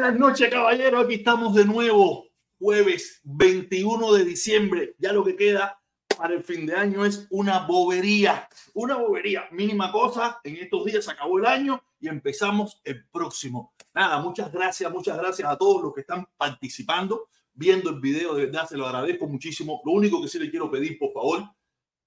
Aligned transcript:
buenas 0.00 0.18
noches, 0.18 0.48
caballero. 0.48 1.00
Aquí 1.00 1.16
estamos 1.16 1.54
de 1.54 1.66
nuevo, 1.66 2.26
jueves 2.58 3.20
21 3.22 4.14
de 4.14 4.24
diciembre. 4.24 4.94
Ya 4.98 5.12
lo 5.12 5.22
que 5.22 5.36
queda 5.36 5.78
para 6.16 6.32
el 6.32 6.42
fin 6.42 6.64
de 6.64 6.74
año 6.74 7.04
es 7.04 7.26
una 7.28 7.66
bobería, 7.66 8.48
una 8.72 8.96
bobería, 8.96 9.46
mínima 9.50 9.92
cosa. 9.92 10.40
En 10.42 10.56
estos 10.56 10.86
días 10.86 11.06
acabó 11.06 11.38
el 11.38 11.44
año 11.44 11.82
y 12.00 12.08
empezamos 12.08 12.80
el 12.82 13.04
próximo. 13.10 13.74
Nada, 13.92 14.22
muchas 14.22 14.50
gracias, 14.50 14.90
muchas 14.90 15.18
gracias 15.18 15.46
a 15.46 15.58
todos 15.58 15.82
los 15.82 15.92
que 15.92 16.00
están 16.00 16.26
participando, 16.38 17.28
viendo 17.52 17.90
el 17.90 18.00
video. 18.00 18.34
De 18.34 18.46
verdad, 18.46 18.66
se 18.66 18.78
lo 18.78 18.86
agradezco 18.86 19.26
muchísimo. 19.26 19.82
Lo 19.84 19.92
único 19.92 20.22
que 20.22 20.28
sí 20.28 20.38
le 20.38 20.50
quiero 20.50 20.70
pedir, 20.70 20.98
por 20.98 21.12
favor, 21.12 21.44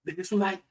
deje 0.03 0.23
su 0.23 0.39
like. 0.39 0.63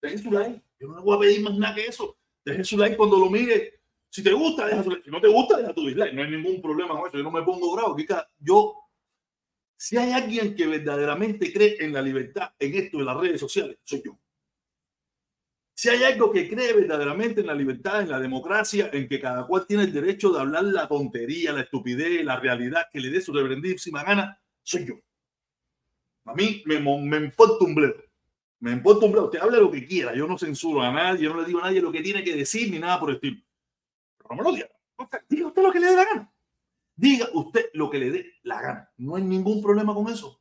Deje 0.00 0.18
su 0.18 0.30
like. 0.30 0.62
Yo 0.78 0.86
no 0.86 0.98
le 0.98 1.02
voy 1.02 1.16
a 1.16 1.20
pedir 1.20 1.42
más 1.42 1.58
nada 1.58 1.74
que 1.74 1.86
eso. 1.86 2.16
Deje 2.44 2.62
su 2.62 2.78
like 2.78 2.96
cuando 2.96 3.18
lo 3.18 3.28
mire 3.28 3.77
si 4.10 4.22
te 4.22 4.32
gusta, 4.32 4.66
deja 4.66 4.82
tu 4.82 4.90
Si 5.04 5.10
no 5.10 5.20
te 5.20 5.28
gusta, 5.28 5.58
deja 5.58 5.74
tu 5.74 5.86
dislike. 5.86 6.14
No 6.14 6.22
hay 6.22 6.30
ningún 6.30 6.62
problema 6.62 6.98
con 6.98 7.08
eso. 7.08 7.18
Yo 7.18 7.22
no 7.22 7.30
me 7.30 7.42
pongo 7.42 7.74
bravo. 7.74 7.96
Yo, 8.38 8.74
si 9.76 9.96
hay 9.96 10.12
alguien 10.12 10.54
que 10.54 10.66
verdaderamente 10.66 11.52
cree 11.52 11.76
en 11.80 11.92
la 11.92 12.02
libertad, 12.02 12.52
en 12.58 12.74
esto 12.74 12.98
de 12.98 13.04
las 13.04 13.16
redes 13.16 13.40
sociales, 13.40 13.78
soy 13.84 14.02
yo. 14.04 14.18
Si 15.74 15.88
hay 15.88 16.02
algo 16.02 16.32
que 16.32 16.48
cree 16.48 16.72
verdaderamente 16.72 17.40
en 17.40 17.46
la 17.46 17.54
libertad, 17.54 18.02
en 18.02 18.10
la 18.10 18.18
democracia, 18.18 18.90
en 18.92 19.06
que 19.08 19.20
cada 19.20 19.46
cual 19.46 19.64
tiene 19.66 19.84
el 19.84 19.92
derecho 19.92 20.32
de 20.32 20.40
hablar 20.40 20.64
la 20.64 20.88
tontería, 20.88 21.52
la 21.52 21.60
estupidez, 21.60 22.24
la 22.24 22.40
realidad 22.40 22.86
que 22.90 22.98
le 22.98 23.10
dé 23.10 23.20
su 23.20 23.32
reverendísima 23.32 24.02
gana, 24.02 24.40
soy 24.64 24.86
yo. 24.86 24.94
A 26.24 26.34
mí 26.34 26.64
me, 26.66 26.80
me 26.80 27.16
importa 27.18 27.64
un 27.64 27.76
bledo. 27.76 28.02
Me 28.60 28.72
importa 28.72 29.06
un 29.06 29.12
bledo. 29.12 29.26
Usted 29.26 29.38
habla 29.38 29.58
lo 29.58 29.70
que 29.70 29.86
quiera. 29.86 30.14
Yo 30.16 30.26
no 30.26 30.36
censuro 30.36 30.82
a 30.82 30.90
nadie. 30.90 31.22
Yo 31.22 31.32
no 31.32 31.40
le 31.40 31.46
digo 31.46 31.60
a 31.60 31.66
nadie 31.66 31.80
lo 31.80 31.92
que 31.92 32.02
tiene 32.02 32.24
que 32.24 32.34
decir 32.34 32.72
ni 32.72 32.80
nada 32.80 32.98
por 32.98 33.10
el 33.10 33.16
estilo 33.16 33.40
no 34.30 34.36
me 34.36 34.42
lo 34.42 34.52
diga. 34.52 34.68
Diga 35.28 35.46
usted 35.46 35.62
lo 35.62 35.72
que 35.72 35.80
le 35.80 35.86
dé 35.86 35.96
la 35.96 36.04
gana. 36.04 36.32
Diga 36.96 37.28
usted 37.32 37.70
lo 37.74 37.90
que 37.90 37.98
le 37.98 38.10
dé 38.10 38.32
la 38.42 38.60
gana. 38.60 38.90
No 38.96 39.16
hay 39.16 39.22
ningún 39.22 39.62
problema 39.62 39.94
con 39.94 40.08
eso. 40.08 40.40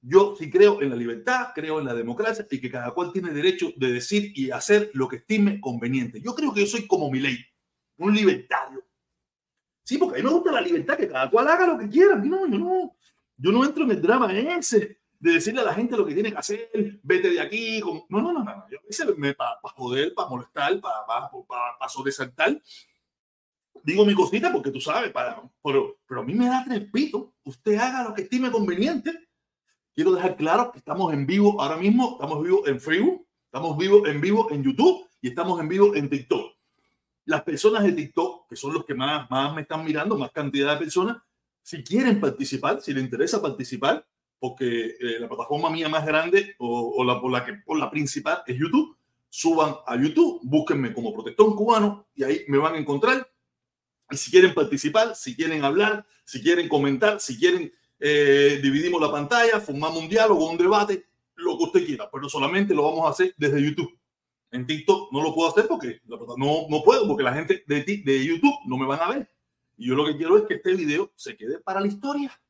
Yo 0.00 0.34
sí 0.36 0.50
creo 0.50 0.82
en 0.82 0.90
la 0.90 0.96
libertad, 0.96 1.48
creo 1.54 1.78
en 1.78 1.86
la 1.86 1.94
democracia 1.94 2.46
y 2.50 2.60
que 2.60 2.70
cada 2.70 2.92
cual 2.92 3.12
tiene 3.12 3.30
derecho 3.30 3.72
de 3.76 3.92
decir 3.92 4.32
y 4.34 4.50
hacer 4.50 4.90
lo 4.92 5.08
que 5.08 5.16
estime 5.16 5.60
conveniente. 5.60 6.20
Yo 6.20 6.34
creo 6.34 6.52
que 6.52 6.60
yo 6.60 6.66
soy 6.66 6.86
como 6.86 7.10
mi 7.10 7.20
ley, 7.20 7.38
un 7.98 8.14
libertario. 8.14 8.84
Sí, 9.82 9.98
porque 9.98 10.20
a 10.20 10.22
mí 10.22 10.28
me 10.28 10.34
gusta 10.34 10.52
la 10.52 10.60
libertad, 10.60 10.96
que 10.96 11.08
cada 11.08 11.30
cual 11.30 11.48
haga 11.48 11.66
lo 11.66 11.78
que 11.78 11.88
quiera. 11.88 12.16
No, 12.16 12.46
yo 12.46 12.58
no, 12.58 12.96
yo 13.36 13.52
no 13.52 13.64
entro 13.64 13.84
en 13.84 13.92
el 13.92 14.02
drama 14.02 14.30
ese 14.32 14.98
de 15.18 15.32
decirle 15.32 15.62
a 15.62 15.64
la 15.64 15.74
gente 15.74 15.96
lo 15.96 16.04
que 16.04 16.12
tiene 16.12 16.30
que 16.30 16.38
hacer, 16.38 16.70
vete 17.02 17.30
de 17.30 17.40
aquí. 17.40 17.80
No, 18.10 18.20
no, 18.20 18.32
no, 18.32 18.44
no. 18.44 18.64
Yo 18.70 19.36
para 19.36 19.58
joder, 19.74 20.12
para 20.14 20.28
molestar, 20.28 20.80
para, 20.80 21.06
para, 21.06 21.30
para, 21.30 21.78
para 21.78 21.88
sobresaltar 21.88 22.60
digo 23.84 24.04
mi 24.04 24.14
cosita 24.14 24.52
porque 24.52 24.70
tú 24.70 24.80
sabes, 24.80 25.12
para, 25.12 25.40
pero, 25.62 25.98
pero 26.06 26.22
a 26.22 26.24
mí 26.24 26.34
me 26.34 26.46
da 26.46 26.64
repito, 26.64 27.34
usted 27.44 27.76
haga 27.76 28.02
lo 28.02 28.14
que 28.14 28.22
estime 28.22 28.50
conveniente. 28.50 29.12
Quiero 29.94 30.12
dejar 30.12 30.36
claro 30.36 30.72
que 30.72 30.78
estamos 30.78 31.12
en 31.12 31.26
vivo 31.26 31.60
ahora 31.60 31.76
mismo, 31.76 32.12
estamos 32.12 32.42
vivos 32.42 32.66
en 32.66 32.80
Facebook, 32.80 33.26
estamos 33.44 33.76
vivos 33.78 34.08
en 34.08 34.20
vivo 34.20 34.50
en 34.50 34.64
YouTube 34.64 35.06
y 35.20 35.28
estamos 35.28 35.60
en 35.60 35.68
vivo 35.68 35.94
en 35.94 36.10
TikTok. 36.10 36.52
Las 37.26 37.42
personas 37.42 37.84
de 37.84 37.92
TikTok 37.92 38.48
que 38.48 38.56
son 38.56 38.74
los 38.74 38.84
que 38.84 38.94
más, 38.94 39.30
más 39.30 39.54
me 39.54 39.62
están 39.62 39.84
mirando, 39.84 40.18
más 40.18 40.32
cantidad 40.32 40.72
de 40.72 40.78
personas, 40.78 41.18
si 41.62 41.82
quieren 41.84 42.20
participar, 42.20 42.80
si 42.80 42.92
les 42.92 43.04
interesa 43.04 43.40
participar, 43.40 44.06
porque 44.38 44.96
eh, 45.00 45.18
la 45.18 45.28
plataforma 45.28 45.70
mía 45.70 45.88
más 45.88 46.04
grande 46.04 46.54
o, 46.58 47.02
la, 47.04 47.20
por 47.20 47.30
la, 47.30 47.44
que, 47.44 47.54
por 47.64 47.78
la 47.78 47.90
principal 47.90 48.42
es 48.46 48.58
YouTube, 48.58 48.96
suban 49.30 49.76
a 49.86 49.96
YouTube, 49.96 50.40
búsquenme 50.42 50.92
como 50.92 51.14
Protector 51.14 51.54
Cubano 51.56 52.06
y 52.14 52.24
ahí 52.24 52.42
me 52.48 52.58
van 52.58 52.74
a 52.74 52.78
encontrar. 52.78 53.26
Y 54.14 54.16
si 54.16 54.30
quieren 54.30 54.54
participar, 54.54 55.16
si 55.16 55.34
quieren 55.34 55.64
hablar, 55.64 56.06
si 56.24 56.40
quieren 56.40 56.68
comentar, 56.68 57.18
si 57.18 57.36
quieren, 57.36 57.72
eh, 57.98 58.60
dividimos 58.62 59.00
la 59.00 59.10
pantalla, 59.10 59.58
formamos 59.58 60.00
un 60.00 60.08
diálogo, 60.08 60.48
un 60.48 60.56
debate, 60.56 61.08
lo 61.34 61.58
que 61.58 61.64
usted 61.64 61.84
quiera, 61.84 62.08
pero 62.12 62.28
solamente 62.28 62.72
lo 62.72 62.84
vamos 62.84 63.06
a 63.06 63.10
hacer 63.10 63.34
desde 63.36 63.60
YouTube. 63.60 63.92
En 64.52 64.68
TikTok 64.68 65.10
no 65.10 65.20
lo 65.20 65.34
puedo 65.34 65.50
hacer 65.50 65.66
porque 65.66 66.00
no, 66.06 66.68
no 66.70 66.82
puedo, 66.84 67.08
porque 67.08 67.24
la 67.24 67.34
gente 67.34 67.64
de, 67.66 67.82
de 67.82 68.24
YouTube 68.24 68.54
no 68.66 68.76
me 68.76 68.86
van 68.86 69.00
a 69.00 69.08
ver. 69.08 69.28
Y 69.76 69.88
yo 69.88 69.96
lo 69.96 70.06
que 70.06 70.16
quiero 70.16 70.38
es 70.38 70.44
que 70.44 70.54
este 70.54 70.74
video 70.74 71.10
se 71.16 71.36
quede 71.36 71.58
para 71.58 71.80
la 71.80 71.88
historia. 71.88 72.40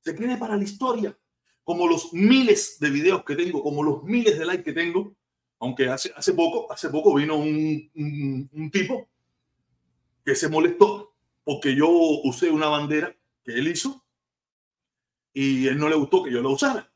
Se 0.00 0.16
quede 0.16 0.36
para 0.36 0.56
la 0.56 0.64
historia. 0.64 1.16
Como 1.62 1.86
los 1.86 2.12
miles 2.12 2.80
de 2.80 2.90
videos 2.90 3.22
que 3.22 3.36
tengo, 3.36 3.62
como 3.62 3.84
los 3.84 4.02
miles 4.02 4.36
de 4.36 4.46
likes 4.46 4.64
que 4.64 4.72
tengo. 4.72 5.14
Aunque 5.60 5.88
hace, 5.88 6.12
hace 6.16 6.32
poco, 6.32 6.72
hace 6.72 6.88
poco 6.88 7.14
vino 7.14 7.36
un, 7.36 7.88
un, 7.94 8.50
un 8.52 8.70
tipo 8.72 9.11
que 10.24 10.34
se 10.34 10.48
molestó 10.48 11.14
porque 11.44 11.74
yo 11.74 11.88
usé 11.88 12.50
una 12.50 12.68
bandera 12.68 13.16
que 13.44 13.52
él 13.52 13.68
hizo 13.68 14.04
y 15.32 15.66
él 15.66 15.78
no 15.78 15.88
le 15.88 15.96
gustó 15.96 16.22
que 16.22 16.30
yo 16.30 16.42
la 16.42 16.48
usara. 16.48 16.92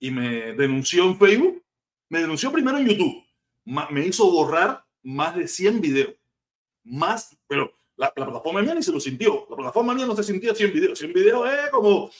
Y 0.00 0.10
me 0.10 0.54
denunció 0.54 1.04
en 1.04 1.18
Facebook 1.18 1.62
me 2.08 2.20
denunció 2.20 2.50
primero 2.50 2.78
en 2.78 2.88
YouTube. 2.88 3.24
Me 3.64 4.06
hizo 4.06 4.30
borrar 4.30 4.84
más 5.02 5.36
de 5.36 5.46
100 5.46 5.80
videos. 5.80 6.14
Más, 6.84 7.36
pero 7.46 7.72
la, 7.96 8.12
plataforma 8.12 8.62
mía 8.62 8.74
ni 8.74 8.82
se 8.82 8.92
lo 8.92 9.00
sintió. 9.00 9.46
La 9.50 9.56
plataforma 9.56 9.94
mía 9.94 10.06
no 10.06 10.16
se 10.16 10.22
sentía 10.22 10.54
100 10.54 10.72
videos. 10.72 10.98
100 10.98 11.12
videos 11.12 11.48
es 11.50 11.70
como. 11.70 12.10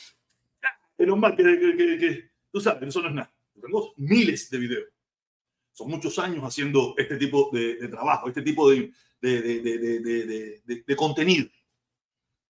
Es 0.98 1.06
normal 1.06 1.36
que, 1.36 1.44
que, 1.44 1.98
que, 1.98 2.30
tú 2.50 2.60
sabes, 2.60 2.88
eso 2.88 3.00
no 3.00 3.08
es 3.08 3.14
nada. 3.14 3.32
Tengo 3.60 3.94
miles 3.96 4.50
de 4.50 4.58
videos. 4.58 4.88
Son 5.78 5.88
muchos 5.88 6.18
años 6.18 6.42
haciendo 6.44 6.94
este 6.96 7.16
tipo 7.16 7.50
de, 7.52 7.88
trabajo, 7.88 8.28
este 8.28 8.42
tipo 8.42 8.70
de, 8.70 8.92
de, 9.20 10.96
contenido. 10.96 11.48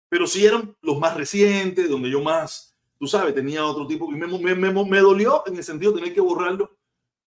Pero 0.09 0.27
sí 0.27 0.47
eran 0.47 0.75
los 0.81 0.99
más 0.99 1.17
recientes, 1.17 1.89
donde 1.89 2.11
yo 2.11 2.23
más, 2.23 2.77
tú 2.99 3.07
sabes, 3.07 3.35
tenía 3.35 3.65
otro 3.65 3.87
tipo. 3.87 4.11
Y 4.11 4.17
me, 4.17 4.27
me, 4.27 4.55
me, 4.55 4.85
me 4.85 4.99
dolió 4.99 5.43
en 5.47 5.57
el 5.57 5.65
sentido 5.65 5.93
de 5.93 6.01
tener 6.01 6.15
que 6.15 6.21
borrarlo 6.21 6.79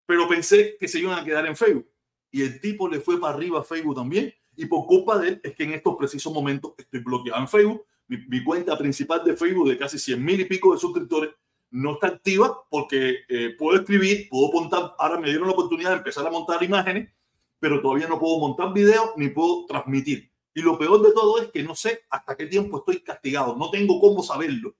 pero 0.10 0.28
pensé 0.28 0.76
que 0.80 0.88
se 0.88 0.98
iban 0.98 1.20
a 1.20 1.24
quedar 1.24 1.46
en 1.46 1.56
Facebook. 1.56 1.88
Y 2.32 2.42
el 2.42 2.60
tipo 2.60 2.90
le 2.90 3.00
fue 3.00 3.22
para 3.22 3.36
arriba 3.36 3.60
a 3.60 3.64
Facebook 3.64 3.94
también. 3.96 4.34
Y 4.56 4.66
por 4.66 4.88
culpa 4.88 5.20
de 5.20 5.28
él 5.28 5.42
es 5.44 5.54
que 5.54 5.66
en 5.66 5.74
estos 5.74 5.96
precisos 5.98 6.34
momentos 6.34 6.74
estoy 6.80 7.02
bloqueado 7.02 7.40
en 7.40 7.48
Facebook. 7.48 7.86
Mi, 8.08 8.44
cuenta 8.44 8.76
principal 8.76 9.24
de 9.24 9.38
Facebook 9.38 9.70
de 9.70 9.78
casi 9.78 10.00
100 10.00 10.26
mil 10.26 10.40
y 10.40 10.46
pico 10.46 10.74
de 10.74 10.80
suscriptores 10.80 11.30
no 11.72 11.94
está 11.94 12.08
activa 12.08 12.66
porque 12.70 13.20
eh, 13.28 13.56
puedo 13.58 13.80
escribir, 13.80 14.28
puedo 14.30 14.52
montar, 14.52 14.96
ahora 14.98 15.20
me 15.20 15.30
dieron 15.30 15.48
la 15.48 15.54
oportunidad 15.54 15.92
de 15.92 15.98
empezar 15.98 16.26
a 16.26 16.32
montar 16.32 16.64
imágenes, 16.64 17.10
pero 17.60 17.82
todavía 17.82 18.08
no 18.08 18.20
puedo 18.20 18.40
montar 18.40 18.74
videos 18.74 19.12
ni 19.18 19.30
puedo 19.30 19.66
transmitir. 19.66 20.32
Y 20.54 20.62
lo 20.62 20.78
peor 20.78 21.02
de 21.02 21.12
todo 21.12 21.42
es 21.42 21.52
que 21.52 21.64
no 21.64 21.76
sé 21.76 22.06
hasta 22.10 22.36
qué 22.36 22.48
tiempo 22.48 22.80
estoy 22.80 23.02
castigado, 23.02 23.56
no 23.56 23.70
tengo 23.70 24.00
cómo 24.00 24.24
saberlo. 24.24 24.76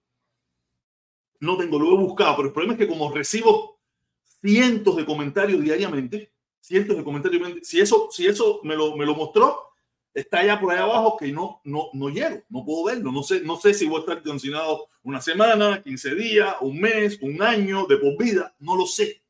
No 1.40 1.58
tengo, 1.58 1.80
lo 1.80 1.94
he 1.94 1.98
buscado, 1.98 2.36
pero 2.36 2.48
el 2.48 2.54
problema 2.54 2.74
es 2.74 2.80
que 2.80 2.88
como 2.88 3.12
recibo 3.12 3.80
cientos 4.42 4.96
de 4.96 5.06
comentarios 5.06 5.62
diariamente, 5.62 6.34
cientos 6.60 6.98
de 6.98 7.04
comentarios 7.04 7.60
Si 7.64 7.80
eso, 7.80 8.10
si 8.12 8.28
eso 8.28 8.60
me 8.64 8.76
lo, 8.76 8.96
me 8.98 9.06
lo 9.06 9.16
mostró, 9.16 9.69
está 10.14 10.40
allá 10.40 10.60
por 10.60 10.74
ahí 10.74 10.80
abajo 10.80 11.18
que 11.18 11.32
no, 11.32 11.62
no, 11.64 11.90
no 11.94 12.10
llego, 12.10 12.44
no 12.50 12.66
puedo 12.66 12.86
verlo. 12.86 13.12
No 13.12 13.24
sé, 13.24 13.42
no 13.42 13.58
sé 13.58 13.74
si 13.74 13.88
voy 13.88 13.98
a 13.98 14.00
estar 14.02 14.24
condicionado 14.24 14.88
una 15.04 15.22
semana, 15.22 15.82
15 15.82 16.16
días, 16.16 16.56
un 16.62 16.80
mes, 16.80 17.20
un 17.22 17.42
año, 17.42 17.86
de 17.86 17.98
por 17.98 18.18
vida, 18.18 18.56
no 18.60 18.76
lo 18.76 18.86
sé. 18.86 19.22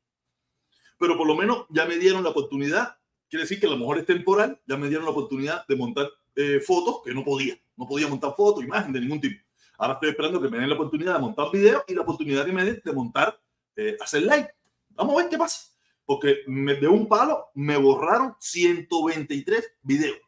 Pero 0.97 1.17
por 1.17 1.27
lo 1.27 1.35
menos 1.35 1.65
ya 1.69 1.85
me 1.85 1.97
dieron 1.97 2.23
la 2.23 2.29
oportunidad, 2.29 2.97
quiere 3.29 3.43
decir 3.43 3.59
que 3.59 3.67
a 3.67 3.69
lo 3.69 3.77
mejor 3.77 3.99
es 3.99 4.05
temporal, 4.05 4.59
ya 4.65 4.77
me 4.77 4.87
dieron 4.87 5.05
la 5.05 5.11
oportunidad 5.11 5.65
de 5.67 5.75
montar 5.75 6.09
eh, 6.35 6.59
fotos 6.59 7.01
que 7.03 7.13
no 7.13 7.23
podía. 7.23 7.57
No 7.77 7.87
podía 7.87 8.07
montar 8.07 8.33
fotos, 8.35 8.63
imagen 8.63 8.91
de 8.91 8.99
ningún 8.99 9.21
tipo. 9.21 9.41
Ahora 9.77 9.93
estoy 9.93 10.09
esperando 10.09 10.41
que 10.41 10.49
me 10.49 10.57
den 10.57 10.69
la 10.69 10.75
oportunidad 10.75 11.13
de 11.13 11.19
montar 11.19 11.49
videos 11.51 11.83
y 11.87 11.93
la 11.93 12.01
oportunidad 12.01 12.45
que 12.45 12.51
me 12.51 12.65
den 12.65 12.81
de 12.83 12.91
montar, 12.91 13.39
eh, 13.75 13.95
hacer 14.01 14.23
live 14.23 14.53
Vamos 14.99 15.13
a 15.13 15.17
ver 15.21 15.29
qué 15.29 15.37
pasa. 15.37 15.71
Porque 16.05 16.39
de 16.45 16.87
un 16.87 17.07
palo 17.07 17.47
me 17.53 17.77
borraron 17.77 18.35
123 18.39 19.75
videos. 19.83 20.19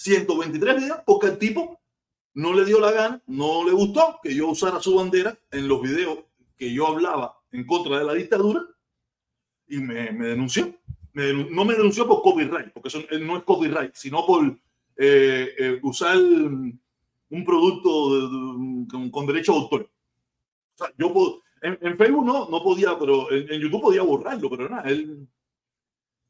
123 0.00 0.76
videos 0.76 1.00
porque 1.04 1.26
el 1.26 1.38
tipo 1.38 1.78
no 2.32 2.54
le 2.54 2.64
dio 2.64 2.80
la 2.80 2.90
gana, 2.90 3.22
no 3.26 3.66
le 3.66 3.72
gustó 3.72 4.18
que 4.22 4.34
yo 4.34 4.48
usara 4.48 4.80
su 4.80 4.94
bandera 4.94 5.38
en 5.50 5.68
los 5.68 5.82
videos 5.82 6.20
que 6.56 6.72
yo 6.72 6.86
hablaba 6.86 7.38
en 7.52 7.66
contra 7.66 7.98
de 7.98 8.04
la 8.04 8.14
dictadura 8.14 8.62
y 9.66 9.76
me, 9.78 10.10
denunció. 10.12 10.74
no 11.12 11.64
me 11.66 11.74
denunció 11.74 12.06
por 12.06 12.22
copyright, 12.22 12.72
porque 12.72 12.88
eso 12.88 13.02
no 13.20 13.36
es 13.36 13.44
copyright, 13.44 13.94
sino 13.94 14.24
por 14.24 14.46
eh, 14.96 15.54
eh, 15.58 15.80
usar 15.82 16.16
un 16.16 17.44
producto 17.44 17.90
con, 19.12 19.26
derecho 19.26 19.52
a 19.52 19.56
autor. 19.56 19.90
Yo 20.96 21.42
en, 21.60 21.98
Facebook 21.98 22.24
no, 22.24 22.48
no 22.48 22.62
podía, 22.62 22.98
pero 22.98 23.30
en, 23.30 23.60
YouTube 23.60 23.82
podía 23.82 24.02
borrarlo, 24.02 24.48
pero 24.48 24.68
nada, 24.68 24.88
él... 24.88 25.28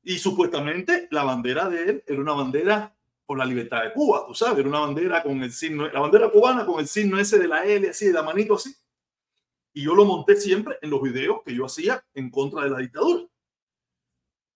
Y 0.02 0.19
supuestamente 0.19 1.06
la 1.11 1.25
bandera 1.25 1.69
de 1.69 1.82
él 1.84 2.05
era 2.06 2.20
una 2.20 2.32
bandera 2.32 2.96
por 3.30 3.38
la 3.38 3.44
libertad 3.44 3.84
de 3.84 3.92
Cuba, 3.92 4.24
tú 4.26 4.34
sabes, 4.34 4.58
era 4.58 4.68
una 4.68 4.80
bandera 4.80 5.22
con 5.22 5.40
el 5.40 5.52
signo, 5.52 5.86
la 5.86 6.00
bandera 6.00 6.28
cubana 6.30 6.66
con 6.66 6.80
el 6.80 6.88
signo 6.88 7.16
ese 7.16 7.38
de 7.38 7.46
la 7.46 7.64
L, 7.64 7.88
así, 7.88 8.06
de 8.06 8.12
la 8.12 8.24
manito 8.24 8.54
así. 8.54 8.74
Y 9.72 9.84
yo 9.84 9.94
lo 9.94 10.04
monté 10.04 10.34
siempre 10.34 10.78
en 10.82 10.90
los 10.90 11.00
videos 11.00 11.40
que 11.44 11.54
yo 11.54 11.64
hacía 11.64 12.04
en 12.12 12.28
contra 12.28 12.64
de 12.64 12.70
la 12.70 12.78
dictadura. 12.78 13.22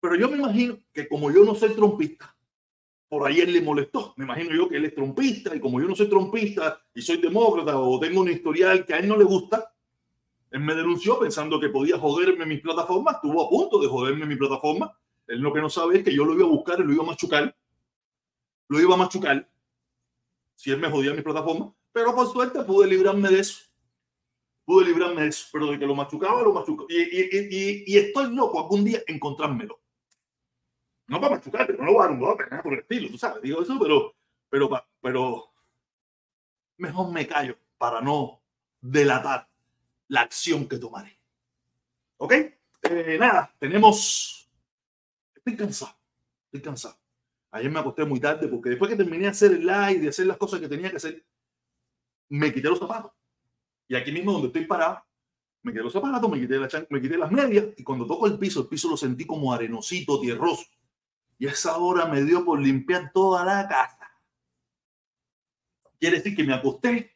Pero 0.01 0.17
yo 0.17 0.29
me 0.29 0.39
imagino 0.39 0.77
que 0.93 1.07
como 1.07 1.31
yo 1.31 1.45
no 1.45 1.55
soy 1.55 1.73
trompista, 1.75 2.37
por 3.09 3.25
ahí 3.25 3.43
él 3.43 3.53
le 3.53 3.63
molestó. 3.63 4.13
Me 4.17 4.25
imagino 4.25 4.53
yo 4.57 4.69
que 4.69 4.79
él 4.79 4.87
es 4.87 4.95
trompista 4.97 5.55
y 5.55 5.61
como 5.61 5.81
yo 5.81 5.87
no 5.87 5.95
soy 5.95 6.09
trompista 6.09 6.83
y 6.93 7.01
soy 7.01 7.19
demócrata 7.19 7.79
o 7.79 8.01
tengo 8.01 8.23
un 8.23 8.29
historial 8.29 8.85
que 8.85 8.95
a 8.95 8.99
él 8.99 9.07
no 9.07 9.17
le 9.17 9.23
gusta, 9.23 9.73
él 10.51 10.59
me 10.59 10.75
denunció 10.75 11.21
pensando 11.21 11.61
que 11.61 11.69
podía 11.69 11.97
joderme 11.97 12.45
mi 12.45 12.57
plataforma, 12.57 13.13
estuvo 13.13 13.41
a 13.41 13.49
punto 13.49 13.79
de 13.79 13.87
joderme 13.87 14.27
mi 14.27 14.35
plataforma. 14.35 14.99
Él 15.29 15.39
lo 15.39 15.53
que 15.53 15.61
no 15.61 15.71
sabe 15.71 15.99
es 15.99 16.03
que 16.03 16.13
yo 16.13 16.25
lo 16.25 16.35
iba 16.35 16.45
a 16.45 16.51
buscar 16.51 16.81
y 16.81 16.83
lo 16.83 16.93
iba 16.93 17.05
a 17.05 17.07
machucar. 17.07 17.57
Lo 18.75 18.81
iba 18.81 18.95
a 18.95 18.99
machucar 18.99 19.49
si 20.57 20.73
él 20.73 20.81
me 20.81 20.91
jodía 20.91 21.15
mi 21.15 21.23
plataforma. 21.23 21.73
Pero 21.93 22.13
por 22.13 22.27
suerte 22.27 22.65
pude 22.65 22.89
librarme 22.89 23.29
de 23.29 23.39
eso. 23.39 23.61
Pude 24.65 24.87
librarme 24.87 25.23
de 25.23 25.29
eso. 25.29 25.47
Pero 25.53 25.71
de 25.71 25.79
que 25.79 25.87
lo 25.87 25.95
machucaba, 25.95 26.43
lo 26.43 26.53
machucaba. 26.53 26.89
Y, 26.91 27.97
estoy 27.97 28.35
loco 28.35 28.59
algún 28.59 28.85
día 28.85 29.01
encontrármelo. 29.07 29.81
No 31.07 31.21
para 31.21 31.37
machucarte, 31.37 31.75
no 31.75 31.85
lo 31.85 31.93
voy 31.93 32.01
a 32.01 32.05
dar 32.07 32.13
un 32.13 32.19
golpe, 32.19 32.45
nada 32.51 32.63
por 32.65 32.73
el 32.73 32.81
estilo, 32.81 33.11
tú 33.11 33.19
sabes. 33.19 33.43
Digo 33.43 33.63
eso, 33.63 33.79
pero, 33.79 34.17
pero, 34.49 34.71
pero 35.01 35.53
mejor 36.79 37.13
me 37.13 37.29
callo 37.29 37.57
para 37.79 38.01
no 38.01 38.43
delatar 38.81 39.49
la 40.09 40.23
acción 40.23 40.67
que 40.67 40.79
tomaré. 40.79 41.17
¿Ok? 42.17 42.33
Eh, 42.33 43.19
nada, 43.21 43.55
tenemos... 43.61 44.51
Estoy 45.37 45.57
cansado, 45.57 45.97
estoy 46.47 46.63
cansado. 46.63 47.04
Ayer 47.55 47.71
me 47.71 47.79
acosté 47.79 48.05
muy 48.05 48.19
tarde 48.19 48.49
porque 48.49 48.71
después 48.71 48.91
que 48.91 48.97
terminé 48.97 49.23
de 49.23 49.29
hacer 49.29 49.53
el 49.53 49.65
live, 49.65 50.01
de 50.01 50.09
hacer 50.09 50.27
las 50.27 50.37
cosas 50.37 50.59
que 50.59 50.67
tenía 50.67 50.91
que 50.91 50.97
hacer, 50.97 51.25
me 52.29 52.53
quité 52.53 52.69
los 52.69 52.81
zapatos. 52.81 53.13
Y 53.87 53.95
aquí 53.95 54.11
mismo 54.11 54.33
donde 54.33 54.49
estoy 54.49 54.67
parado, 54.67 55.05
me 55.63 55.71
quité 55.71 55.85
los 55.85 55.93
zapatos, 55.93 56.29
me 56.29 56.41
quité, 56.41 56.59
la 56.59 56.69
me 56.91 57.01
quité 57.01 57.17
las 57.17 57.31
medias 57.31 57.67
y 57.77 57.85
cuando 57.85 58.09
toco 58.09 58.27
el 58.27 58.41
piso, 58.41 58.63
el 58.63 58.67
piso 58.67 58.91
lo 58.91 58.97
sentí 58.97 59.25
como 59.25 59.53
arenosito, 59.53 60.21
tierroso. 60.21 60.65
Y 61.39 61.47
a 61.47 61.53
esa 61.53 61.79
hora 61.79 62.07
me 62.07 62.25
dio 62.25 62.45
por 62.45 62.61
limpiar 62.61 63.13
toda 63.13 63.45
la 63.45 63.69
casa. 63.69 64.11
Quiere 66.01 66.17
decir 66.17 66.35
que 66.35 66.43
me 66.43 66.55
acosté 66.55 67.15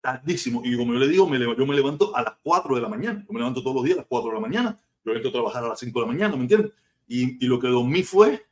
tardísimo. 0.00 0.62
Y 0.64 0.76
como 0.76 0.94
yo 0.94 0.98
le 0.98 1.06
digo, 1.06 1.28
me, 1.28 1.38
yo 1.38 1.64
me 1.64 1.76
levanto 1.76 2.16
a 2.16 2.22
las 2.22 2.34
4 2.42 2.74
de 2.74 2.82
la 2.82 2.88
mañana. 2.88 3.24
Yo 3.24 3.32
me 3.32 3.38
levanto 3.38 3.62
todos 3.62 3.76
los 3.76 3.84
días 3.84 3.98
a 3.98 4.00
las 4.00 4.08
4 4.08 4.30
de 4.30 4.34
la 4.34 4.40
mañana. 4.40 4.82
Yo 5.04 5.12
entro 5.12 5.28
a 5.28 5.32
trabajar 5.32 5.64
a 5.64 5.68
las 5.68 5.78
5 5.78 6.00
de 6.00 6.06
la 6.06 6.12
mañana, 6.12 6.34
¿me 6.34 6.42
entiendes? 6.42 6.72
Y, 7.06 7.44
y 7.44 7.46
lo 7.46 7.60
que 7.60 7.68
dormí 7.68 8.02
fue, 8.02 8.44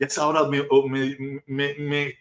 ya 0.00 0.06
esa 0.06 0.26
hora 0.26 0.44
me, 0.44 0.66
me, 1.46 1.74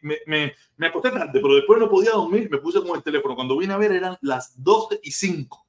me, 0.03 0.53
me, 0.75 0.87
acosté 0.87 1.11
tarde, 1.11 1.39
pero 1.39 1.55
después 1.55 1.79
no 1.79 1.89
podía 1.89 2.11
dormir, 2.11 2.49
me 2.51 2.57
puse 2.57 2.81
con 2.81 2.97
el 2.97 3.03
teléfono. 3.03 3.35
Cuando 3.35 3.57
vine 3.57 3.73
a 3.73 3.77
ver 3.77 3.93
eran 3.93 4.17
las 4.19 4.61
12 4.61 4.99
y 5.01 5.11
5 5.11 5.65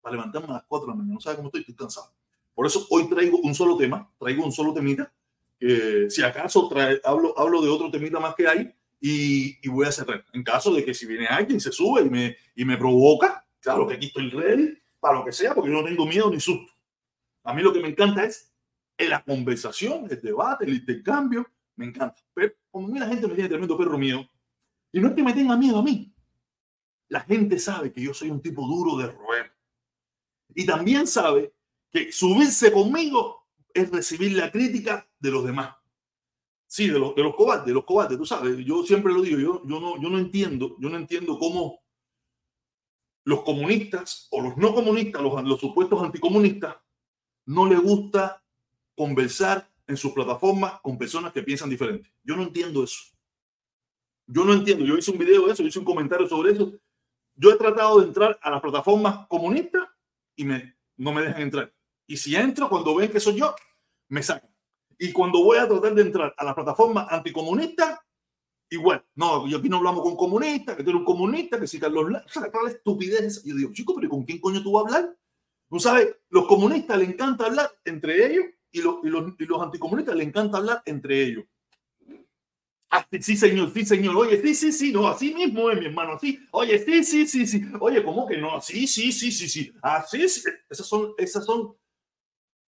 para 0.00 0.16
levantarme 0.16 0.48
a 0.48 0.54
las 0.54 0.64
4 0.64 0.84
de 0.84 0.90
la 0.90 0.96
mañana. 0.96 1.14
No 1.14 1.20
sabes 1.20 1.36
cómo 1.36 1.48
estoy, 1.48 1.60
estoy 1.60 1.76
cansado. 1.76 2.12
Por 2.56 2.66
eso 2.66 2.84
hoy 2.90 3.08
traigo 3.08 3.38
un 3.38 3.54
solo 3.54 3.76
tema, 3.76 4.10
traigo 4.18 4.44
un 4.44 4.50
solo 4.50 4.74
temita. 4.74 5.12
Que 5.56 6.10
si 6.10 6.24
acaso 6.24 6.68
trae, 6.68 7.00
hablo, 7.04 7.38
hablo 7.38 7.62
de 7.62 7.68
otro 7.68 7.88
temita 7.88 8.18
más 8.18 8.34
que 8.34 8.48
hay, 8.48 8.74
y, 9.00 9.68
voy 9.68 9.86
a 9.86 9.92
cerrar. 9.92 10.24
En 10.32 10.42
caso 10.42 10.74
de 10.74 10.84
que 10.84 10.92
si 10.92 11.06
viene 11.06 11.26
alguien, 11.26 11.60
se 11.60 11.70
sube 11.70 12.02
y 12.02 12.10
me, 12.10 12.36
y 12.56 12.64
me 12.64 12.76
provoca, 12.76 13.46
claro 13.60 13.86
que 13.86 13.94
aquí 13.94 14.06
estoy 14.06 14.30
ready 14.30 14.76
para 14.98 15.18
lo 15.18 15.24
que 15.24 15.32
sea, 15.32 15.54
porque 15.54 15.70
yo 15.70 15.76
no 15.76 15.84
tengo 15.84 16.04
miedo 16.04 16.30
ni 16.30 16.40
susto. 16.40 16.72
A 17.44 17.54
mí 17.54 17.62
lo 17.62 17.72
que 17.72 17.80
me 17.80 17.88
encanta 17.88 18.24
es 18.24 18.53
la 18.98 19.22
conversación, 19.22 20.06
el 20.10 20.20
debate, 20.20 20.64
el 20.64 20.74
intercambio, 20.74 21.46
me 21.76 21.86
encanta. 21.86 22.22
Pero 22.32 22.54
a 22.72 22.78
mí 22.78 22.98
la 22.98 23.08
gente 23.08 23.26
me 23.26 23.34
tiene 23.34 23.48
tremendo 23.48 23.76
perro 23.76 23.98
mío, 23.98 24.28
y 24.92 25.00
no 25.00 25.08
es 25.08 25.14
que 25.14 25.22
me 25.22 25.32
tenga 25.32 25.56
miedo 25.56 25.78
a 25.78 25.82
mí, 25.82 26.14
la 27.08 27.20
gente 27.20 27.58
sabe 27.58 27.92
que 27.92 28.00
yo 28.00 28.14
soy 28.14 28.30
un 28.30 28.40
tipo 28.40 28.66
duro 28.66 28.96
de 28.96 29.10
roer. 29.10 29.52
Y 30.54 30.64
también 30.64 31.06
sabe 31.06 31.54
que 31.90 32.12
subirse 32.12 32.72
conmigo 32.72 33.48
es 33.72 33.90
recibir 33.90 34.32
la 34.32 34.50
crítica 34.50 35.08
de 35.18 35.30
los 35.30 35.44
demás. 35.44 35.76
Sí, 36.66 36.88
de 36.88 36.98
los, 36.98 37.14
de 37.14 37.22
los 37.22 37.34
cobardes, 37.34 37.66
de 37.66 37.72
los 37.72 37.84
cobardes, 37.84 38.18
tú 38.18 38.24
sabes, 38.24 38.56
yo 38.64 38.84
siempre 38.84 39.12
lo 39.12 39.22
digo, 39.22 39.38
yo, 39.38 39.62
yo, 39.64 39.80
no, 39.80 40.00
yo 40.00 40.08
no 40.08 40.18
entiendo, 40.18 40.76
yo 40.80 40.88
no 40.88 40.96
entiendo 40.96 41.38
cómo 41.38 41.82
los 43.24 43.42
comunistas 43.42 44.28
o 44.30 44.40
los 44.40 44.56
no 44.56 44.74
comunistas, 44.74 45.22
los, 45.22 45.42
los 45.44 45.60
supuestos 45.60 46.02
anticomunistas, 46.02 46.76
no 47.46 47.66
les 47.66 47.80
gusta 47.80 48.43
conversar 48.96 49.68
en 49.86 49.96
sus 49.96 50.12
plataformas 50.12 50.80
con 50.80 50.96
personas 50.96 51.32
que 51.32 51.42
piensan 51.42 51.70
diferente. 51.70 52.10
Yo 52.22 52.36
no 52.36 52.42
entiendo 52.42 52.84
eso. 52.84 53.14
Yo 54.26 54.44
no 54.44 54.54
entiendo. 54.54 54.84
Yo 54.84 54.96
hice 54.96 55.10
un 55.10 55.18
video 55.18 55.46
de 55.46 55.52
eso, 55.52 55.62
hice 55.62 55.78
un 55.78 55.84
comentario 55.84 56.26
sobre 56.26 56.52
eso. 56.52 56.72
Yo 57.36 57.50
he 57.50 57.56
tratado 57.56 58.00
de 58.00 58.06
entrar 58.06 58.38
a 58.40 58.50
las 58.50 58.60
plataformas 58.60 59.26
comunistas 59.28 59.88
y 60.36 60.44
me, 60.44 60.76
no 60.96 61.12
me 61.12 61.22
dejan 61.22 61.42
entrar. 61.42 61.72
Y 62.06 62.16
si 62.16 62.34
entro, 62.36 62.68
cuando 62.68 62.94
ven 62.94 63.10
que 63.10 63.20
soy 63.20 63.36
yo, 63.36 63.54
me 64.08 64.22
sacan. 64.22 64.50
Y 64.98 65.12
cuando 65.12 65.42
voy 65.42 65.58
a 65.58 65.68
tratar 65.68 65.94
de 65.94 66.02
entrar 66.02 66.34
a 66.36 66.44
la 66.44 66.54
plataforma 66.54 67.06
anticomunista, 67.10 68.04
igual. 68.70 69.04
No, 69.14 69.46
yo 69.48 69.58
aquí 69.58 69.68
no 69.68 69.78
hablamos 69.78 70.02
con 70.02 70.16
comunistas, 70.16 70.76
que 70.76 70.84
tú 70.84 70.90
eres 70.90 71.00
un 71.00 71.04
comunista, 71.04 71.58
que 71.58 71.66
si 71.66 71.78
Carlos 71.78 72.06
o 72.06 72.28
sea, 72.28 72.42
la 72.42 72.70
estupidez. 72.70 73.42
Yo 73.44 73.54
digo, 73.56 73.72
chico, 73.72 73.94
pero 73.94 74.08
¿con 74.08 74.24
quién 74.24 74.40
coño 74.40 74.62
tú 74.62 74.72
vas 74.72 74.84
a 74.84 74.96
hablar? 74.96 75.16
Tú 75.68 75.80
sabes, 75.80 76.16
los 76.28 76.46
comunistas 76.46 76.98
les 76.98 77.08
encanta 77.08 77.46
hablar 77.46 77.70
entre 77.84 78.26
ellos 78.26 78.44
y 78.74 78.82
los, 78.82 78.96
y 79.04 79.08
los, 79.08 79.32
y 79.38 79.44
los 79.44 79.62
anticomunistas 79.62 80.16
les 80.16 80.26
encanta 80.26 80.58
hablar 80.58 80.82
entre 80.84 81.22
ellos. 81.22 81.44
Ah, 82.90 83.06
sí, 83.20 83.36
señor, 83.36 83.72
sí, 83.72 83.84
señor. 83.84 84.16
Oye, 84.16 84.42
sí, 84.42 84.54
sí, 84.54 84.72
sí, 84.72 84.92
no, 84.92 85.06
así 85.06 85.32
mismo 85.32 85.70
es, 85.70 85.78
mi 85.78 85.86
hermano, 85.86 86.14
así. 86.14 86.40
Oye, 86.50 86.78
sí, 86.78 87.04
sí, 87.04 87.26
sí, 87.26 87.46
sí. 87.46 87.62
Oye, 87.80 88.02
¿cómo 88.02 88.26
que 88.26 88.36
no? 88.36 88.60
Sí, 88.60 88.86
sí, 88.88 89.12
sí, 89.12 89.30
sí, 89.30 89.48
sí. 89.48 89.72
Así, 89.80 90.28
sí. 90.28 90.48
Esas 90.68 90.86
son, 90.86 91.14
esas 91.18 91.44
son 91.46 91.76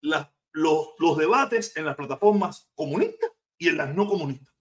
las, 0.00 0.28
los, 0.52 0.90
los 0.98 1.18
debates 1.18 1.76
en 1.76 1.84
las 1.84 1.96
plataformas 1.96 2.70
comunistas 2.74 3.30
y 3.58 3.68
en 3.68 3.76
las 3.76 3.94
no 3.94 4.06
comunistas. 4.06 4.54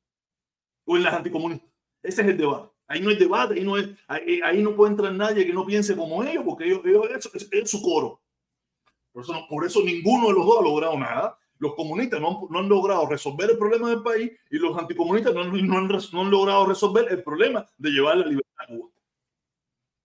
O 0.86 0.98
en 0.98 1.04
las 1.04 1.14
anticomunistas. 1.14 1.72
Ese 2.02 2.24
es 2.24 2.28
el 2.30 2.38
debate. 2.38 2.70
Ahí 2.88 3.02
no 3.02 3.10
hay 3.10 3.18
debate, 3.18 3.56
ahí 3.56 3.64
no, 3.64 3.78
es, 3.78 3.90
ahí, 4.08 4.40
ahí 4.44 4.64
no 4.64 4.76
puede 4.76 4.92
entrar 4.92 5.14
nadie 5.14 5.46
que 5.46 5.54
no 5.54 5.66
piense 5.66 5.96
como 5.96 6.24
ellos, 6.24 6.44
porque 6.46 6.66
ellos, 6.66 6.82
ellos 6.86 7.30
es, 7.34 7.48
es, 7.52 7.70
su 7.70 7.82
coro. 7.82 8.22
Por 9.50 9.66
eso, 9.66 9.82
ninguno 9.84 10.28
de 10.28 10.34
los 10.34 10.46
dos 10.46 10.60
ha 10.60 10.64
logrado 10.64 10.98
nada 10.98 11.38
los 11.60 11.74
comunistas 11.76 12.22
no 12.22 12.48
han, 12.54 12.70
logrado 12.70 13.08
resolver 13.08 13.50
el 13.50 13.58
problema 13.58 13.90
del 13.90 14.04
país 14.04 14.32
y 14.52 14.58
los 14.58 14.78
anticomunistas 14.78 15.34
no, 15.34 15.42
han, 15.42 16.30
logrado 16.30 16.66
resolver 16.66 17.08
el 17.10 17.24
problema 17.24 17.66
de 17.78 17.90
llevar 17.90 18.18
la 18.18 18.28
libertad 18.28 18.54
a 18.58 18.68
Cuba. 18.68 18.90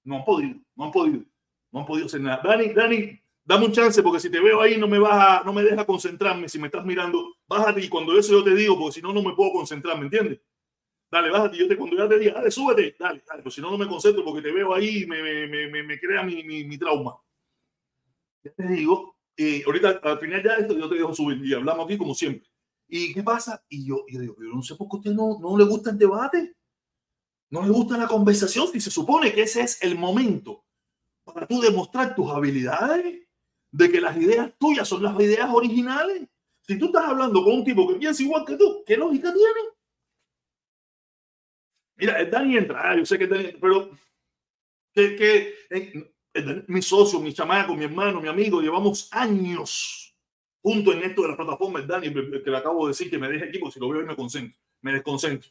No 0.05 0.17
han 0.17 0.25
podido, 0.25 0.59
no 0.75 0.85
han 0.85 0.91
podido, 0.91 1.25
no 1.71 1.81
han 1.81 1.87
podido 1.87 2.07
hacer 2.07 2.21
nada. 2.21 2.41
Dani, 2.43 2.73
Dani, 2.73 3.21
dame 3.45 3.67
un 3.67 3.73
chance 3.73 4.03
porque 4.03 4.19
si 4.19 4.31
te 4.31 4.41
veo 4.41 4.61
ahí 4.61 4.79
no 4.79 4.89
me 4.89 4.99
vas 4.99 5.41
a, 5.41 5.45
no 5.45 5.53
me 5.53 5.63
deja 5.63 5.85
concentrarme. 5.85 6.49
Si 6.49 6.59
me 6.59 6.69
estás 6.69 6.85
mirando, 6.85 7.35
bájate 7.47 7.83
y 7.85 7.89
cuando 7.89 8.19
eso 8.19 8.33
yo 8.33 8.43
te 8.43 8.55
digo, 8.55 8.79
porque 8.79 8.95
si 8.95 9.03
no, 9.03 9.13
no 9.13 9.23
me 9.23 9.35
puedo 9.35 9.53
concentrar, 9.53 9.99
¿me 9.99 10.05
entiendes? 10.05 10.41
Dale, 11.11 11.31
bájate. 11.31 11.59
Yo 11.59 11.69
te, 11.69 11.77
cuando 11.77 11.97
ya 11.97 12.09
te 12.09 12.19
diga, 12.19 12.33
dale, 12.33 12.51
súbete, 12.51 12.97
dale, 12.99 13.23
dale, 13.29 13.43
pues 13.43 13.55
si 13.55 13.61
no, 13.61 13.71
no 13.71 13.79
me 13.79 13.87
concentro 13.87 14.25
porque 14.25 14.41
te 14.41 14.53
veo 14.53 14.75
ahí 14.75 15.03
y 15.03 15.07
me, 15.07 15.23
me, 15.23 15.69
me, 15.69 15.83
me 15.83 16.01
crea 16.01 16.23
mi, 16.23 16.43
mi, 16.43 16.65
mi 16.65 16.79
trauma. 16.79 17.15
Ya 18.45 18.53
te 18.53 18.67
digo, 18.67 19.17
y 19.37 19.63
ahorita 19.63 20.01
al 20.03 20.19
final 20.19 20.43
ya 20.43 20.57
esto 20.57 20.77
yo 20.77 20.89
te 20.89 20.97
dejo 20.97 21.15
subir 21.15 21.45
y 21.45 21.55
hablamos 21.55 21.87
aquí 21.87 21.97
como 21.97 22.15
siempre. 22.15 22.49
¿Y 22.89 23.15
qué 23.15 23.23
pasa? 23.23 23.65
Y 23.69 23.87
yo, 23.87 24.05
yo 24.09 24.21
digo, 24.21 24.37
yo 24.39 24.55
no 24.55 24.63
sé 24.63 24.75
por 24.75 24.89
qué 24.89 24.97
a 24.97 24.99
usted 24.99 25.13
no, 25.13 25.39
no 25.41 25.57
le 25.57 25.65
gusta 25.65 25.91
el 25.91 25.99
debate, 25.99 26.57
no 27.51 27.63
le 27.63 27.71
gusta 27.71 27.97
la 27.97 28.07
conversación, 28.07 28.69
si 28.69 28.81
se 28.81 28.91
supone 28.91 29.33
que 29.33 29.43
ese 29.43 29.63
es 29.63 29.83
el 29.83 29.97
momento 29.97 30.65
para 31.25 31.47
tú 31.47 31.61
demostrar 31.61 32.15
tus 32.15 32.31
habilidades, 32.31 33.23
de 33.73 33.91
que 33.91 34.01
las 34.01 34.17
ideas 34.17 34.53
tuyas 34.59 34.87
son 34.87 35.03
las 35.03 35.19
ideas 35.19 35.49
originales. 35.53 36.29
Si 36.61 36.79
tú 36.79 36.87
estás 36.87 37.07
hablando 37.07 37.43
con 37.43 37.55
un 37.55 37.65
tipo 37.65 37.89
que 37.89 37.95
piensa 37.95 38.23
igual 38.23 38.45
que 38.45 38.57
tú, 38.57 38.85
¿qué 38.87 38.97
lógica 38.97 39.33
tiene? 39.33 39.61
Mira, 41.97 42.25
Dani 42.25 42.57
entra, 42.57 42.91
ah, 42.91 42.97
yo 42.97 43.07
sé 43.07 43.19
que 43.19 43.27
pero 43.61 43.91
que, 44.95 45.55
eh, 45.71 46.12
mi 46.69 46.83
socio, 46.83 47.21
mi 47.21 47.33
chamaco, 47.33 47.75
mi 47.75 47.85
hermano, 47.85 48.21
mi 48.21 48.29
amigo, 48.29 48.61
llevamos 48.61 49.09
años 49.13 50.15
juntos 50.63 50.95
en 50.95 51.03
esto 51.03 51.23
de 51.23 51.29
la 51.29 51.37
plataforma, 51.37 51.81
el 51.81 51.87
Dani, 51.87 52.13
que 52.13 52.51
le 52.51 52.57
acabo 52.57 52.87
de 52.87 52.93
decir 52.93 53.11
que 53.11 53.19
me 53.19 53.29
deje 53.29 53.49
aquí, 53.49 53.59
porque 53.59 53.75
si 53.75 53.81
lo 53.81 53.89
veo 53.89 54.03
y 54.03 54.07
me 54.07 54.17
concentro, 54.17 54.57
me 54.81 54.93
desconcentro. 54.93 55.51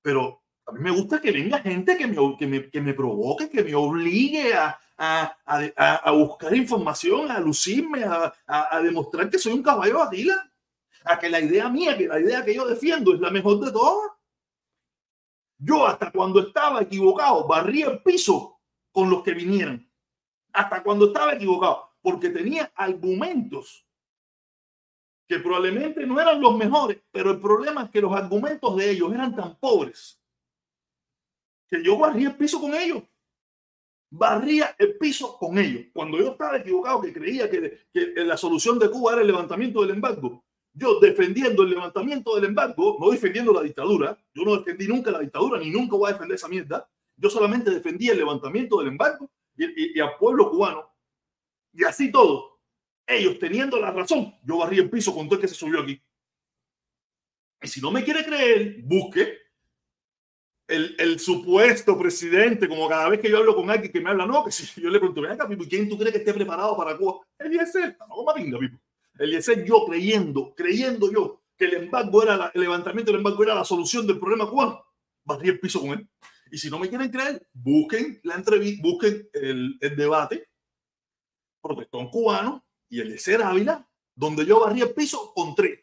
Pero 0.00 0.42
a 0.66 0.72
mí 0.72 0.80
me 0.80 0.92
gusta 0.92 1.20
que 1.20 1.32
venga 1.32 1.58
gente 1.58 1.96
que 1.96 2.06
me, 2.06 2.36
que 2.38 2.46
me, 2.46 2.70
que 2.70 2.80
me 2.80 2.94
provoque, 2.94 3.50
que 3.50 3.64
me 3.64 3.74
obligue 3.74 4.54
a, 4.54 4.78
a, 4.96 5.36
a, 5.44 5.94
a 5.96 6.10
buscar 6.12 6.54
información, 6.54 7.30
a 7.30 7.40
lucirme, 7.40 8.04
a, 8.04 8.80
demostrar 8.80 9.28
que 9.28 9.38
soy 9.38 9.52
un 9.52 9.62
caballo 9.62 9.96
de 9.96 10.02
Atila, 10.02 10.52
a 11.04 11.18
que 11.18 11.28
la 11.28 11.40
idea 11.40 11.68
mía, 11.68 11.98
que 11.98 12.06
la 12.06 12.20
idea 12.20 12.44
que 12.44 12.54
yo 12.54 12.64
defiendo 12.66 13.12
es 13.12 13.20
la 13.20 13.30
mejor 13.30 13.58
de 13.58 13.72
todas. 13.72 14.12
Yo 15.58 15.86
hasta 15.86 16.10
cuando 16.12 16.40
estaba 16.40 16.82
equivocado, 16.82 17.46
barría 17.46 17.88
el 17.88 18.02
piso 18.02 18.51
con 18.92 19.10
los 19.10 19.22
que 19.22 19.32
vinieran, 19.32 19.90
hasta 20.52 20.82
cuando 20.82 21.06
estaba 21.06 21.34
equivocado, 21.34 21.90
porque 22.00 22.30
tenía 22.30 22.70
argumentos 22.74 23.86
que 25.26 25.38
probablemente 25.38 26.06
no 26.06 26.20
eran 26.20 26.40
los 26.40 26.56
mejores, 26.56 26.98
pero 27.10 27.30
el 27.30 27.40
problema 27.40 27.84
es 27.84 27.90
que 27.90 28.02
los 28.02 28.14
argumentos 28.14 28.76
de 28.76 28.90
ellos 28.90 29.12
eran 29.12 29.34
tan 29.34 29.56
pobres 29.56 30.20
que 31.68 31.82
yo 31.82 31.96
barría 31.96 32.28
el 32.28 32.36
piso 32.36 32.60
con 32.60 32.74
ellos. 32.74 33.02
Barría 34.10 34.76
el 34.78 34.98
piso 34.98 35.38
con 35.38 35.56
ellos. 35.56 35.86
Cuando 35.94 36.18
yo 36.18 36.32
estaba 36.32 36.58
equivocado, 36.58 37.00
que 37.00 37.14
creía 37.14 37.48
que, 37.48 37.86
que 37.90 38.12
la 38.16 38.36
solución 38.36 38.78
de 38.78 38.90
Cuba 38.90 39.12
era 39.12 39.22
el 39.22 39.26
levantamiento 39.28 39.80
del 39.80 39.92
embargo, 39.92 40.44
yo 40.74 41.00
defendiendo 41.00 41.62
el 41.62 41.70
levantamiento 41.70 42.34
del 42.34 42.44
embargo, 42.44 42.98
no 43.00 43.10
defendiendo 43.10 43.52
la 43.52 43.62
dictadura, 43.62 44.18
yo 44.34 44.44
no 44.44 44.56
defendí 44.58 44.86
nunca 44.86 45.10
la 45.10 45.20
dictadura, 45.20 45.58
ni 45.58 45.70
nunca 45.70 45.96
voy 45.96 46.10
a 46.10 46.12
defender 46.12 46.34
esa 46.34 46.48
mierda, 46.48 46.88
yo 47.16 47.30
solamente 47.30 47.70
defendía 47.70 48.12
el 48.12 48.18
levantamiento 48.18 48.78
del 48.78 48.88
embargo 48.88 49.30
y, 49.56 49.98
y, 49.98 50.00
al 50.00 50.16
pueblo 50.16 50.50
cubano. 50.50 50.90
Y 51.72 51.84
así 51.84 52.10
todo, 52.10 52.60
ellos 53.06 53.38
teniendo 53.38 53.78
la 53.78 53.90
razón, 53.90 54.34
yo 54.44 54.58
barrí 54.58 54.78
el 54.78 54.90
piso 54.90 55.14
con 55.14 55.26
todo 55.26 55.36
el 55.36 55.42
que 55.42 55.48
se 55.48 55.54
subió 55.54 55.80
aquí. 55.80 56.00
Y 57.62 57.68
si 57.68 57.80
no 57.80 57.90
me 57.90 58.04
quiere 58.04 58.24
creer, 58.24 58.82
busque 58.82 59.38
el, 60.66 60.96
el, 60.98 61.18
supuesto 61.20 61.98
presidente, 61.98 62.68
como 62.68 62.88
cada 62.88 63.08
vez 63.08 63.20
que 63.20 63.30
yo 63.30 63.38
hablo 63.38 63.54
con 63.54 63.70
alguien 63.70 63.92
que 63.92 64.00
me 64.00 64.10
habla, 64.10 64.26
no, 64.26 64.44
que 64.44 64.50
si 64.50 64.80
yo 64.80 64.90
le 64.90 64.98
pregunto, 64.98 65.20
ven 65.20 65.38
Pipo, 65.48 65.64
¿quién 65.68 65.88
tú 65.88 65.96
crees 65.98 66.12
que 66.12 66.18
esté 66.18 66.34
preparado 66.34 66.76
para 66.76 66.96
Cuba? 66.96 67.20
Eliezer, 67.38 67.96
no 67.98 68.06
como 68.08 68.34
pinga, 68.34 68.58
Pipo. 68.58 68.78
Eliezer, 69.18 69.64
yo 69.64 69.84
creyendo, 69.86 70.54
creyendo 70.54 71.12
yo 71.12 71.42
que 71.56 71.66
el 71.66 71.74
embargo 71.84 72.22
era, 72.22 72.36
la, 72.36 72.50
el 72.54 72.60
levantamiento 72.62 73.12
del 73.12 73.20
embargo 73.20 73.42
era 73.42 73.54
la 73.54 73.64
solución 73.64 74.06
del 74.06 74.18
problema 74.18 74.48
cubano, 74.48 74.84
barrí 75.24 75.50
el 75.50 75.60
piso 75.60 75.80
con 75.80 75.90
él. 75.90 76.08
Y 76.52 76.58
si 76.58 76.68
no 76.68 76.78
me 76.78 76.90
quieren 76.90 77.10
creer, 77.10 77.48
busquen 77.54 78.20
la 78.24 78.34
entrevista, 78.34 78.82
busquen 78.86 79.26
el, 79.32 79.78
el 79.80 79.96
debate 79.96 80.50
protestón 81.62 82.10
cubano 82.10 82.62
y 82.90 83.00
el 83.00 83.16
de 83.16 83.34
Ávila, 83.42 83.88
donde 84.14 84.44
yo 84.44 84.60
barrí 84.60 84.82
el 84.82 84.92
piso 84.92 85.32
con 85.34 85.54
tres. 85.54 85.80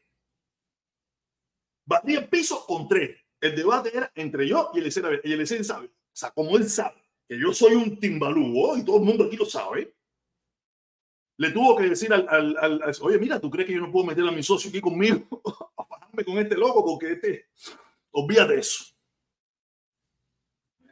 Barrí 1.87 2.17
el 2.17 2.29
piso 2.29 2.67
con 2.67 2.87
tres. 2.87 3.17
El 3.41 3.55
debate 3.55 3.97
era 3.97 4.11
entre 4.13 4.47
yo 4.47 4.69
y 4.75 4.79
el 4.79 5.05
Ávila. 5.05 5.21
Y 5.23 5.33
el 5.33 5.65
sabe, 5.65 5.87
o 5.87 5.91
sea, 6.13 6.29
como 6.29 6.55
él 6.55 6.69
sabe 6.69 7.01
que 7.27 7.39
yo 7.39 7.51
soy 7.51 7.73
un 7.73 7.99
timbalúo 7.99 8.77
y 8.77 8.85
todo 8.85 8.97
el 8.97 9.05
mundo 9.05 9.23
aquí 9.23 9.37
lo 9.37 9.45
sabe, 9.45 9.95
le 11.37 11.49
tuvo 11.49 11.77
que 11.77 11.89
decir 11.89 12.13
al, 12.13 12.29
al, 12.29 12.57
al, 12.57 12.83
al, 12.83 12.95
oye, 13.01 13.17
mira, 13.17 13.39
¿tú 13.39 13.49
crees 13.49 13.65
que 13.65 13.73
yo 13.73 13.81
no 13.81 13.91
puedo 13.91 14.05
meter 14.05 14.23
a 14.23 14.31
mi 14.31 14.43
socio 14.43 14.69
aquí 14.69 14.81
conmigo 14.81 15.25
a 15.77 15.83
bajarme 15.83 16.23
con 16.23 16.37
este 16.37 16.55
loco? 16.55 16.85
Porque 16.85 17.13
este, 17.13 17.49
olvídate 18.11 18.59
eso 18.59 18.98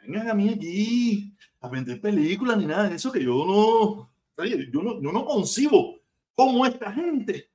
vengan 0.07 0.29
a 0.29 0.33
mí 0.33 0.49
aquí 0.49 1.33
a 1.59 1.69
vender 1.69 1.99
películas 1.99 2.57
ni 2.57 2.65
nada 2.65 2.89
de 2.89 2.95
eso, 2.95 3.11
que 3.11 3.23
yo 3.23 3.33
no, 3.45 4.09
yo 4.45 4.81
no, 4.81 5.01
yo 5.01 5.11
no 5.11 5.25
concibo 5.25 5.99
cómo 6.33 6.65
esta 6.65 6.91
gente 6.91 7.49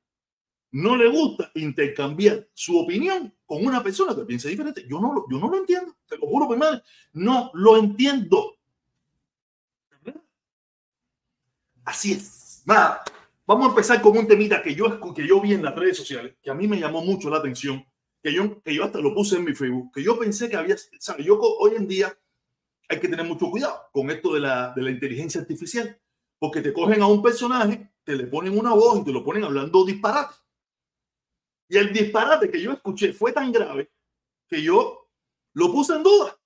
no 0.73 0.97
le 0.97 1.09
gusta 1.09 1.51
intercambiar 1.55 2.49
su 2.55 2.79
opinión 2.79 3.33
con 3.47 3.65
una 3.65 3.83
persona 3.83 4.15
que 4.15 4.25
piensa 4.25 4.49
diferente. 4.49 4.85
Yo 4.89 5.01
no, 5.01 5.27
yo 5.31 5.39
no 5.39 5.51
lo 5.51 5.59
entiendo, 5.59 5.97
te 6.09 6.17
lo 6.17 6.27
juro, 6.27 6.49
mi 6.49 6.57
madre, 6.57 6.83
no 7.13 7.51
lo 7.55 7.77
entiendo. 7.77 8.57
Así 11.85 12.13
es. 12.13 12.63
Nada, 12.65 13.03
vamos 13.47 13.67
a 13.67 13.69
empezar 13.71 14.01
con 14.01 14.17
un 14.17 14.27
temita 14.27 14.63
que 14.63 14.75
yo, 14.75 15.15
que 15.15 15.27
yo 15.27 15.41
vi 15.41 15.53
en 15.53 15.63
las 15.63 15.75
redes 15.75 15.97
sociales, 15.97 16.37
que 16.43 16.51
a 16.51 16.55
mí 16.55 16.67
me 16.69 16.79
llamó 16.79 17.05
mucho 17.05 17.29
la 17.29 17.39
atención, 17.39 17.85
que 18.23 18.33
yo, 18.33 18.63
que 18.63 18.75
yo 18.75 18.85
hasta 18.85 19.01
lo 19.01 19.15
puse 19.15 19.37
en 19.37 19.45
mi 19.45 19.53
Facebook, 19.53 19.91
que 19.93 20.03
yo 20.03 20.19
pensé 20.19 20.49
que 20.49 20.57
había, 20.57 20.77
¿sabes? 20.99 21.27
Yo 21.27 21.39
hoy 21.39 21.73
en 21.77 21.89
día 21.89 22.17
hay 22.93 23.01
que 23.01 23.09
tener 23.09 23.27
mucho 23.27 23.51
cuidado 23.51 23.89
con 23.91 24.11
esto 24.11 24.35
de 24.35 24.41
la, 24.41 24.73
de 24.75 24.83
la 24.83 24.91
inteligencia 24.91 25.41
artificial, 25.41 25.99
porque 26.39 26.61
te 26.61 26.73
cogen 26.73 27.01
a 27.03 27.07
un 27.07 27.23
personaje, 27.23 27.91
te 28.05 28.15
le 28.15 28.27
ponen 28.27 28.59
una 28.59 28.75
voz 28.75 29.01
y 29.01 29.05
te 29.05 29.13
lo 29.13 29.25
ponen 29.25 29.45
hablando 29.45 29.85
disparate. 29.85 30.35
Y 31.69 31.79
el 31.79 31.93
disparate 31.93 32.51
que 32.51 32.61
yo 32.61 32.73
escuché 32.73 33.15
fue 33.15 33.33
tan 33.33 33.51
grave 33.51 33.91
que 34.47 34.63
yo 34.63 35.09
lo 35.55 35.73
puse 35.73 35.95
en 35.95 36.03
duda. 36.03 36.39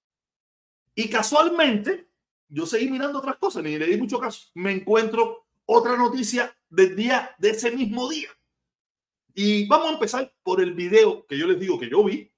Y 0.94 1.10
casualmente, 1.10 2.10
yo 2.48 2.64
seguí 2.64 2.88
mirando 2.88 3.18
otras 3.18 3.36
cosas, 3.36 3.64
ni 3.64 3.76
le 3.76 3.86
di 3.86 3.96
mucho 3.96 4.20
caso. 4.20 4.48
Me 4.54 4.70
encuentro 4.70 5.46
otra 5.64 5.96
noticia 5.96 6.56
del 6.68 6.94
día 6.94 7.34
de 7.38 7.50
ese 7.50 7.72
mismo 7.72 8.08
día. 8.08 8.28
Y 9.34 9.66
vamos 9.66 9.88
a 9.88 9.94
empezar 9.94 10.32
por 10.42 10.60
el 10.60 10.74
video 10.74 11.26
que 11.26 11.36
yo 11.36 11.46
les 11.48 11.58
digo 11.58 11.78
que 11.78 11.90
yo 11.90 12.04
vi. 12.04 12.30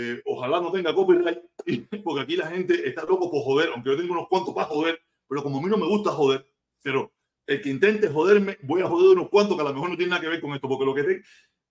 Eh, 0.00 0.22
ojalá 0.26 0.60
no 0.60 0.70
tenga 0.70 0.94
copyright, 0.94 1.40
porque 2.04 2.20
aquí 2.20 2.36
la 2.36 2.46
gente 2.46 2.88
está 2.88 3.02
loco 3.02 3.28
por 3.28 3.42
joder, 3.42 3.70
aunque 3.70 3.90
yo 3.90 3.96
tengo 3.96 4.12
unos 4.12 4.28
cuantos 4.28 4.54
para 4.54 4.68
joder, 4.68 5.00
pero 5.26 5.42
como 5.42 5.58
a 5.58 5.60
mí 5.60 5.68
no 5.68 5.76
me 5.76 5.88
gusta 5.88 6.12
joder, 6.12 6.46
pero 6.80 7.12
el 7.48 7.60
que 7.60 7.68
intente 7.68 8.06
joderme, 8.06 8.58
voy 8.62 8.80
a 8.80 8.86
joder 8.86 9.16
unos 9.16 9.28
cuantos 9.28 9.56
que 9.56 9.62
a 9.62 9.64
lo 9.64 9.74
mejor 9.74 9.90
no 9.90 9.96
tiene 9.96 10.10
nada 10.10 10.22
que 10.22 10.28
ver 10.28 10.40
con 10.40 10.54
esto, 10.54 10.68
porque 10.68 10.84
lo 10.84 10.94
que, 10.94 11.22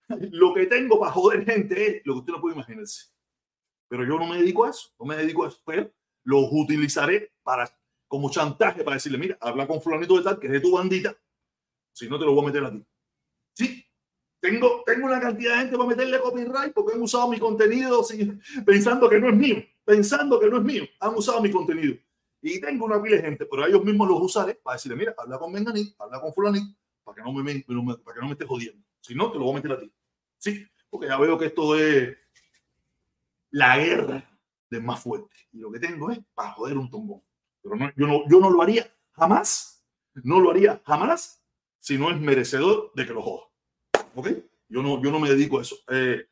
lo 0.34 0.54
que 0.54 0.66
tengo 0.66 1.00
para 1.00 1.14
joder 1.14 1.46
gente 1.46 2.00
es 2.00 2.02
lo 2.04 2.16
que 2.16 2.20
usted 2.20 2.34
no 2.34 2.42
puede 2.42 2.56
imaginarse. 2.56 3.14
Pero 3.88 4.04
yo 4.04 4.20
no 4.20 4.28
me 4.28 4.40
dedico 4.40 4.66
a 4.66 4.72
eso, 4.72 4.90
no 5.00 5.06
me 5.06 5.16
dedico 5.16 5.46
a 5.46 5.48
eso, 5.48 5.62
pero 5.66 5.90
los 6.26 6.50
utilizaré 6.52 7.32
para 7.44 7.70
como 8.10 8.30
chantaje 8.30 8.84
para 8.84 8.96
decirle, 8.96 9.20
mira, 9.20 9.38
habla 9.40 9.66
con 9.66 9.82
fulanito 9.82 10.18
de 10.18 10.24
tal, 10.24 10.38
que 10.38 10.48
es 10.48 10.54
de 10.54 10.60
tu 10.60 10.74
bandita, 10.74 11.18
si 11.94 12.10
no 12.10 12.20
te 12.20 12.26
lo 12.26 12.34
voy 12.34 12.44
a 12.44 12.48
meter 12.48 12.66
a 12.66 12.72
ti. 12.72 12.86
Sí, 13.54 13.87
tengo, 14.40 14.84
tengo 14.86 15.08
una 15.08 15.20
cantidad 15.20 15.54
de 15.54 15.60
gente 15.62 15.78
para 15.78 15.90
meterle 15.90 16.20
copyright 16.20 16.74
porque 16.74 16.94
han 16.94 17.02
usado 17.02 17.28
mi 17.30 17.40
contenido 17.40 18.06
pensando 18.66 19.10
que 19.10 19.20
no 19.20 19.30
es 19.30 19.36
mío, 19.36 19.64
pensando 19.84 20.40
que 20.40 20.48
no 20.48 20.58
es 20.58 20.64
mío, 20.64 20.84
han 21.00 21.16
usado 21.16 21.42
mi 21.42 21.52
contenido. 21.52 21.96
Y 22.42 22.62
tengo 22.62 22.86
una 22.86 23.02
pila 23.02 23.18
de 23.18 23.24
gente, 23.24 23.46
pero 23.46 23.66
ellos 23.66 23.84
mismos 23.84 24.08
los 24.08 24.22
usaré 24.22 24.56
para 24.56 24.76
decirle, 24.76 24.98
mira, 24.98 25.16
habla 25.18 25.40
con 25.40 25.52
Menganit, 25.52 25.96
habla 26.00 26.22
con 26.22 26.34
fulanito, 26.34 26.78
para 27.04 27.16
que 27.16 27.22
no 27.24 27.34
me, 27.34 27.44
para 27.98 28.16
que 28.16 28.22
no 28.22 28.28
me 28.28 28.34
estés 28.34 28.48
jodiendo. 28.48 28.86
Si 29.02 29.16
no, 29.16 29.32
te 29.32 29.40
lo 29.40 29.46
voy 29.46 29.54
a 29.54 29.56
meter 29.56 29.72
a 29.72 29.80
ti. 29.80 29.92
Sí, 30.38 30.68
porque 30.90 31.08
ya 31.08 31.18
veo 31.18 31.38
que 31.38 31.48
esto 31.48 31.76
es 31.76 32.16
la 33.50 33.78
guerra 33.78 34.30
de 34.70 34.80
más 34.80 35.02
fuerte. 35.02 35.36
Y 35.52 35.60
lo 35.60 35.72
que 35.72 35.80
tengo 35.80 36.12
es 36.12 36.20
para 36.36 36.52
joder 36.52 36.78
un 36.78 36.92
tombón. 36.92 37.22
Pero 37.64 37.76
no, 37.76 37.92
yo, 37.96 38.08
no, 38.08 38.30
yo 38.30 38.40
no 38.40 38.50
lo 38.50 38.62
haría 38.62 38.88
jamás, 39.14 39.84
no 40.14 40.40
lo 40.40 40.52
haría 40.52 40.82
jamás 40.86 41.44
si 41.80 41.98
no 41.98 42.12
es 42.12 42.20
merecedor 42.20 42.92
de 42.96 43.06
que 43.06 43.14
lo 43.14 43.22
joda. 43.22 43.47
¿Ok? 44.18 44.30
Yo 44.68 44.82
no, 44.82 45.02
yo 45.02 45.12
no 45.12 45.20
me 45.20 45.30
dedico 45.30 45.60
a 45.60 45.62
eso. 45.62 45.78
Eh, 45.90 46.26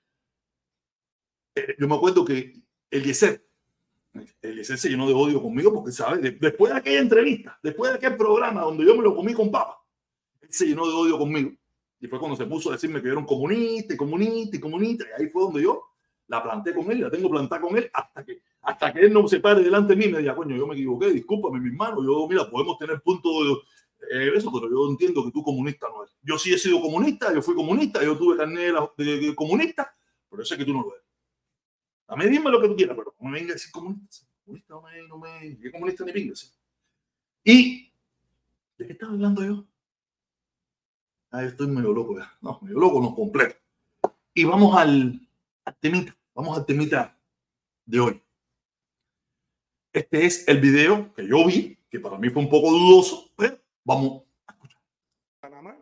eh, 1.54 1.75
yo 1.77 1.88
me 1.88 1.96
acuerdo 1.96 2.25
que 2.25 2.54
el 2.89 3.04
Yeser, 3.04 3.48
el 4.42 4.56
Yeser 4.56 4.80
se 4.80 4.89
llenó 4.89 5.08
de 5.08 5.13
odio 5.13 5.39
conmigo 5.39 5.72
porque, 5.72 5.92
¿sabes? 5.92 6.39
Después 6.39 6.74
de 6.74 6.80
aquella 6.80 7.00
entrevista, 7.00 7.60
después 7.62 7.92
de 7.92 7.98
aquel 7.98 8.18
programa 8.18 8.62
donde 8.62 8.84
yo 8.84 8.98
me 8.98 9.04
lo 9.04 9.15
comí 9.15 9.36
con 9.36 9.51
papa, 9.51 9.77
él 10.42 10.50
se 10.51 10.65
llenó 10.65 10.88
de 10.88 10.94
odio 10.94 11.20
conmigo. 11.20 11.51
Y 12.00 12.08
fue 12.08 12.18
cuando 12.18 12.36
se 12.36 12.48
puso 12.48 12.70
a 12.70 12.74
decirme 12.74 13.04
que 13.04 13.08
era 13.08 13.20
un 13.20 13.25
comunista 13.25 13.94
y 13.94 13.98
comunista 13.98 14.58
y 14.58 14.60
comunista. 14.60 15.06
Y 15.06 15.22
ahí 15.22 15.30
fue 15.30 15.44
donde 15.44 15.62
yo 15.62 15.84
la 16.25 16.42
planté 16.42 16.74
con 16.74 16.89
él, 16.92 17.01
la 17.01 17.12
tengo 17.12 17.30
plantada 17.30 17.62
con 17.62 17.77
él 17.77 17.88
hasta 17.94 18.25
que, 18.25 18.42
hasta 18.63 18.92
que 18.92 19.01
él 19.01 19.13
no 19.13 19.27
se 19.27 19.39
pare 19.39 19.62
delante 19.62 19.94
de 19.94 19.96
mí 19.96 20.06
y 20.06 20.12
me 20.12 20.20
diga, 20.20 20.36
coño, 20.36 20.56
yo 20.56 20.65
me 20.65 20.74
equivoqué, 20.74 21.12
discúlpame, 21.12 21.60
mi 21.60 21.70
hermano. 21.70 22.04
Yo, 22.04 22.27
mira, 22.27 22.50
podemos 22.50 22.80
tener 22.80 23.00
punto 23.01 23.30
de 23.44 23.58
eh, 24.12 24.32
eso, 24.36 24.52
pero 24.52 24.70
yo 24.70 24.90
entiendo 24.90 25.24
que 25.24 25.32
tú 25.32 25.44
comunista 25.44 25.88
no 25.90 26.04
eres. 26.04 26.16
Yo 26.22 26.38
sí 26.38 26.54
he 26.54 26.58
sido 26.58 26.82
comunista, 26.82 27.34
yo 27.34 27.42
fui 27.42 27.56
comunista, 27.56 28.04
yo 28.04 28.18
tuve 28.18 28.38
carnet 28.38 28.74
de, 28.98 29.36
comunista, 29.36 29.96
pero 30.30 30.42
yo 30.42 30.46
sé 30.46 30.58
que 30.58 30.66
tú 30.66 30.74
no 30.74 30.82
lo 30.82 30.94
eres. 30.94 31.06
A 32.08 32.16
mí 32.16 32.26
dime 32.28 32.52
lo 32.52 32.62
que 32.62 32.68
tú 32.68 32.76
quieras, 32.76 32.96
pero 32.98 33.16
no 33.20 33.30
me 33.30 33.40
vengas 33.40 33.52
a 33.52 33.54
decir 33.54 33.72
comunista. 33.72 34.28
Comunista 34.44 34.74
no 34.74 34.82
me, 34.82 35.08
no 35.08 35.18
me, 35.18 35.58
¿qué 35.60 35.72
comunista 35.72 36.06
ni 36.06 36.12
vengas. 36.12 36.58
Y, 37.44 37.92
¿de 38.78 38.88
qué 38.88 38.94
estaba 38.94 39.14
hablando 39.14 39.44
yo? 39.44 39.66
Ah, 41.32 41.44
estoy 41.44 41.68
medio 41.68 41.94
loco 41.94 42.18
ya. 42.18 42.32
No, 42.42 42.60
medio 42.62 42.80
loco, 42.80 43.02
no, 43.02 43.14
completo. 43.14 43.56
Y 44.34 44.44
vamos 44.44 44.76
al, 44.78 45.20
al 45.64 45.76
temita, 45.80 46.16
vamos 46.34 46.58
al 46.58 46.66
temita 46.66 47.18
de 47.86 48.00
hoy. 48.00 48.22
Este 49.92 50.25
es 50.25 50.48
el 50.48 50.60
video 50.60 51.14
que 51.14 51.27
yo 51.27 51.46
vi, 51.46 51.77
que 51.90 52.00
para 52.00 52.18
mí 52.18 52.29
fue 52.29 52.42
un 52.42 52.50
poco 52.50 52.70
dudoso, 52.70 53.32
pero 53.38 53.58
vamos 53.86 54.24
a 54.48 54.54
escuchar. 54.54 54.82
Panamá, 55.40 55.78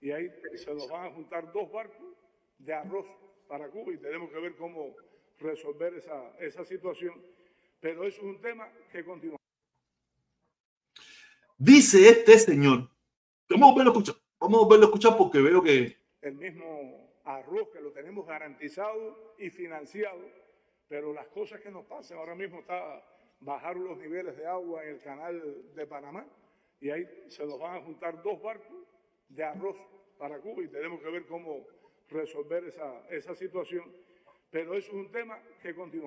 y 0.00 0.10
ahí 0.10 0.30
se 0.56 0.74
nos 0.74 0.88
van 0.88 1.06
a 1.06 1.10
juntar 1.14 1.52
dos 1.52 1.70
barcos 1.70 2.16
de 2.58 2.74
arroz 2.74 3.06
para 3.46 3.68
Cuba 3.68 3.92
y 3.92 3.98
tenemos 3.98 4.30
que 4.30 4.40
ver 4.40 4.56
cómo 4.56 4.96
resolver 5.38 5.94
esa, 5.94 6.36
esa 6.40 6.64
situación. 6.64 7.14
Pero 7.80 8.04
eso 8.04 8.22
es 8.22 8.24
un 8.24 8.40
tema 8.40 8.68
que 8.90 9.04
continúa. 9.04 9.36
Dice 11.58 12.08
este 12.08 12.38
señor, 12.38 12.88
vamos 13.48 13.72
a 13.72 13.76
verlo 13.76 13.92
escuchar, 13.92 14.16
vamos 14.40 14.64
a 14.64 14.68
verlo 14.68 14.86
escuchar 14.86 15.16
porque 15.16 15.40
veo 15.40 15.62
que... 15.62 15.96
El 16.22 16.36
mismo 16.36 17.20
arroz 17.24 17.68
que 17.68 17.80
lo 17.80 17.92
tenemos 17.92 18.26
garantizado 18.26 19.34
y 19.38 19.50
financiado, 19.50 20.20
pero 20.88 21.12
las 21.12 21.28
cosas 21.28 21.60
que 21.60 21.70
nos 21.70 21.84
pasan 21.84 22.18
ahora 22.18 22.34
mismo 22.34 22.60
está 22.60 23.04
bajar 23.40 23.76
los 23.76 23.98
niveles 23.98 24.36
de 24.36 24.46
agua 24.46 24.82
en 24.84 24.90
el 24.90 25.00
canal 25.02 25.74
de 25.74 25.86
Panamá 25.86 26.26
y 26.84 26.90
ahí 26.90 27.08
se 27.28 27.46
nos 27.46 27.58
van 27.58 27.76
a 27.78 27.80
juntar 27.80 28.22
dos 28.22 28.42
barcos 28.42 28.76
de 29.30 29.42
arroz 29.42 29.74
para 30.18 30.38
Cuba 30.38 30.62
y 30.62 30.68
tenemos 30.68 31.00
que 31.00 31.08
ver 31.08 31.24
cómo 31.26 31.66
resolver 32.10 32.62
esa, 32.64 33.08
esa 33.08 33.34
situación. 33.34 33.90
Pero 34.50 34.74
eso 34.74 34.88
es 34.88 34.94
un 34.94 35.10
tema 35.10 35.42
que 35.62 35.74
continúa. 35.74 36.06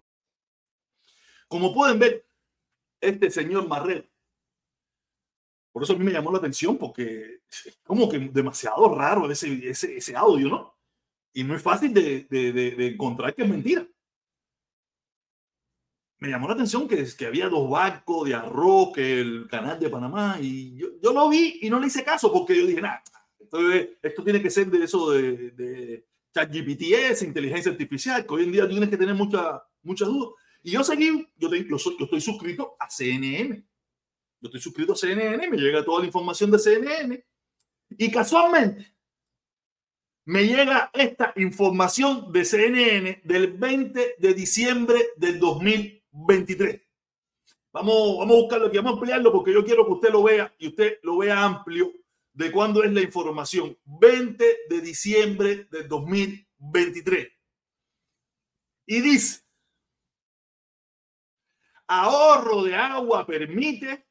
Como 1.48 1.74
pueden 1.74 1.98
ver, 1.98 2.24
este 3.02 3.32
señor 3.32 3.68
Marrero, 3.68 4.06
por 5.72 5.82
eso 5.82 5.94
a 5.94 5.98
mí 5.98 6.06
me 6.06 6.12
llamó 6.12 6.32
la 6.32 6.38
atención, 6.38 6.78
porque 6.78 7.40
es 7.50 7.80
como 7.84 8.08
que 8.08 8.20
demasiado 8.20 8.94
raro 8.94 9.32
ese, 9.32 9.70
ese, 9.70 10.16
audio, 10.16 10.48
¿no? 10.48 10.76
Y 11.34 11.44
no 11.44 11.56
es 11.56 11.62
fácil 11.64 11.92
de, 11.92 12.28
de, 12.30 12.52
de, 12.52 12.88
encontrar 12.88 13.34
que 13.34 13.42
es 13.42 13.50
mentira. 13.50 13.88
Me 16.20 16.30
llamó 16.30 16.48
la 16.48 16.56
atención 16.56 16.88
que, 16.88 17.06
que 17.18 17.26
había 17.26 17.48
dos 17.48 17.70
barcos 17.70 18.28
de 18.28 18.34
arroz, 18.34 18.92
que 18.94 19.20
el 19.20 19.48
canal 19.50 19.80
de 19.80 19.90
Panamá, 19.90 20.38
y 20.42 20.76
yo, 20.76 20.88
yo 21.02 21.14
lo 21.14 21.30
vi 21.30 21.60
y 21.62 21.70
no 21.70 21.80
le 21.80 21.88
hice 21.88 22.04
caso 22.04 22.34
porque 22.34 22.58
yo 22.58 22.66
dije, 22.66 22.82
nada, 22.82 23.04
esto, 24.02 24.24
tiene 24.24 24.42
que 24.42 24.50
ser 24.50 24.68
de 24.68 24.84
eso 24.84 25.12
de, 25.12 25.52
de 25.52 26.06
ChatGPT, 26.34 27.22
inteligencia 27.22 27.72
artificial, 27.72 28.26
que 28.26 28.34
hoy 28.34 28.44
en 28.44 28.52
día 28.52 28.68
tienes 28.68 28.90
que 28.90 28.98
tener 28.98 29.16
muchas 29.16 29.62
muchas 29.88 30.08
dudas. 30.08 30.32
Y 30.62 30.72
yo 30.72 30.84
seguí, 30.84 31.28
yo, 31.38 31.50
yo, 31.54 31.78
yo 31.78 32.06
estoy 32.06 32.22
suscrito 32.22 32.76
a 32.80 32.90
CNN. 32.90 33.64
Yo 34.40 34.48
estoy 34.48 34.62
suscrito 34.62 34.94
a 34.94 34.96
CNN, 34.96 35.50
me 35.50 35.58
llega 35.58 35.84
toda 35.84 36.02
la 36.02 36.06
información 36.06 36.52
de 36.52 36.60
CNN. 36.60 37.26
Y 37.98 38.12
casualmente, 38.12 38.94
me 40.26 40.46
llega 40.46 40.92
esta 40.94 41.34
información 41.38 42.32
de 42.32 42.44
CNN 42.44 43.22
del 43.24 43.54
20 43.54 44.16
de 44.20 44.34
diciembre 44.34 45.08
del 45.16 45.40
2023. 46.18 46.82
Vamos, 47.72 48.18
vamos 48.18 48.36
a 48.36 48.40
buscarlo 48.42 48.68
aquí, 48.68 48.78
vamos 48.78 48.92
a 48.92 48.96
ampliarlo 48.96 49.32
porque 49.32 49.54
yo 49.54 49.64
quiero 49.64 49.86
que 49.86 49.94
usted 49.94 50.10
lo 50.10 50.24
vea 50.24 50.54
y 50.58 50.68
usted 50.68 51.00
lo 51.04 51.18
vea 51.18 51.44
amplio 51.44 51.92
de 52.34 52.52
cuándo 52.52 52.84
es 52.84 52.92
la 52.92 53.02
información. 53.02 53.78
20 53.86 54.58
de 54.70 54.82
diciembre 54.82 55.68
del 55.72 55.88
2023. 55.88 57.28
Y 58.88 59.02
dice, 59.02 59.42
ahorro 61.88 62.64
de 62.64 62.76
agua 62.76 63.26
permite 63.26 64.08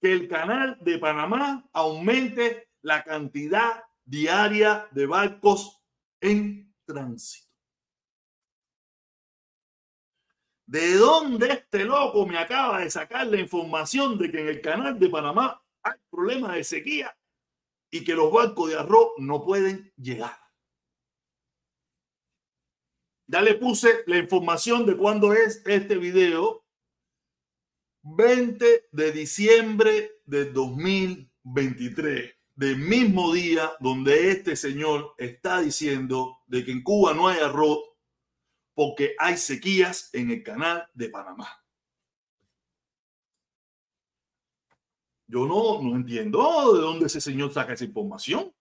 que 0.00 0.12
el 0.12 0.28
canal 0.28 0.76
de 0.80 0.98
Panamá 0.98 1.68
aumente 1.72 2.68
la 2.82 3.04
cantidad 3.04 3.84
diaria 4.04 4.88
de 4.90 5.06
barcos 5.06 5.80
en 6.20 6.74
tránsito. 6.84 7.51
¿De 10.72 10.94
dónde 10.94 11.48
este 11.52 11.84
loco 11.84 12.24
me 12.24 12.38
acaba 12.38 12.80
de 12.80 12.90
sacar 12.90 13.26
la 13.26 13.38
información 13.38 14.16
de 14.16 14.30
que 14.30 14.40
en 14.40 14.48
el 14.48 14.62
canal 14.62 14.98
de 14.98 15.10
Panamá 15.10 15.62
hay 15.82 15.98
problemas 16.08 16.54
de 16.54 16.64
sequía 16.64 17.14
y 17.90 18.02
que 18.02 18.14
los 18.14 18.32
barcos 18.32 18.70
de 18.70 18.78
arroz 18.78 19.08
no 19.18 19.44
pueden 19.44 19.92
llegar? 19.98 20.34
Ya 23.26 23.42
le 23.42 23.56
puse 23.56 24.02
la 24.06 24.16
información 24.16 24.86
de 24.86 24.96
cuándo 24.96 25.34
es 25.34 25.62
este 25.66 25.98
video. 25.98 26.64
20 28.04 28.88
de 28.90 29.12
diciembre 29.12 30.22
de 30.24 30.46
2023 30.52 32.34
del 32.54 32.78
mismo 32.78 33.34
día 33.34 33.72
donde 33.78 34.30
este 34.30 34.56
señor 34.56 35.14
está 35.18 35.60
diciendo 35.60 36.38
de 36.46 36.64
que 36.64 36.72
en 36.72 36.82
Cuba 36.82 37.12
no 37.12 37.28
hay 37.28 37.40
arroz 37.40 37.91
porque 38.74 39.14
hay 39.18 39.36
sequías 39.36 40.10
en 40.12 40.30
el 40.30 40.42
canal 40.42 40.88
de 40.94 41.08
Panamá. 41.08 41.48
Yo 45.26 45.46
no, 45.46 45.80
no 45.82 45.96
entiendo 45.96 46.74
de 46.74 46.80
dónde 46.80 47.06
ese 47.06 47.20
señor 47.20 47.52
saca 47.52 47.72
esa 47.72 47.84
información. 47.84 48.52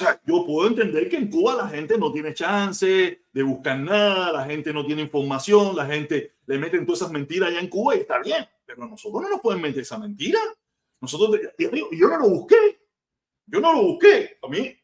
O 0.00 0.04
sea, 0.04 0.20
yo 0.24 0.46
puedo 0.46 0.68
entender 0.68 1.08
que 1.08 1.16
en 1.16 1.30
Cuba 1.30 1.54
la 1.54 1.68
gente 1.68 1.98
no 1.98 2.12
tiene 2.12 2.34
chance 2.34 3.24
de 3.32 3.42
buscar 3.42 3.80
nada, 3.80 4.32
la 4.32 4.44
gente 4.44 4.72
no 4.72 4.86
tiene 4.86 5.02
información, 5.02 5.74
la 5.74 5.86
gente 5.86 6.36
le 6.46 6.58
meten 6.58 6.86
todas 6.86 7.00
esas 7.00 7.12
mentiras 7.12 7.48
allá 7.48 7.60
en 7.60 7.68
Cuba 7.68 7.96
y 7.96 8.00
está 8.00 8.20
bien, 8.20 8.46
pero 8.64 8.86
nosotros 8.86 9.22
no 9.22 9.30
nos 9.30 9.40
pueden 9.40 9.60
meter 9.60 9.82
esa 9.82 9.98
mentira. 9.98 10.38
Nosotros, 11.00 11.40
yo 11.58 12.08
no 12.08 12.18
lo 12.18 12.28
busqué. 12.28 12.78
Yo 13.46 13.60
no 13.60 13.72
lo 13.72 13.82
busqué. 13.82 14.38
A 14.42 14.48
mí, 14.48 14.76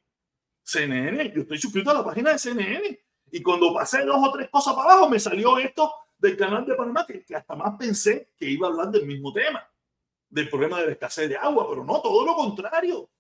CNN, 0.63 1.33
yo 1.35 1.43
estoy 1.43 1.59
suscrito 1.59 1.91
a 1.91 1.95
la 1.95 2.05
página 2.05 2.33
de 2.33 2.39
CNN. 2.39 3.04
Y 3.35 3.43
cuando 3.43 3.75
pasé 3.75 4.05
dos 4.05 4.17
o 4.17 4.31
tres 4.31 4.49
cosas 4.49 4.75
para 4.75 4.93
abajo, 4.93 5.09
me 5.09 5.19
salió 5.19 5.59
esto 5.59 5.93
del 6.17 6.37
canal 6.37 6.65
de 6.65 6.77
Panamá, 6.77 7.05
que, 7.05 7.25
que 7.25 7.35
hasta 7.35 7.57
más 7.57 7.77
pensé 7.77 8.31
que 8.37 8.49
iba 8.49 8.69
a 8.69 8.71
hablar 8.71 8.93
del 8.93 9.07
mismo 9.07 9.33
tema, 9.33 9.69
del 10.29 10.49
problema 10.49 10.79
de 10.79 10.87
la 10.87 10.93
escasez 10.93 11.29
de 11.29 11.37
agua, 11.37 11.67
pero 11.69 11.85
no, 11.85 12.01
todo 12.01 12.25
lo 12.25 12.37
contrario. 12.37 13.11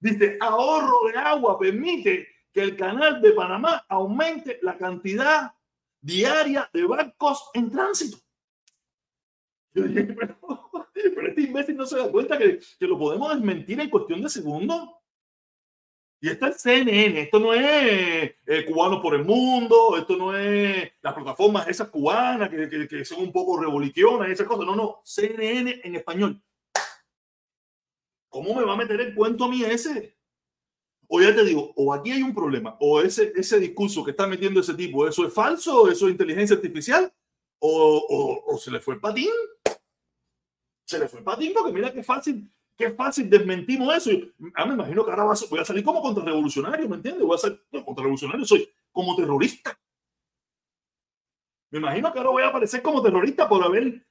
Dice, 0.00 0.38
ahorro 0.40 1.06
de 1.06 1.18
agua 1.18 1.58
permite 1.58 2.28
que 2.50 2.62
el 2.62 2.78
canal 2.78 3.20
de 3.20 3.32
Panamá 3.32 3.84
aumente 3.90 4.58
la 4.62 4.78
cantidad 4.78 5.52
diaria 6.00 6.70
de 6.72 6.86
barcos 6.86 7.50
en 7.52 7.70
tránsito. 7.70 8.16
Yo 9.74 9.82
dije, 9.82 10.04
pero, 10.18 10.38
pero 10.94 11.28
este 11.28 11.42
imbécil 11.42 11.76
no 11.76 11.84
se 11.84 11.98
da 11.98 12.10
cuenta 12.10 12.38
que, 12.38 12.58
que 12.78 12.86
lo 12.86 12.98
podemos 12.98 13.34
desmentir 13.34 13.78
en 13.80 13.90
cuestión 13.90 14.22
de 14.22 14.30
segundos. 14.30 14.88
Y 16.24 16.28
esto 16.28 16.46
es 16.46 16.62
CNN, 16.62 17.20
esto 17.20 17.40
no 17.40 17.52
es 17.52 18.32
eh, 18.46 18.64
Cubanos 18.64 19.02
por 19.02 19.16
el 19.16 19.24
Mundo, 19.24 19.96
esto 19.98 20.16
no 20.16 20.38
es 20.38 20.92
las 21.02 21.14
plataformas 21.14 21.66
esas 21.66 21.88
cubanas 21.88 22.48
que, 22.48 22.68
que, 22.68 22.86
que 22.86 23.04
son 23.04 23.22
un 23.22 23.32
poco 23.32 23.58
revoluciones 23.58 24.28
y 24.28 24.32
esas 24.32 24.46
cosas. 24.46 24.64
No, 24.64 24.76
no, 24.76 25.00
CNN 25.04 25.80
en 25.82 25.96
español. 25.96 26.40
¿Cómo 28.28 28.54
me 28.54 28.62
va 28.62 28.74
a 28.74 28.76
meter 28.76 29.00
el 29.00 29.16
cuento 29.16 29.46
a 29.46 29.48
mí 29.48 29.64
ese? 29.64 30.16
O 31.08 31.20
ya 31.20 31.34
te 31.34 31.44
digo, 31.44 31.72
o 31.74 31.92
aquí 31.92 32.12
hay 32.12 32.22
un 32.22 32.32
problema, 32.32 32.76
o 32.78 33.00
ese, 33.00 33.32
ese 33.34 33.58
discurso 33.58 34.04
que 34.04 34.12
está 34.12 34.24
metiendo 34.28 34.60
ese 34.60 34.74
tipo, 34.74 35.08
eso 35.08 35.26
es 35.26 35.34
falso, 35.34 35.90
eso 35.90 36.06
es 36.06 36.12
inteligencia 36.12 36.54
artificial, 36.54 37.12
o, 37.58 37.96
o, 38.08 38.54
o 38.54 38.58
se 38.58 38.70
le 38.70 38.78
fue 38.78 38.94
el 38.94 39.00
patín. 39.00 39.32
Se 40.86 41.00
le 41.00 41.08
fue 41.08 41.18
el 41.18 41.24
patín 41.24 41.52
porque 41.52 41.72
mira 41.72 41.92
qué 41.92 42.04
fácil 42.04 42.48
Qué 42.76 42.90
fácil 42.90 43.28
desmentimos 43.28 43.94
eso. 43.94 44.10
Ah, 44.54 44.64
me 44.64 44.74
imagino 44.74 45.04
que 45.04 45.10
ahora 45.10 45.24
voy 45.24 45.60
a 45.60 45.64
salir 45.64 45.84
como 45.84 46.00
contrarrevolucionario, 46.00 46.88
¿me 46.88 46.96
entiendes? 46.96 47.24
Voy 47.24 47.34
a 47.34 47.38
salir 47.38 47.62
no, 47.70 47.84
contrarrevolucionario, 47.84 48.44
soy 48.44 48.68
como 48.90 49.14
terrorista. 49.14 49.78
Me 51.70 51.78
imagino 51.78 52.12
que 52.12 52.18
ahora 52.18 52.30
voy 52.30 52.42
a 52.42 52.48
aparecer 52.48 52.82
como 52.82 53.02
terrorista 53.02 53.48
por 53.48 53.64
haber 53.64 54.04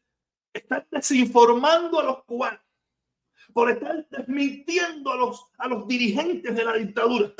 estar 0.53 0.87
desinformando 0.89 1.99
a 1.99 2.03
los 2.03 2.23
cubanos, 2.23 2.61
por 3.53 3.69
estar 3.69 4.07
desmintiendo 4.09 5.11
a 5.11 5.17
los, 5.17 5.45
a 5.57 5.67
los 5.67 5.87
dirigentes 5.87 6.55
de 6.55 6.63
la 6.63 6.73
dictadura. 6.73 7.33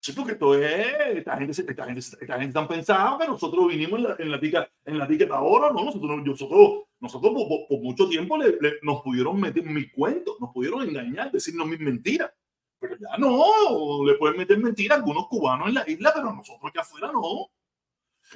Sí, 0.00 0.12
porque 0.12 0.32
esto 0.32 0.54
es, 0.54 1.16
esta 1.18 1.36
gente, 1.36 1.52
esta 1.52 1.84
gente, 1.84 2.00
esta 2.00 2.40
gente 2.40 2.58
han 2.58 2.68
pensado 2.68 3.18
que 3.18 3.26
nosotros 3.26 3.68
vinimos 3.68 3.98
en 3.98 4.04
la, 4.04 4.16
en 4.18 4.30
la 4.30 4.40
tica, 4.40 4.70
en 4.84 4.98
la 4.98 5.06
ticket 5.06 5.30
ahora, 5.30 5.70
¿no? 5.70 5.84
Nosotros, 5.84 6.24
nosotros, 6.24 6.84
nosotros 7.00 7.32
por, 7.32 7.68
por 7.68 7.80
mucho 7.80 8.08
tiempo 8.08 8.36
le, 8.36 8.56
nos 8.82 9.02
pudieron 9.02 9.40
meter 9.40 9.64
mis 9.64 9.92
cuentos, 9.92 10.36
nos 10.40 10.50
pudieron 10.52 10.82
engañar, 10.82 11.30
decirnos 11.30 11.66
mis 11.66 11.80
mentiras. 11.80 12.30
Pero 12.80 12.96
ya 12.96 13.16
no, 13.18 14.04
le 14.04 14.14
pueden 14.14 14.36
meter 14.36 14.58
mentiras 14.58 14.96
a 14.96 15.00
algunos 15.00 15.26
cubanos 15.28 15.68
en 15.68 15.74
la 15.74 15.84
isla, 15.88 16.12
pero 16.14 16.32
nosotros 16.32 16.70
aquí 16.70 16.78
afuera 16.78 17.10
no. 17.12 17.50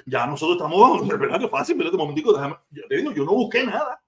Ya 0.05 0.25
nosotros 0.25 0.57
estamos, 0.57 1.07
de 1.07 1.17
verdad 1.17 1.39
que 1.39 1.47
fácil, 1.47 1.77
pero 1.77 1.91
ya 1.91 2.81
te 2.87 2.97
digo, 2.97 3.11
yo 3.11 3.25
no 3.25 3.33
busqué 3.33 3.65
nada. 3.65 4.01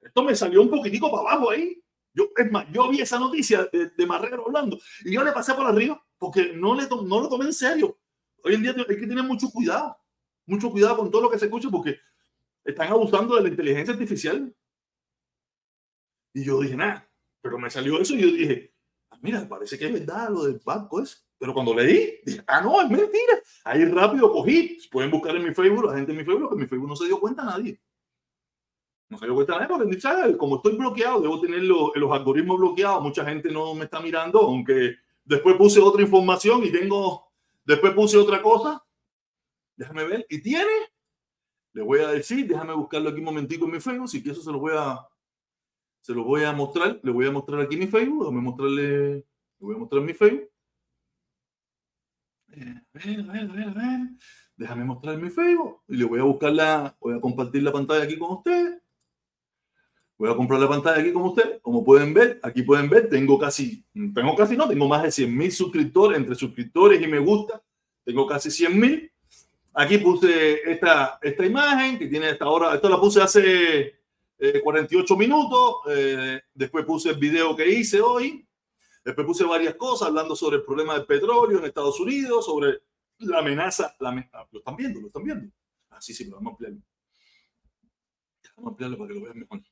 Esto 0.00 0.22
me 0.22 0.34
salió 0.34 0.62
un 0.62 0.70
poquitico 0.70 1.10
para 1.10 1.30
abajo 1.30 1.50
ahí. 1.50 1.80
Yo, 2.14 2.28
es 2.36 2.50
más, 2.50 2.66
yo 2.70 2.90
vi 2.90 3.00
esa 3.00 3.18
noticia 3.18 3.68
de, 3.72 3.88
de 3.88 4.06
Marrero 4.06 4.44
hablando 4.46 4.78
y 5.02 5.14
yo 5.14 5.24
le 5.24 5.32
pasé 5.32 5.54
por 5.54 5.66
arriba 5.66 6.04
porque 6.18 6.52
no, 6.54 6.74
le 6.74 6.86
no 6.86 7.20
lo 7.20 7.28
tomé 7.28 7.46
en 7.46 7.54
serio. 7.54 7.98
Hoy 8.44 8.54
en 8.54 8.62
día 8.62 8.74
hay 8.76 8.96
que 8.96 9.06
tener 9.06 9.24
mucho 9.24 9.48
cuidado, 9.48 9.96
mucho 10.44 10.70
cuidado 10.70 10.98
con 10.98 11.10
todo 11.10 11.22
lo 11.22 11.30
que 11.30 11.38
se 11.38 11.46
escucha 11.46 11.70
porque 11.70 11.96
están 12.64 12.88
abusando 12.88 13.36
de 13.36 13.42
la 13.42 13.48
inteligencia 13.48 13.92
artificial. 13.92 14.54
Y 16.34 16.44
yo 16.44 16.60
dije, 16.60 16.76
nada, 16.76 17.08
pero 17.40 17.58
me 17.58 17.70
salió 17.70 18.00
eso 18.00 18.14
y 18.14 18.22
yo 18.22 18.26
dije, 18.28 18.72
ah, 19.10 19.18
mira, 19.20 19.48
parece 19.48 19.78
que 19.78 19.86
es 19.86 19.92
verdad 19.92 20.30
lo 20.30 20.44
del 20.44 20.60
banco 20.64 21.00
es. 21.00 21.26
Pero 21.38 21.52
cuando 21.52 21.74
leí, 21.74 22.20
dije, 22.24 22.42
ah, 22.46 22.60
no, 22.60 22.80
es 22.80 22.88
mentira. 22.88 23.42
Ahí 23.64 23.84
rápido 23.84 24.32
cogí, 24.32 24.78
pueden 24.90 25.10
buscar 25.10 25.36
en 25.36 25.44
mi 25.44 25.54
Facebook, 25.54 25.86
la 25.86 25.96
gente 25.96 26.12
en 26.12 26.18
mi 26.18 26.24
Facebook, 26.24 26.48
que 26.48 26.54
en 26.54 26.60
mi 26.60 26.66
Facebook 26.66 26.88
no 26.88 26.96
se 26.96 27.06
dio 27.06 27.20
cuenta 27.20 27.44
nadie. 27.44 27.80
No 29.08 29.18
se 29.18 29.26
dio 29.26 29.34
cuenta 29.34 29.58
nadie 29.58 29.68
porque, 29.68 30.00
¿sabes? 30.00 30.36
como 30.36 30.56
estoy 30.56 30.76
bloqueado, 30.76 31.20
debo 31.20 31.40
tener 31.40 31.62
los, 31.64 31.90
los 31.96 32.12
algoritmos 32.12 32.58
bloqueados, 32.58 33.02
mucha 33.02 33.24
gente 33.24 33.50
no 33.50 33.74
me 33.74 33.84
está 33.84 34.00
mirando, 34.00 34.40
aunque 34.40 34.96
Después 35.24 35.56
puse 35.56 35.80
otra 35.80 36.02
información 36.02 36.64
y 36.64 36.72
tengo, 36.72 37.30
después 37.64 37.92
puse 37.94 38.16
otra 38.16 38.42
cosa. 38.42 38.84
Déjame 39.76 40.04
ver. 40.04 40.26
¿Y 40.28 40.42
tiene? 40.42 40.70
Le 41.72 41.82
voy 41.82 42.00
a 42.00 42.08
decir, 42.08 42.46
déjame 42.46 42.74
buscarlo 42.74 43.10
aquí 43.10 43.18
un 43.18 43.24
momentico 43.24 43.64
en 43.64 43.72
mi 43.72 43.80
Facebook, 43.80 44.08
si 44.08 44.22
que 44.22 44.30
eso 44.30 44.42
se 44.42 44.52
lo 44.52 44.58
voy 44.58 44.72
a, 44.76 45.06
se 46.02 46.12
lo 46.12 46.24
voy 46.24 46.44
a 46.44 46.52
mostrar. 46.52 47.00
Le 47.02 47.10
voy 47.10 47.26
a 47.26 47.30
mostrar 47.30 47.60
aquí 47.60 47.76
mi 47.76 47.86
Facebook. 47.86 48.24
Déjame 48.24 48.40
mostrarle, 48.40 49.14
le 49.14 49.24
voy 49.58 49.74
a 49.74 49.78
mostrar 49.78 50.02
mi 50.02 50.12
Facebook. 50.12 50.50
Eh, 52.54 52.74
a 52.94 52.98
ver, 52.98 53.20
a 53.20 53.32
ver, 53.32 53.50
a 53.50 53.54
ver, 53.54 53.68
a 53.68 53.72
ver. 53.72 54.00
Déjame 54.56 54.84
mostrar 54.84 55.16
mi 55.16 55.30
Facebook 55.30 55.80
y 55.88 55.96
le 55.96 56.04
voy 56.04 56.20
a 56.20 56.24
buscar 56.24 56.52
la, 56.52 56.96
voy 57.00 57.16
a 57.16 57.20
compartir 57.20 57.62
la 57.62 57.72
pantalla 57.72 58.04
aquí 58.04 58.18
con 58.18 58.32
ustedes. 58.32 58.80
Voy 60.18 60.30
a 60.30 60.36
comprar 60.36 60.60
la 60.60 60.68
pantalla 60.68 61.00
aquí 61.00 61.12
con 61.12 61.22
ustedes. 61.22 61.60
Como 61.62 61.82
pueden 61.82 62.12
ver, 62.12 62.38
aquí 62.42 62.62
pueden 62.62 62.88
ver, 62.88 63.08
tengo 63.08 63.38
casi, 63.38 63.84
tengo 63.92 64.36
casi 64.36 64.56
no, 64.56 64.68
tengo 64.68 64.86
más 64.86 65.02
de 65.02 65.10
100 65.10 65.36
mil 65.36 65.50
suscriptores 65.50 66.18
entre 66.18 66.34
suscriptores 66.34 67.02
y 67.02 67.06
me 67.06 67.18
gusta. 67.18 67.62
Tengo 68.04 68.26
casi 68.26 68.50
100 68.50 68.78
mil. 68.78 69.11
Aquí 69.74 69.98
puse 69.98 70.70
esta, 70.70 71.18
esta 71.22 71.46
imagen 71.46 71.98
que 71.98 72.06
tiene 72.06 72.30
esta 72.30 72.48
hora. 72.48 72.74
Esto 72.74 72.88
la 72.90 73.00
puse 73.00 73.22
hace 73.22 74.00
eh, 74.38 74.60
48 74.62 75.16
minutos. 75.16 75.76
Eh, 75.88 76.42
después 76.52 76.84
puse 76.84 77.10
el 77.10 77.16
video 77.16 77.56
que 77.56 77.66
hice 77.66 78.00
hoy. 78.00 78.46
Después 79.02 79.26
puse 79.26 79.44
varias 79.44 79.74
cosas 79.76 80.08
hablando 80.08 80.36
sobre 80.36 80.56
el 80.56 80.62
problema 80.62 80.94
del 80.94 81.06
petróleo 81.06 81.58
en 81.58 81.64
Estados 81.64 81.98
Unidos, 82.00 82.44
sobre 82.44 82.82
la 83.18 83.38
amenaza. 83.38 83.96
La, 83.98 84.12
lo 84.50 84.58
están 84.58 84.76
viendo, 84.76 85.00
lo 85.00 85.06
están 85.06 85.24
viendo. 85.24 85.50
Así 85.90 86.12
ah, 86.12 86.16
sí, 86.16 86.24
lo 86.26 86.36
vamos 86.36 86.50
a 86.50 86.52
ampliar. 86.52 86.72
Vamos 88.56 88.68
a 88.68 88.70
ampliarlo 88.72 88.98
para 88.98 89.08
que 89.08 89.14
lo 89.14 89.24
vean 89.24 89.38
mejor. 89.38 89.62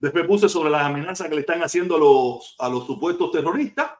Después 0.00 0.26
puse 0.26 0.48
sobre 0.48 0.70
las 0.70 0.82
amenazas 0.82 1.28
que 1.28 1.34
le 1.34 1.40
están 1.42 1.62
haciendo 1.62 1.94
a 1.94 1.98
los, 1.98 2.56
a 2.58 2.68
los 2.68 2.86
supuestos 2.86 3.30
terroristas. 3.30 3.92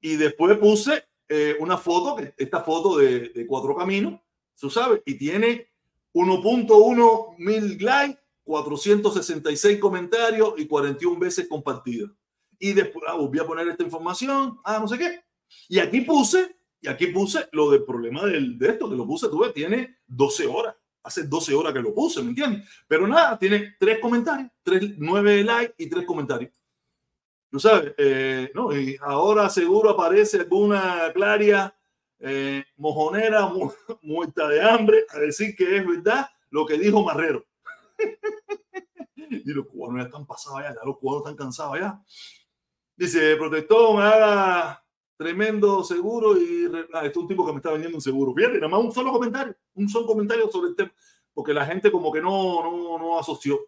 Y 0.00 0.16
después 0.16 0.58
puse 0.58 1.04
eh, 1.28 1.56
una 1.60 1.78
foto, 1.78 2.16
esta 2.36 2.62
foto 2.62 2.98
de, 2.98 3.28
de 3.28 3.46
Cuatro 3.46 3.76
Caminos, 3.76 4.20
tú 4.62 4.70
sabes, 4.70 5.02
y 5.04 5.14
tiene 5.14 5.68
1.1 6.14 7.34
mil 7.38 7.78
likes, 7.84 8.20
466 8.44 9.80
comentarios 9.80 10.54
y 10.56 10.68
41 10.68 11.18
veces 11.18 11.48
compartidas. 11.48 12.12
Y 12.60 12.72
después 12.72 13.04
ah, 13.08 13.14
volví 13.14 13.40
a 13.40 13.46
poner 13.46 13.66
esta 13.66 13.82
información, 13.82 14.60
ah, 14.64 14.78
no 14.78 14.86
sé 14.86 14.98
qué. 14.98 15.24
Y 15.68 15.80
aquí 15.80 16.02
puse, 16.02 16.56
y 16.80 16.86
aquí 16.86 17.08
puse 17.08 17.48
lo 17.50 17.72
del 17.72 17.84
problema 17.84 18.24
del, 18.24 18.56
de 18.56 18.68
esto, 18.68 18.88
que 18.88 18.94
lo 18.94 19.04
puse, 19.04 19.28
tú 19.28 19.40
ves, 19.40 19.52
tiene 19.52 19.98
12 20.06 20.46
horas 20.46 20.76
hace 21.04 21.24
12 21.24 21.52
horas 21.52 21.72
que 21.72 21.80
lo 21.80 21.92
puse, 21.92 22.22
¿me 22.22 22.28
entiendes? 22.28 22.68
Pero 22.86 23.08
nada, 23.08 23.36
tiene 23.36 23.74
tres 23.76 23.98
comentarios, 23.98 24.48
tres, 24.62 24.94
nueve 24.98 25.42
likes 25.42 25.74
y 25.76 25.90
tres 25.90 26.06
comentarios. 26.06 26.52
Tú 27.50 27.58
sabes, 27.58 27.92
eh, 27.98 28.52
no, 28.54 28.72
y 28.72 28.96
ahora 29.00 29.50
seguro 29.50 29.90
aparece 29.90 30.38
alguna 30.38 31.10
claria 31.12 31.74
eh, 32.24 32.64
mojonera 32.76 33.46
mu 33.48 33.70
muerta 34.02 34.48
de 34.48 34.62
hambre 34.62 35.04
a 35.10 35.18
decir 35.18 35.56
que 35.56 35.76
es 35.76 35.86
verdad 35.86 36.28
lo 36.50 36.64
que 36.64 36.78
dijo 36.78 37.02
Marrero. 37.02 37.44
y 39.16 39.52
los 39.52 39.66
cubanos 39.66 40.02
ya 40.02 40.06
están 40.06 40.26
pasados 40.26 40.60
ya, 40.60 40.74
ya 40.74 40.80
los 40.84 40.98
cubanos 40.98 41.22
están 41.22 41.36
cansados 41.36 41.80
ya. 41.80 42.00
Dice, 42.96 43.36
protestón, 43.36 44.00
haga 44.00 44.84
tremendo 45.16 45.82
seguro 45.82 46.36
y 46.36 46.70
ah, 46.92 47.04
este 47.04 47.08
es 47.08 47.16
un 47.16 47.28
tipo 47.28 47.44
que 47.44 47.52
me 47.52 47.58
está 47.58 47.72
vendiendo 47.72 47.96
un 47.96 48.02
seguro. 48.02 48.32
Fíjate, 48.34 48.54
nada 48.54 48.68
más 48.68 48.80
un 48.80 48.92
solo 48.92 49.12
comentario, 49.12 49.56
un 49.74 49.88
solo 49.88 50.06
comentario 50.06 50.48
sobre 50.50 50.70
el 50.70 50.76
tema, 50.76 50.92
porque 51.34 51.52
la 51.52 51.66
gente 51.66 51.90
como 51.90 52.12
que 52.12 52.20
no, 52.20 52.62
no, 52.62 52.98
no 52.98 53.18
asoció. 53.18 53.58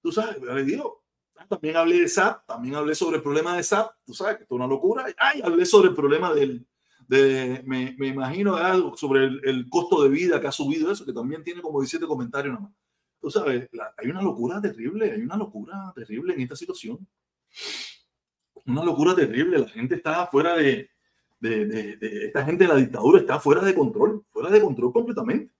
Tú 0.00 0.12
sabes, 0.12 0.40
le 0.40 0.62
digo, 0.62 1.02
ah, 1.36 1.46
también 1.48 1.76
hablé 1.76 2.00
de 2.00 2.08
SAP, 2.08 2.46
también 2.46 2.76
hablé 2.76 2.94
sobre 2.94 3.16
el 3.16 3.22
problema 3.22 3.56
de 3.56 3.64
SAP, 3.64 3.90
tú 4.04 4.14
sabes 4.14 4.36
que 4.36 4.42
esto 4.44 4.54
es 4.54 4.58
una 4.58 4.68
locura. 4.68 5.06
Ay, 5.18 5.40
hablé 5.42 5.66
sobre 5.66 5.88
el 5.88 5.94
problema 5.94 6.32
del, 6.32 6.64
de, 7.08 7.62
me, 7.66 7.96
me 7.98 8.08
imagino, 8.08 8.54
algo 8.54 8.96
sobre 8.96 9.24
el, 9.24 9.40
el, 9.44 9.68
costo 9.68 10.02
de 10.02 10.08
vida 10.08 10.40
que 10.40 10.46
ha 10.46 10.52
subido 10.52 10.92
eso, 10.92 11.04
que 11.04 11.12
también 11.12 11.42
tiene 11.42 11.60
como 11.60 11.80
17 11.80 12.06
comentarios 12.06 12.54
nada 12.54 12.66
más. 12.66 12.74
Tú 13.20 13.30
sabes, 13.30 13.68
la, 13.72 13.92
hay 13.96 14.10
una 14.10 14.22
locura 14.22 14.60
terrible, 14.60 15.10
hay 15.10 15.22
una 15.22 15.36
locura 15.36 15.92
terrible 15.96 16.34
en 16.34 16.42
esta 16.42 16.54
situación 16.54 17.04
una 18.68 18.84
locura 18.84 19.14
terrible. 19.14 19.58
La 19.58 19.68
gente 19.68 19.96
está 19.96 20.26
fuera 20.26 20.56
de, 20.56 20.90
de, 21.40 21.66
de, 21.66 21.96
de, 21.96 22.26
esta 22.26 22.44
gente 22.44 22.64
de 22.64 22.68
la 22.68 22.76
dictadura 22.76 23.20
está 23.20 23.40
fuera 23.40 23.62
de 23.62 23.74
control, 23.74 24.24
fuera 24.30 24.50
de 24.50 24.60
control 24.60 24.92
completamente. 24.92 25.52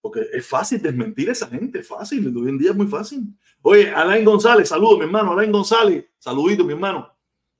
Porque 0.00 0.20
es 0.32 0.46
fácil 0.46 0.80
desmentir 0.80 1.28
a 1.28 1.32
esa 1.32 1.48
gente, 1.48 1.82
fácil, 1.82 2.34
hoy 2.36 2.48
en 2.48 2.58
día 2.58 2.70
es 2.70 2.76
muy 2.76 2.86
fácil. 2.86 3.24
Oye, 3.62 3.90
Alain 3.90 4.24
González, 4.24 4.68
saludo, 4.68 4.98
mi 4.98 5.04
hermano, 5.04 5.32
Alain 5.32 5.50
González, 5.50 6.06
saludito, 6.18 6.64
mi 6.64 6.74
hermano. 6.74 7.12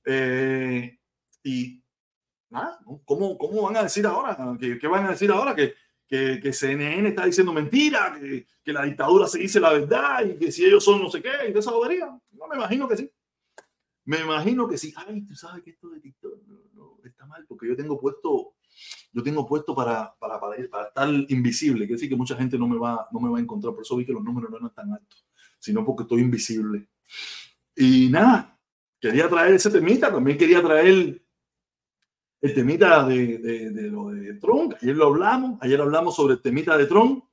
Eh, 0.05 0.97
y 1.43 1.83
¿cómo, 3.05 3.37
¿cómo 3.37 3.61
van 3.63 3.77
a 3.77 3.83
decir 3.83 4.05
ahora? 4.05 4.37
¿Qué, 4.59 4.87
van 4.87 5.05
a 5.05 5.11
decir 5.11 5.31
ahora? 5.31 5.55
Que, 5.55 5.73
que, 6.07 6.53
CNN 6.53 7.09
está 7.09 7.25
diciendo 7.25 7.51
mentira, 7.51 8.17
que, 8.19 8.47
que, 8.63 8.73
la 8.73 8.83
dictadura 8.83 9.27
se 9.27 9.39
dice 9.39 9.59
la 9.59 9.73
verdad 9.73 10.25
y 10.25 10.37
que 10.37 10.51
si 10.51 10.65
ellos 10.65 10.83
son 10.83 11.01
no 11.01 11.09
sé 11.09 11.21
qué, 11.21 11.49
y 11.49 11.51
de 11.51 11.59
esa. 11.59 11.71
No 11.71 12.47
me 12.47 12.55
imagino 12.55 12.87
que 12.87 12.97
sí. 12.97 13.11
Me 14.05 14.19
imagino 14.21 14.67
que 14.67 14.77
sí. 14.77 14.93
Ay, 14.95 15.25
tú 15.25 15.35
sabes 15.35 15.63
que 15.63 15.71
esto 15.71 15.89
de 15.89 15.99
TikTok 15.99 16.39
está 17.03 17.25
mal 17.25 17.45
porque 17.47 17.67
yo 17.67 17.75
tengo 17.75 17.99
puesto, 17.99 18.55
yo 19.11 19.23
tengo 19.23 19.45
puesto 19.45 19.75
para, 19.75 20.15
para, 20.19 20.39
para, 20.39 20.55
para 20.69 20.87
estar 20.87 21.09
invisible. 21.29 21.79
Quiere 21.79 21.93
decir 21.93 22.09
que 22.09 22.15
mucha 22.15 22.35
gente 22.35 22.57
no 22.57 22.67
me, 22.67 22.77
va, 22.77 23.07
no 23.11 23.19
me 23.19 23.29
va 23.29 23.37
a 23.37 23.41
encontrar. 23.41 23.73
Por 23.73 23.83
eso 23.83 23.97
vi 23.97 24.05
que 24.05 24.13
los 24.13 24.23
números 24.23 24.49
no 24.49 24.57
eran 24.57 24.73
tan 24.73 24.93
altos, 24.93 25.25
sino 25.59 25.83
porque 25.85 26.03
estoy 26.03 26.21
invisible. 26.21 26.87
Y 27.75 28.09
nada, 28.09 28.57
quería 28.99 29.27
traer 29.27 29.55
ese 29.55 29.69
temita. 29.69 30.11
También 30.11 30.37
quería 30.37 30.61
traer 30.61 31.21
el 32.41 32.53
temita 32.53 33.07
de, 33.07 33.37
de, 33.39 33.71
de 33.71 33.81
lo 33.89 34.09
de 34.09 34.35
Trump. 34.35 34.73
Ayer 34.81 34.95
lo 34.95 35.07
hablamos. 35.07 35.57
Ayer 35.61 35.81
hablamos 35.81 36.15
sobre 36.15 36.35
el 36.35 36.41
temita 36.41 36.77
de 36.77 36.85
Trump. 36.85 37.23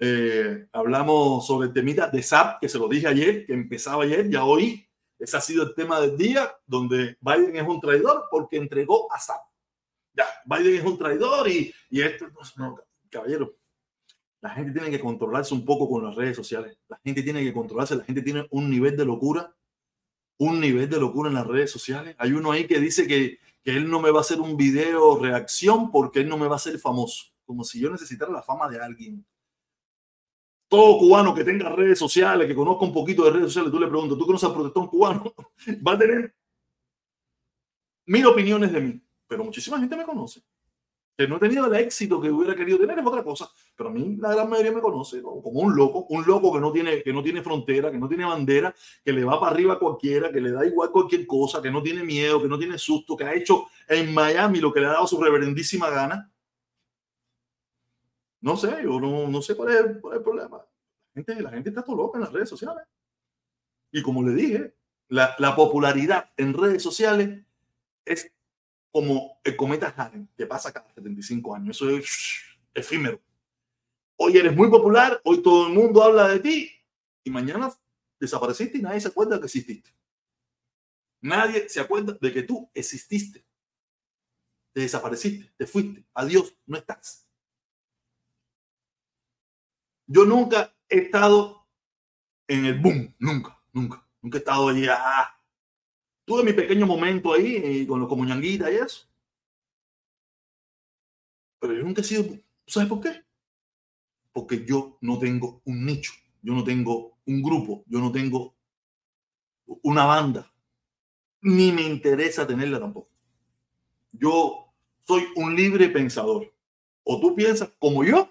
Eh, 0.00 0.68
hablamos 0.72 1.46
sobre 1.46 1.68
el 1.68 1.74
temita 1.74 2.08
de 2.08 2.22
SAP, 2.22 2.60
que 2.60 2.68
se 2.68 2.78
lo 2.78 2.88
dije 2.88 3.08
ayer, 3.08 3.44
que 3.44 3.52
empezaba 3.52 4.04
ayer, 4.04 4.30
ya 4.30 4.44
hoy 4.44 4.88
ese 5.18 5.36
ha 5.36 5.40
sido 5.40 5.64
el 5.64 5.74
tema 5.74 6.00
del 6.00 6.16
día, 6.16 6.52
donde 6.64 7.16
Biden 7.20 7.56
es 7.56 7.66
un 7.66 7.80
traidor 7.80 8.26
porque 8.30 8.56
entregó 8.56 9.12
a 9.12 9.18
SAP. 9.18 9.40
Ya, 10.12 10.26
Biden 10.44 10.76
es 10.76 10.84
un 10.84 10.96
traidor 10.96 11.48
y, 11.48 11.74
y 11.90 12.02
esto, 12.02 12.26
no, 12.56 12.76
caballero, 13.10 13.56
la 14.40 14.50
gente 14.50 14.72
tiene 14.72 14.90
que 14.90 15.00
controlarse 15.00 15.52
un 15.54 15.64
poco 15.64 15.88
con 15.88 16.04
las 16.04 16.14
redes 16.14 16.36
sociales. 16.36 16.78
La 16.88 17.00
gente 17.04 17.22
tiene 17.22 17.42
que 17.42 17.52
controlarse, 17.52 17.96
la 17.96 18.04
gente 18.04 18.22
tiene 18.22 18.46
un 18.50 18.70
nivel 18.70 18.96
de 18.96 19.04
locura, 19.04 19.52
un 20.38 20.60
nivel 20.60 20.88
de 20.88 21.00
locura 21.00 21.28
en 21.28 21.34
las 21.34 21.46
redes 21.46 21.72
sociales. 21.72 22.14
Hay 22.18 22.32
uno 22.32 22.52
ahí 22.52 22.68
que 22.68 22.78
dice 22.78 23.08
que, 23.08 23.38
que 23.68 23.76
él 23.76 23.90
no 23.90 24.00
me 24.00 24.10
va 24.10 24.20
a 24.20 24.22
hacer 24.22 24.40
un 24.40 24.56
video 24.56 25.18
reacción 25.18 25.90
porque 25.90 26.20
él 26.20 26.28
no 26.30 26.38
me 26.38 26.46
va 26.46 26.54
a 26.54 26.56
hacer 26.56 26.78
famoso, 26.78 27.26
como 27.44 27.64
si 27.64 27.78
yo 27.78 27.90
necesitara 27.90 28.32
la 28.32 28.40
fama 28.40 28.66
de 28.66 28.80
alguien 28.80 29.26
todo 30.68 30.98
cubano 30.98 31.34
que 31.34 31.44
tenga 31.44 31.68
redes 31.68 31.98
sociales, 31.98 32.48
que 32.48 32.54
conozca 32.54 32.86
un 32.86 32.94
poquito 32.94 33.24
de 33.24 33.32
redes 33.32 33.48
sociales, 33.48 33.70
tú 33.70 33.78
le 33.78 33.86
preguntas, 33.86 34.16
¿tú 34.16 34.24
conoces 34.24 34.48
al 34.48 34.54
protector 34.54 34.88
cubano? 34.88 35.34
Va 35.86 35.92
a 35.92 35.98
tener 35.98 36.34
mil 38.06 38.24
opiniones 38.24 38.72
de 38.72 38.80
mí, 38.80 39.02
pero 39.26 39.44
muchísima 39.44 39.78
gente 39.78 39.96
me 39.96 40.04
conoce. 40.04 40.40
Que 41.18 41.28
no 41.28 41.36
he 41.36 41.40
tenido 41.40 41.66
el 41.66 41.74
éxito 41.74 42.20
que 42.20 42.30
hubiera 42.30 42.54
querido 42.54 42.78
tener 42.78 42.98
es 42.98 43.04
otra 43.04 43.24
cosa, 43.24 43.50
pero 43.76 43.90
a 43.90 43.92
mí 43.92 44.16
la 44.20 44.34
gran 44.34 44.48
mayoría 44.48 44.72
me 44.72 44.80
conoce 44.80 45.20
como 45.20 45.60
un 45.60 45.74
loco, 45.74 46.06
un 46.10 46.24
loco 46.24 46.52
que 46.52 46.60
no 46.60 46.70
tiene 46.70 47.02
que 47.02 47.12
no 47.12 47.22
tiene 47.24 47.42
frontera, 47.42 47.90
que 47.90 47.98
no 47.98 48.08
tiene 48.08 48.24
bandera, 48.24 48.72
que 49.04 49.12
le 49.12 49.24
va 49.24 49.40
para 49.40 49.52
arriba 49.52 49.74
a 49.74 49.78
cualquiera, 49.80 50.30
que 50.30 50.40
le 50.40 50.52
da 50.52 50.64
igual 50.64 50.92
cualquier 50.92 51.26
cosa, 51.26 51.60
que 51.60 51.72
no 51.72 51.82
tiene 51.82 52.04
miedo, 52.04 52.40
que 52.40 52.48
no 52.48 52.56
tiene 52.56 52.78
susto, 52.78 53.16
que 53.16 53.24
ha 53.24 53.34
hecho 53.34 53.66
en 53.88 54.14
Miami 54.14 54.60
lo 54.60 54.72
que 54.72 54.80
le 54.80 54.86
ha 54.86 54.92
dado 54.92 55.08
su 55.08 55.20
reverendísima 55.20 55.90
gana 55.90 56.30
no 58.40 58.56
sé, 58.56 58.82
yo 58.82 59.00
no, 59.00 59.28
no 59.28 59.42
sé 59.42 59.56
cuál 59.56 59.70
es, 59.70 59.80
el, 59.80 60.00
problema. 60.22 60.58
La 60.58 61.24
gente, 61.24 61.42
la 61.42 61.50
gente 61.50 61.70
está 61.70 61.82
todo 61.82 61.96
loca 61.96 62.18
en 62.18 62.24
las 62.24 62.32
redes 62.32 62.48
sociales. 62.48 62.84
Y 63.90 64.02
como 64.02 64.22
le 64.22 64.34
dije, 64.34 64.74
la, 65.08 65.34
la 65.38 65.56
popularidad 65.56 66.30
en 66.36 66.54
redes 66.54 66.82
sociales 66.82 67.44
es 68.04 68.32
como 68.90 69.40
el 69.44 69.56
cometa 69.56 69.94
Halley, 69.96 70.28
que 70.36 70.46
pasa 70.46 70.72
cada 70.72 70.88
75 70.94 71.54
años. 71.54 71.76
Eso 71.76 71.90
es 71.90 72.40
efímero. 72.74 73.20
Hoy 74.16 74.36
eres 74.36 74.54
muy 74.54 74.68
popular, 74.68 75.20
hoy 75.24 75.42
todo 75.42 75.68
el 75.68 75.74
mundo 75.74 76.02
habla 76.02 76.28
de 76.28 76.40
ti 76.40 76.72
y 77.22 77.30
mañana 77.30 77.72
desapareciste 78.18 78.78
y 78.78 78.82
nadie 78.82 79.00
se 79.00 79.08
acuerda 79.08 79.38
que 79.38 79.46
exististe. 79.46 79.94
Nadie 81.20 81.68
se 81.68 81.80
acuerda 81.80 82.16
de 82.20 82.32
que 82.32 82.42
tú 82.42 82.70
exististe. 82.74 83.44
Te 84.72 84.80
desapareciste, 84.80 85.52
te 85.56 85.66
fuiste, 85.66 86.04
adiós, 86.14 86.56
no 86.66 86.78
estás. 86.78 87.28
Yo 90.06 90.24
nunca 90.24 90.74
he 90.88 90.98
estado 90.98 91.68
en 92.46 92.64
el 92.64 92.80
boom, 92.80 93.14
nunca, 93.18 93.60
nunca, 93.72 94.06
nunca 94.20 94.38
he 94.38 94.40
estado 94.40 94.68
allí. 94.68 94.86
Ah. 94.88 95.37
Tuve 96.28 96.44
mi 96.44 96.52
pequeño 96.52 96.86
momento 96.86 97.32
ahí 97.32 97.56
eh, 97.56 97.86
con 97.86 98.00
los 98.00 98.08
comuñanguitas 98.08 98.70
y 98.70 98.74
eso. 98.74 99.08
Pero 101.58 101.72
yo 101.72 101.82
nunca 101.82 102.02
he 102.02 102.04
sido, 102.04 102.38
¿sabes 102.66 102.86
por 102.86 103.00
qué? 103.00 103.24
Porque 104.34 104.62
yo 104.66 104.98
no 105.00 105.18
tengo 105.18 105.62
un 105.64 105.86
nicho, 105.86 106.12
yo 106.42 106.52
no 106.52 106.62
tengo 106.62 107.16
un 107.24 107.42
grupo, 107.42 107.82
yo 107.86 107.98
no 108.00 108.12
tengo 108.12 108.54
una 109.82 110.04
banda, 110.04 110.52
ni 111.40 111.72
me 111.72 111.80
interesa 111.80 112.46
tenerla 112.46 112.78
tampoco. 112.78 113.08
Yo 114.12 114.74
soy 115.06 115.24
un 115.34 115.56
libre 115.56 115.88
pensador. 115.88 116.52
O 117.04 117.18
tú 117.20 117.34
piensas 117.34 117.70
como 117.78 118.04
yo, 118.04 118.30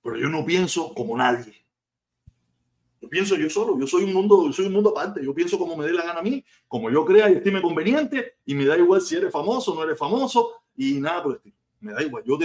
pero 0.00 0.16
yo 0.16 0.28
no 0.28 0.46
pienso 0.46 0.94
como 0.94 1.16
nadie. 1.16 1.59
Yo 3.00 3.08
pienso 3.08 3.34
yo 3.36 3.48
solo, 3.48 3.78
yo 3.78 3.86
soy 3.86 4.04
un 4.04 4.12
mundo, 4.12 4.44
yo 4.46 4.52
soy 4.52 4.66
un 4.66 4.74
mundo 4.74 4.90
aparte, 4.90 5.24
yo 5.24 5.34
pienso 5.34 5.58
como 5.58 5.76
me 5.76 5.86
dé 5.86 5.92
la 5.92 6.04
gana 6.04 6.20
a 6.20 6.22
mí, 6.22 6.44
como 6.68 6.90
yo 6.90 7.04
crea 7.04 7.30
y 7.30 7.34
estime 7.34 7.62
conveniente, 7.62 8.34
y 8.44 8.54
me 8.54 8.66
da 8.66 8.76
igual 8.76 9.00
si 9.00 9.16
eres 9.16 9.32
famoso 9.32 9.72
o 9.72 9.74
no 9.74 9.84
eres 9.84 9.98
famoso, 9.98 10.50
y 10.76 11.00
nada 11.00 11.22
por 11.22 11.40
el. 11.44 11.54
Me 11.80 11.94
da 11.94 12.02
igual, 12.02 12.22
yo 12.26 12.38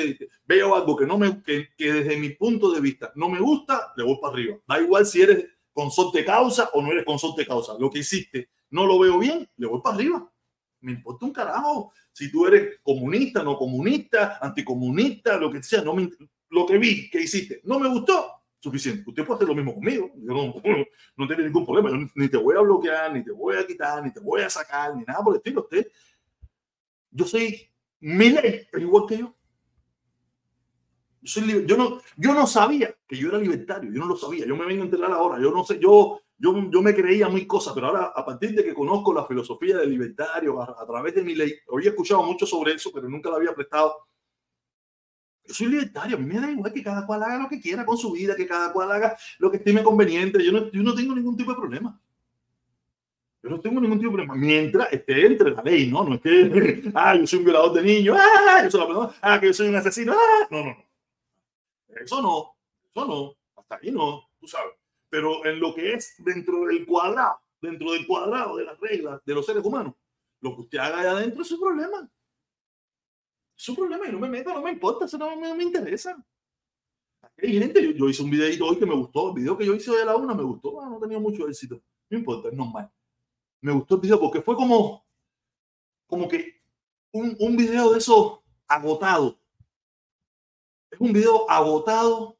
veo 0.46 0.76
algo 0.76 0.96
que, 0.96 1.06
no 1.06 1.18
me, 1.18 1.44
que, 1.44 1.68
que, 1.78 1.92
desde 1.92 2.16
mi 2.16 2.30
punto 2.30 2.72
de 2.72 2.80
vista 2.80 3.12
no 3.16 3.28
me 3.28 3.42
gusta, 3.42 3.92
le 3.98 4.06
voy 4.06 4.18
para 4.22 4.34
arriba. 4.34 4.58
Da 4.66 4.80
igual 4.80 5.06
si 5.06 5.22
eres 5.22 5.46
consorte 5.74 6.24
causa 6.24 6.70
o 6.72 6.82
no 6.82 6.90
eres 6.90 7.04
consorte 7.04 7.46
causa. 7.46 7.74
Lo 7.78 7.90
que 7.90 8.00
hiciste 8.00 8.50
no 8.70 8.86
lo 8.86 8.98
veo 8.98 9.20
bien, 9.20 9.50
le 9.58 9.68
voy 9.68 9.82
para 9.82 9.96
arriba. 9.96 10.32
Me 10.80 10.94
importa 10.94 11.26
un 11.26 11.34
carajo 11.34 11.92
si 12.14 12.32
tú 12.32 12.48
eres 12.48 12.80
comunista, 12.82 13.44
no 13.44 13.58
comunista, 13.58 14.40
anticomunista, 14.42 15.38
lo 15.38 15.52
que 15.52 15.62
sea, 15.62 15.82
no 15.82 15.94
me, 15.94 16.10
lo 16.50 16.66
que 16.66 16.78
vi 16.78 17.10
que 17.10 17.22
hiciste 17.22 17.60
no 17.66 17.78
me 17.78 17.90
gustó, 17.90 18.35
suficiente. 18.60 19.04
Usted 19.08 19.26
puede 19.26 19.38
hacer 19.38 19.48
lo 19.48 19.56
mismo 19.56 19.74
conmigo. 19.74 20.12
Yo 20.16 20.34
no, 20.34 20.54
no 21.18 21.28
tiene 21.28 21.44
ningún 21.44 21.66
problema. 21.66 21.90
Yo 21.90 22.08
ni 22.16 22.30
te 22.30 22.38
voy 22.38 22.56
a 22.56 22.62
bloquear, 22.62 23.14
ni 23.14 23.24
te 23.24 23.32
voy 23.32 23.56
a 23.58 23.66
quitar, 23.66 24.04
ni 24.04 24.12
te 24.12 24.20
voy 24.20 24.42
a 24.42 24.50
sacar, 24.50 24.96
ni 24.96 25.04
nada 25.04 25.24
por 25.24 25.34
el 25.34 25.38
estilo. 25.38 25.62
Usted, 25.62 25.88
yo 27.12 27.26
soy 27.26 27.72
mi 28.00 28.30
ley, 28.30 28.68
igual 28.78 29.06
que 29.08 29.18
yo. 29.20 29.36
Yo, 31.22 31.42
soy, 31.42 31.66
yo, 31.66 31.78
no, 31.78 32.02
yo 32.18 32.34
no 32.34 32.46
sabía 32.46 32.96
que 33.08 33.18
yo 33.18 33.30
era 33.30 33.40
libertario, 33.40 33.92
yo 33.92 34.00
no 34.00 34.08
lo 34.08 34.16
sabía, 34.16 34.46
yo 34.46 34.56
me 34.56 34.66
vengo 34.66 34.84
a 34.84 34.86
enterar 34.86 35.12
ahora, 35.12 35.42
yo 35.42 35.50
no 35.50 35.64
sé, 35.64 35.80
yo, 35.80 36.22
yo, 36.38 36.70
yo 36.70 36.82
me 36.84 36.94
creía 36.94 37.28
muy 37.28 37.48
cosas, 37.48 37.74
pero 37.74 37.88
ahora 37.88 38.14
a 38.16 38.24
partir 38.24 38.54
de 38.54 38.64
que 38.64 38.76
conozco 38.76 39.12
la 39.12 39.26
filosofía 39.26 39.78
del 39.78 39.90
libertario 39.90 40.62
a, 40.62 40.76
a 40.80 40.86
través 40.86 41.16
de 41.16 41.24
mi 41.24 41.34
ley, 41.34 41.52
había 41.74 41.90
escuchado 41.90 42.22
mucho 42.22 42.46
sobre 42.46 42.74
eso, 42.74 42.92
pero 42.94 43.10
nunca 43.10 43.32
la 43.32 43.38
había 43.38 43.56
prestado 43.56 43.96
yo 45.48 45.54
soy 45.54 45.68
libertario, 45.68 46.18
a 46.18 46.20
mí 46.20 46.26
me 46.26 46.40
da 46.40 46.50
igual 46.50 46.74
que 46.74 46.84
cada 46.84 47.06
cual 47.06 47.24
haga 47.24 47.38
lo 47.38 47.50
que 47.50 47.62
quiera 47.62 47.86
con 47.86 47.98
su 47.98 48.12
vida, 48.12 48.36
que 48.36 48.48
cada 48.48 48.72
cual 48.74 48.92
haga 48.92 49.18
lo 49.40 49.52
que 49.52 49.58
estime 49.58 49.84
conveniente. 49.84 50.44
Yo 50.44 50.52
no, 50.52 50.72
yo 50.72 50.82
no 50.82 50.96
tengo 50.96 51.16
ningún 51.16 51.38
tipo 51.38 51.52
de 51.52 51.58
problema. 51.58 52.00
Yo 53.44 53.50
no 53.52 53.60
tengo 53.60 53.80
ningún 53.80 54.00
tipo 54.00 54.12
de 54.12 54.18
problema. 54.18 54.36
Mientras 54.36 54.92
esté 54.92 55.26
entre 55.28 55.52
la 55.52 55.62
ley, 55.62 55.88
¿no? 55.88 56.04
No 56.04 56.16
es 56.16 56.22
que, 56.22 56.92
ah, 56.96 57.16
yo 57.16 57.28
soy 57.28 57.40
un 57.40 57.46
violador 57.46 57.74
de 57.74 57.84
niños, 57.84 58.18
ah, 58.20 58.64
yo 58.64 58.72
soy 58.72 58.80
la 58.80 58.88
persona, 58.88 59.14
ah, 59.22 59.40
que 59.40 59.48
yo 59.48 59.54
soy 59.54 59.68
un 59.68 59.76
asesino, 59.76 60.14
ah, 60.14 60.48
no, 60.50 60.64
no, 60.64 60.66
no. 60.72 60.86
Eso 61.90 62.22
no, 62.22 62.56
eso 62.90 63.06
no, 63.06 63.36
hasta 63.62 63.76
ahí 63.76 63.92
no, 63.92 64.30
tú 64.40 64.48
sabes. 64.48 64.74
Pero 65.10 65.46
en 65.46 65.60
lo 65.60 65.74
que 65.74 65.94
es 65.94 66.16
dentro 66.18 66.66
del 66.66 66.86
cuadrado, 66.86 67.40
dentro 67.62 67.92
del 67.94 68.06
cuadrado 68.06 68.58
de 68.58 68.66
las 68.66 68.80
reglas 68.80 69.22
de 69.24 69.34
los 69.34 69.46
seres 69.46 69.64
humanos, 69.64 69.94
lo 70.42 70.56
que 70.56 70.62
usted 70.62 70.80
haga 70.80 71.00
allá 71.00 71.12
adentro 71.12 71.42
es 71.42 71.48
su 71.48 71.60
problema 71.60 72.10
su 73.56 73.76
problema 73.76 74.08
y 74.08 74.12
no 74.12 74.20
me 74.20 74.30
meta, 74.30 74.54
no 74.54 74.62
me 74.62 74.72
importa, 74.72 75.06
eso 75.06 75.18
no 75.18 75.36
me, 75.36 75.64
interesa. 75.64 76.16
Hay 77.42 77.60
gente, 77.60 77.94
yo, 77.96 78.10
hice 78.10 78.22
un 78.22 78.30
videito 78.30 78.66
hoy 78.66 78.78
que 78.78 78.86
me 78.86 78.96
gustó, 78.96 79.30
el 79.30 79.36
video 79.36 79.58
que 79.58 79.66
yo 79.66 79.74
hice 79.74 79.92
hoy 79.92 80.02
a 80.02 80.06
la 80.06 80.16
una 80.16 80.34
me 80.34 80.44
gustó, 80.44 80.74
no, 80.86 81.00
tenía 81.00 81.20
mucho 81.20 81.48
éxito, 81.48 81.82
no 82.10 82.18
importa, 82.18 82.50
es 82.50 82.56
normal. 82.56 82.92
Me 83.62 83.72
gustó 83.72 83.96
el 83.96 84.02
video 84.02 84.20
porque 84.20 84.42
fue 84.42 84.56
como, 84.56 85.06
como 86.08 86.28
que 86.28 86.62
un, 87.12 87.36
un 87.40 87.58
video 87.58 87.92
de 87.92 88.00
eso 88.00 88.44
agotado. 88.68 89.40
Es 90.92 91.00
un 91.00 91.14
video 91.14 91.50
agotado 91.50 92.38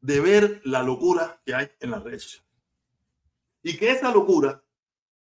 de 0.00 0.20
ver 0.20 0.60
la 0.64 0.82
locura 0.82 1.40
que 1.44 1.54
hay 1.54 1.68
en 1.80 1.90
las 1.90 2.02
redes 2.02 2.22
sociales. 2.22 2.48
Y 3.62 3.76
que 3.76 3.90
esa 3.90 4.12
locura 4.12 4.62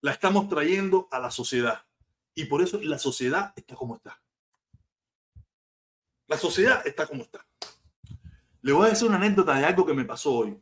la 0.01 0.11
estamos 0.11 0.49
trayendo 0.49 1.07
a 1.11 1.19
la 1.19 1.31
sociedad. 1.31 1.85
Y 2.33 2.45
por 2.45 2.61
eso 2.61 2.79
la 2.81 2.97
sociedad 2.97 3.53
está 3.55 3.75
como 3.75 3.95
está. 3.95 4.21
La 6.27 6.37
sociedad 6.37 6.85
está 6.85 7.05
como 7.05 7.23
está. 7.23 7.45
Le 8.61 8.73
voy 8.73 8.87
a 8.87 8.89
decir 8.89 9.07
una 9.07 9.17
anécdota 9.17 9.55
de 9.55 9.65
algo 9.65 9.85
que 9.85 9.93
me 9.93 10.05
pasó 10.05 10.33
hoy. 10.33 10.59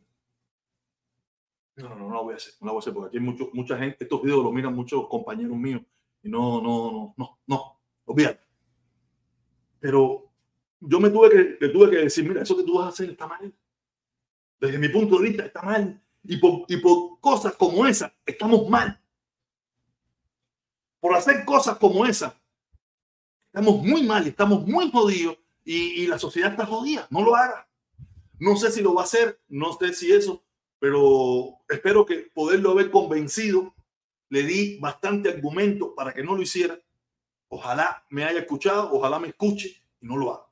No, 1.76 1.88
no, 1.88 1.94
no, 1.96 2.08
no 2.08 2.14
la 2.14 2.20
voy 2.20 2.34
a 2.34 2.36
hacer, 2.36 2.54
no 2.60 2.66
la 2.66 2.72
voy 2.72 2.78
a 2.78 2.82
hacer 2.82 2.92
porque 2.92 3.08
aquí 3.08 3.16
hay 3.16 3.50
mucha 3.52 3.76
gente, 3.76 4.04
estos 4.04 4.22
videos 4.22 4.44
los 4.44 4.52
miran 4.52 4.74
muchos 4.74 5.08
compañeros 5.08 5.56
míos 5.56 5.82
y 6.22 6.28
no, 6.28 6.62
no, 6.62 6.92
no, 6.92 7.14
no, 7.16 7.38
no, 7.46 7.80
olvídate. 8.04 8.44
Pero 9.80 10.30
yo 10.80 11.00
me 11.00 11.10
tuve 11.10 11.58
que, 11.58 11.68
tuve 11.68 11.90
que 11.90 11.96
decir, 11.96 12.28
mira, 12.28 12.42
eso 12.42 12.56
que 12.56 12.62
tú 12.62 12.78
vas 12.78 12.86
a 12.86 12.88
hacer 12.90 13.10
está 13.10 13.26
mal. 13.26 13.52
Desde 14.60 14.78
mi 14.78 14.88
punto 14.88 15.18
de 15.18 15.28
vista 15.28 15.46
está 15.46 15.62
mal. 15.62 16.00
Y 16.22 16.36
por, 16.36 16.64
y 16.68 16.76
por 16.78 17.20
cosas 17.20 17.54
como 17.54 17.86
esa, 17.86 18.14
estamos 18.24 18.68
mal. 18.68 18.98
Por 21.00 21.14
hacer 21.14 21.44
cosas 21.44 21.76
como 21.76 22.06
esa, 22.06 22.40
estamos 23.46 23.82
muy 23.82 24.02
mal, 24.04 24.26
estamos 24.26 24.66
muy 24.66 24.90
jodidos 24.90 25.36
y, 25.64 26.06
la 26.06 26.18
sociedad 26.18 26.50
está 26.50 26.66
jodida. 26.66 27.06
No 27.10 27.22
lo 27.22 27.34
haga. 27.34 27.68
No 28.38 28.56
sé 28.56 28.70
si 28.70 28.82
lo 28.82 28.94
va 28.94 29.02
a 29.02 29.04
hacer, 29.04 29.40
no 29.48 29.72
sé 29.72 29.94
si 29.94 30.12
eso, 30.12 30.44
pero 30.78 31.60
espero 31.68 32.04
que 32.04 32.30
poderlo 32.34 32.72
haber 32.72 32.90
convencido 32.90 33.74
le 34.28 34.42
di 34.42 34.78
bastante 34.78 35.30
argumento 35.30 35.94
para 35.94 36.12
que 36.12 36.22
no 36.22 36.34
lo 36.34 36.42
hiciera. 36.42 36.78
Ojalá 37.48 38.04
me 38.10 38.24
haya 38.24 38.40
escuchado, 38.40 38.90
ojalá 38.92 39.18
me 39.18 39.28
escuche 39.28 39.82
y 40.00 40.06
no 40.06 40.16
lo 40.16 40.34
haga. 40.34 40.46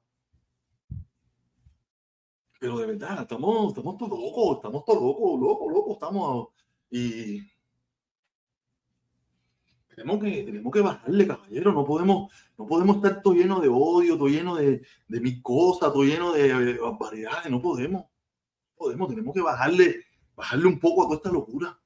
Pero 2.61 2.79
de 2.79 2.87
verdad, 2.87 3.22
estamos, 3.22 3.68
estamos 3.68 3.98
todos 3.98 4.18
locos, 4.18 4.57
estamos 4.57 4.85
todos 4.85 5.03
locos, 5.03 5.40
locos, 5.40 5.72
locos, 5.72 5.92
estamos 5.94 6.48
y 6.88 7.40
tenemos 9.94 10.22
que, 10.22 10.42
tenemos 10.42 10.72
que 10.72 10.81
bajarle, 10.81 11.26
caballero. 11.26 11.72
No 11.72 11.85
podemos, 11.85 12.33
no 12.59 12.66
podemos 12.66 12.96
estar 12.96 13.22
todo 13.22 13.35
lleno 13.35 13.61
de 13.61 13.68
odio, 13.68 14.16
todo 14.16 14.28
lleno 14.28 14.57
de, 14.57 14.83
de 15.09 15.20
mil 15.20 15.42
cosas, 15.42 15.92
todo 15.92 16.05
lleno 16.05 16.33
de 16.33 16.78
barbaridades. 16.78 17.50
No 17.50 17.61
podemos. 17.61 18.07
podemos, 18.74 19.09
tenemos 19.09 19.35
que 19.35 19.42
bajarle, 19.42 20.05
bajarle 20.35 20.66
un 20.66 20.78
poco 20.81 21.02
a 21.02 21.05
toda 21.07 21.16
esta 21.16 21.31
locura. 21.31 21.78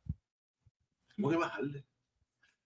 Tenemos 1.14 1.32
que 1.32 1.38
bajarle. 1.38 1.84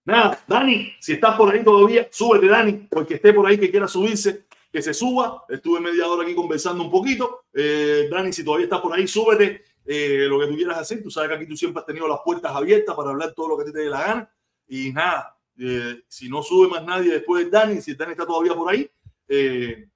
Nada, 0.03 0.43
Dani, 0.47 0.93
si 0.99 1.13
estás 1.13 1.35
por 1.37 1.53
ahí 1.53 1.63
todavía, 1.63 2.07
súbete, 2.11 2.47
Dani, 2.47 2.87
porque 2.89 3.15
esté 3.15 3.33
por 3.33 3.45
ahí 3.45 3.59
que 3.59 3.69
quiera 3.69 3.87
subirse, 3.87 4.45
que 4.71 4.81
se 4.81 4.93
suba. 4.93 5.45
Estuve 5.47 5.79
media 5.79 6.07
hora 6.07 6.23
aquí 6.23 6.33
conversando 6.33 6.83
un 6.83 6.91
poquito. 6.91 7.45
Eh, 7.53 8.07
Dani, 8.09 8.33
si 8.33 8.43
todavía 8.43 8.65
estás 8.65 8.81
por 8.81 8.93
ahí, 8.93 9.07
súbete 9.07 9.63
eh, 9.85 10.25
lo 10.27 10.39
que 10.39 10.47
tú 10.47 10.55
quieras 10.55 10.79
hacer. 10.79 11.03
Tú 11.03 11.11
sabes 11.11 11.29
que 11.29 11.35
aquí 11.35 11.47
tú 11.47 11.55
siempre 11.55 11.79
has 11.79 11.85
tenido 11.85 12.07
las 12.07 12.19
puertas 12.25 12.51
abiertas 12.51 12.95
para 12.95 13.11
hablar 13.11 13.33
todo 13.33 13.49
lo 13.49 13.57
que 13.57 13.71
te 13.71 13.77
dé 13.77 13.89
la 13.89 14.01
gana. 14.01 14.31
Y 14.67 14.93
nada, 14.93 15.37
eh, 15.57 16.03
si 16.07 16.29
no 16.29 16.41
sube 16.41 16.69
más 16.69 16.83
nadie 16.83 17.11
después 17.11 17.45
de 17.45 17.51
Dani, 17.51 17.81
si 17.81 17.93
Dani 17.95 18.11
está 18.11 18.25
todavía 18.25 18.53
por 18.55 18.71
ahí, 18.71 18.89
eh, 19.27 19.87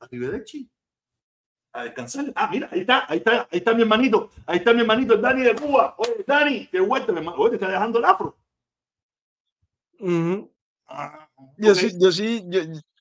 arrivederci. 0.00 0.68
A 1.74 1.84
descansar. 1.84 2.32
Ah, 2.34 2.48
mira, 2.50 2.68
ahí 2.70 2.80
está, 2.80 3.06
ahí 3.10 3.18
está, 3.18 3.48
ahí 3.50 3.58
está 3.58 3.74
mi 3.74 3.82
hermanito, 3.82 4.30
ahí 4.46 4.58
está 4.58 4.72
mi 4.74 4.80
hermanito, 4.80 5.14
el 5.14 5.22
Dani 5.22 5.42
de 5.42 5.54
Cuba. 5.54 5.94
Oye, 5.96 6.24
Dani, 6.26 6.66
qué 6.66 6.80
vuelta, 6.80 7.12
mi 7.12 7.18
hermano. 7.18 7.38
Oye, 7.38 7.50
te 7.50 7.56
está 7.56 7.68
dejando 7.68 7.98
el 7.98 8.04
afro. 8.04 8.36
ah, 10.88 11.28
Yo 11.56 11.74
sí, 11.74 11.92
yo 11.98 12.12
sí, 12.12 12.44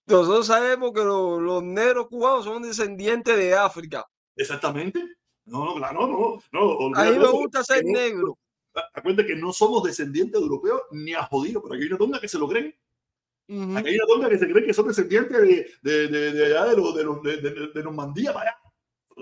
nosotros 0.06 0.48
sabemos 0.48 0.94
que 0.94 1.04
los, 1.04 1.42
los 1.42 1.64
negros 1.64 2.08
cubanos 2.08 2.46
son 2.46 2.64
descendientes 2.64 3.36
de 3.36 3.54
África. 3.54 4.08
Exactamente. 4.36 5.18
No, 5.46 5.66
no, 5.66 5.76
claro, 5.76 6.08
no, 6.08 6.42
no. 6.90 6.96
A 6.96 7.04
mí 7.06 7.18
me 7.18 7.28
gusta 7.28 7.64
ser 7.64 7.84
negro. 7.84 8.38
Acuérdate 8.94 9.28
que 9.28 9.36
no 9.36 9.52
somos 9.52 9.84
descendientes 9.84 10.40
europeos 10.40 10.82
ni 10.92 11.14
a 11.14 11.24
jodidos, 11.24 11.62
pero 11.64 11.76
aquí 11.76 11.84
hay 11.84 11.90
una 11.90 11.98
tonga 11.98 12.20
que 12.20 12.28
se 12.28 12.40
lo 12.40 12.48
creen. 12.48 12.76
Aquí 13.76 13.90
hay 13.90 13.96
una 13.96 14.08
tonga 14.08 14.30
que 14.30 14.38
se 14.38 14.50
cree 14.50 14.66
que 14.66 14.74
son 14.74 14.88
descendientes 14.88 15.42
de, 15.42 15.68
de, 15.82 16.08
de, 16.08 16.32
de 16.32 16.46
allá 16.46 16.66
de, 16.68 16.78
los, 16.78 16.96
de, 16.96 17.04
los, 17.04 17.22
de, 17.22 17.84
Normandía 17.84 18.34
para 18.34 18.52
allá. 18.52 18.58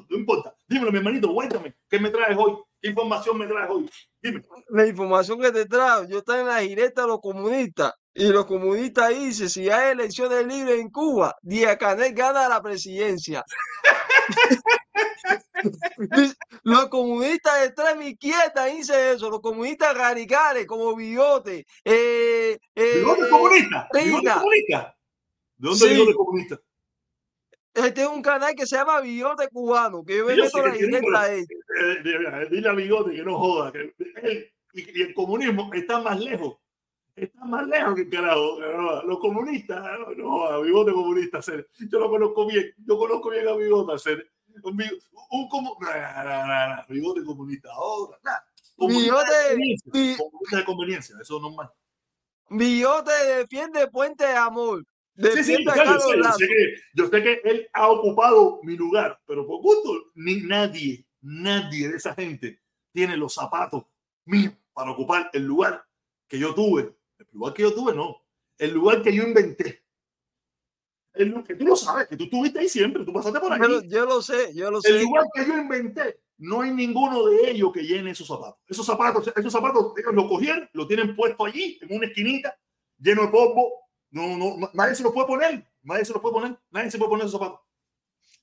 No 0.07 0.17
importa. 0.17 0.55
Dímelo, 0.67 0.91
mi 0.91 0.99
hermanito, 0.99 1.33
cuéntame. 1.33 1.75
¿Qué 1.89 1.99
me 1.99 2.09
traes 2.09 2.37
hoy? 2.37 2.57
¿Qué 2.79 2.89
información 2.89 3.37
me 3.37 3.47
traes 3.47 3.69
hoy? 3.69 3.89
Dime. 4.21 4.43
La 4.69 4.85
información 4.85 5.41
que 5.41 5.51
te 5.51 5.65
traigo, 5.65 6.07
yo 6.07 6.19
estoy 6.19 6.41
en 6.41 6.47
la 6.47 6.61
gireta 6.61 7.01
de 7.01 7.07
los 7.07 7.19
comunistas. 7.19 7.93
Y 8.13 8.27
los 8.29 8.45
comunistas 8.45 9.09
dicen, 9.09 9.49
si 9.49 9.69
hay 9.69 9.91
elecciones 9.91 10.45
libres 10.45 10.79
en 10.79 10.89
Cuba, 10.89 11.35
Díaz 11.41 11.77
Canel 11.77 12.13
gana 12.13 12.49
la 12.49 12.61
presidencia. 12.61 13.43
los 16.63 16.89
comunistas 16.89 17.59
de 17.59 17.65
extrema 17.65 18.05
izquierda 18.05 18.65
dicen 18.65 19.15
eso, 19.15 19.29
los 19.29 19.41
comunistas 19.41 19.95
radicales 19.95 20.65
como 20.65 20.95
Bigote. 20.95 21.65
Eh, 21.83 22.57
eh, 22.75 22.95
¿Bigote 22.95 23.29
comunista? 23.29 23.87
¿Bigote 23.93 24.31
comunista? 24.31 24.95
¿De 25.57 25.69
dónde 25.69 25.79
sí. 25.79 25.93
Bigote 25.93 26.13
comunista? 26.15 26.59
Este 27.73 28.01
es 28.01 28.07
un 28.07 28.21
canal 28.21 28.55
que 28.55 28.65
se 28.65 28.75
llama 28.75 28.99
Bigote 29.01 29.47
Cubano, 29.49 30.03
que 30.03 30.17
yo 30.17 30.25
me 30.25 30.35
meto 30.35 30.65
la 30.65 30.73
directa 30.73 31.21
ahí. 31.21 31.45
Dile 32.49 32.69
a 32.69 32.73
Bigote 32.73 33.15
que 33.15 33.23
no 33.23 33.37
joda, 33.37 33.71
que 33.71 33.93
él 34.23 34.51
y, 34.73 35.01
el 35.01 35.13
comunismo 35.13 35.71
está 35.73 35.99
más 35.99 36.19
lejos. 36.19 36.57
Está 37.21 37.45
más 37.45 37.67
lejos 37.67 37.95
que 37.95 38.01
el 38.01 38.09
carajo. 38.09 38.59
Los 39.05 39.19
comunistas, 39.19 39.83
no, 39.99 40.13
no 40.15 40.61
Bigote 40.61 40.91
comunista, 40.93 41.39
yo 41.41 41.99
lo 41.99 42.09
conozco 42.09 42.47
bien, 42.47 42.73
yo 42.85 42.97
conozco 42.97 43.29
bien 43.29 43.47
a 43.47 43.55
Bigote, 43.55 43.93
hacer 43.93 44.29
un, 44.63 44.83
un 45.31 45.49
como, 45.49 45.77
nah, 45.81 46.23
nah, 46.23 46.67
nah, 46.67 46.85
bigote 46.87 47.23
comunista 47.23 47.69
ahora. 47.71 48.17
Bigote, 48.77 49.31
de 49.57 50.17
comunista 50.17 50.57
de 50.57 50.65
conveniencia, 50.65 51.15
eso 51.21 51.39
no 51.39 51.49
es 51.49 51.55
más. 51.55 51.69
Bigote 52.49 53.11
defiende 53.11 53.87
Puente 53.87 54.25
de 54.25 54.35
Amor. 54.35 54.85
Sí, 55.17 55.43
sí, 55.43 55.65
yo, 55.65 55.73
sé, 55.73 55.85
yo, 55.85 55.99
sé, 55.99 56.17
yo, 56.17 56.31
sé 56.31 56.47
que, 56.47 56.75
yo 56.93 57.09
sé 57.09 57.23
que 57.23 57.41
él 57.43 57.69
ha 57.73 57.89
ocupado 57.89 58.61
mi 58.63 58.77
lugar, 58.77 59.19
pero 59.25 59.45
por 59.45 59.61
gusto, 59.61 60.11
ni 60.15 60.37
nadie, 60.37 61.05
nadie 61.21 61.89
de 61.89 61.97
esa 61.97 62.15
gente 62.15 62.61
tiene 62.93 63.17
los 63.17 63.33
zapatos 63.33 63.83
míos 64.23 64.53
para 64.73 64.91
ocupar 64.91 65.29
el 65.33 65.43
lugar 65.43 65.83
que 66.25 66.39
yo 66.39 66.55
tuve. 66.55 66.95
El 67.19 67.27
lugar 67.33 67.53
que 67.53 67.61
yo 67.63 67.73
tuve, 67.73 67.93
no. 67.93 68.23
El 68.57 68.71
lugar 68.71 69.01
que 69.01 69.13
yo 69.13 69.23
inventé 69.23 69.83
el, 71.13 71.43
que 71.43 71.55
tú 71.55 71.65
lo 71.65 71.75
sabes, 71.75 72.07
que 72.07 72.15
tú 72.15 72.25
estuviste 72.25 72.59
ahí 72.59 72.69
siempre, 72.69 73.03
tú 73.03 73.11
pasaste 73.11 73.39
por 73.39 73.51
ahí. 73.51 73.59
Yo, 73.59 73.81
yo 73.83 74.05
lo 74.05 74.21
sé, 74.21 74.53
yo 74.53 74.71
lo 74.71 74.81
sé. 74.81 74.89
El 74.89 75.03
lugar 75.03 75.25
que 75.33 75.45
yo 75.45 75.57
inventé, 75.57 76.21
no 76.37 76.61
hay 76.61 76.71
ninguno 76.71 77.25
de 77.25 77.51
ellos 77.51 77.71
que 77.73 77.81
llene 77.83 78.11
esos 78.11 78.27
zapatos. 78.27 78.59
Esos 78.67 78.85
zapatos, 78.85 79.31
esos 79.35 79.51
zapatos, 79.51 79.93
ellos 79.97 80.13
lo 80.13 80.27
cogieron, 80.27 80.69
lo 80.73 80.87
tienen 80.87 81.15
puesto 81.15 81.45
allí, 81.45 81.77
en 81.81 81.95
una 81.95 82.07
esquinita, 82.07 82.57
lleno 82.97 83.23
de 83.23 83.27
polvo. 83.29 83.69
No, 84.11 84.37
no, 84.37 84.69
nadie 84.73 84.95
se 84.95 85.03
los 85.03 85.13
puede 85.13 85.27
poner, 85.27 85.67
nadie 85.83 86.05
se 86.05 86.13
los 86.13 86.21
puede 86.21 86.33
poner, 86.33 86.57
nadie 86.71 86.89
se 86.89 86.97
puede 86.97 87.09
poner 87.09 87.27
esos 87.27 87.39
zapatos. 87.39 87.59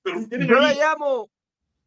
Pero 0.03 0.21
yo 0.21 0.61
le 0.61 0.75
llamo 0.75 1.31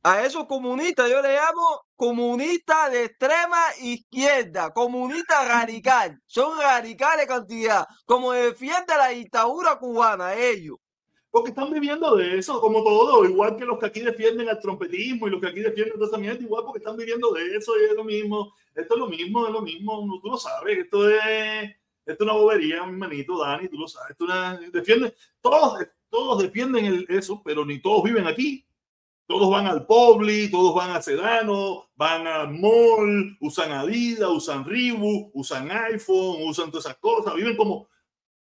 a 0.03 0.25
esos 0.25 0.45
comunistas, 0.45 1.09
yo 1.09 1.21
le 1.21 1.35
llamo 1.35 1.81
comunistas 1.95 2.91
de 2.91 3.05
extrema 3.05 3.59
izquierda, 3.81 4.71
comunistas 4.71 5.47
radical. 5.47 6.19
Son 6.25 6.57
radicales 6.57 7.27
cantidad, 7.27 7.85
como 8.05 8.31
defiende 8.31 8.95
la 8.97 9.09
dictadura 9.09 9.77
cubana, 9.77 10.35
ellos. 10.35 10.77
Porque 11.31 11.49
están 11.49 11.71
viviendo 11.71 12.15
de 12.15 12.39
eso, 12.39 12.59
como 12.59 12.83
todo, 12.83 13.23
igual 13.25 13.55
que 13.55 13.65
los 13.65 13.77
que 13.77 13.85
aquí 13.85 13.99
defienden 13.99 14.49
al 14.49 14.59
trompetismo 14.59 15.27
y 15.27 15.31
los 15.31 15.39
que 15.39 15.47
aquí 15.47 15.59
defienden 15.59 16.01
esa 16.01 16.17
mierda, 16.17 16.41
igual 16.41 16.63
porque 16.65 16.79
están 16.79 16.97
viviendo 16.97 17.31
de 17.33 17.55
eso 17.55 17.73
y 17.79 17.83
es 17.83 17.93
lo 17.93 18.03
mismo. 18.03 18.53
Esto 18.73 18.95
es 18.95 18.99
lo 18.99 19.07
mismo, 19.07 19.45
es 19.45 19.53
lo 19.53 19.61
mismo, 19.61 20.19
tú 20.23 20.29
lo 20.29 20.37
sabes, 20.37 20.79
esto 20.79 21.07
es, 21.07 21.69
esto 22.05 22.13
es 22.13 22.21
una 22.21 22.33
bobería, 22.33 22.83
mi 22.85 22.93
hermanito 22.93 23.37
Dani, 23.37 23.67
tú 23.67 23.77
lo 23.77 23.87
sabes, 23.87 24.15
todos, 25.41 25.85
todos 26.09 26.41
defienden 26.41 26.85
el, 26.85 27.05
eso, 27.09 27.41
pero 27.43 27.63
ni 27.63 27.79
todos 27.79 28.03
viven 28.03 28.25
aquí. 28.25 28.65
Todos 29.29 29.51
van 29.51 29.67
al 29.67 29.85
Publi, 29.85 30.49
todos 30.49 30.73
van 30.73 30.89
a 30.89 31.03
Sedano, 31.03 31.91
van 31.95 32.25
al 32.25 32.49
mall, 32.51 33.37
usan 33.39 33.71
Adidas, 33.71 34.27
usan 34.27 34.65
Reebok, 34.65 35.29
usan 35.35 35.69
iPhone, 35.69 36.49
usan 36.49 36.71
todas 36.71 36.87
esas 36.87 36.97
cosas, 36.97 37.35
viven 37.35 37.55
como, 37.55 37.87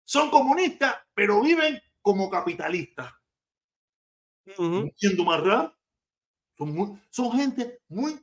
son 0.06 0.30
comunistas, 0.30 0.95
pero 1.13 1.41
viven 1.41 1.78
como 2.02 2.30
capitalistas. 2.30 3.12
Uh 4.58 4.88
-huh. 4.89 5.26
más 5.26 5.41
raro. 5.41 5.76
Son, 6.58 6.73
muy, 6.73 6.97
son 7.10 7.34
gente 7.34 7.82
muy 7.89 8.17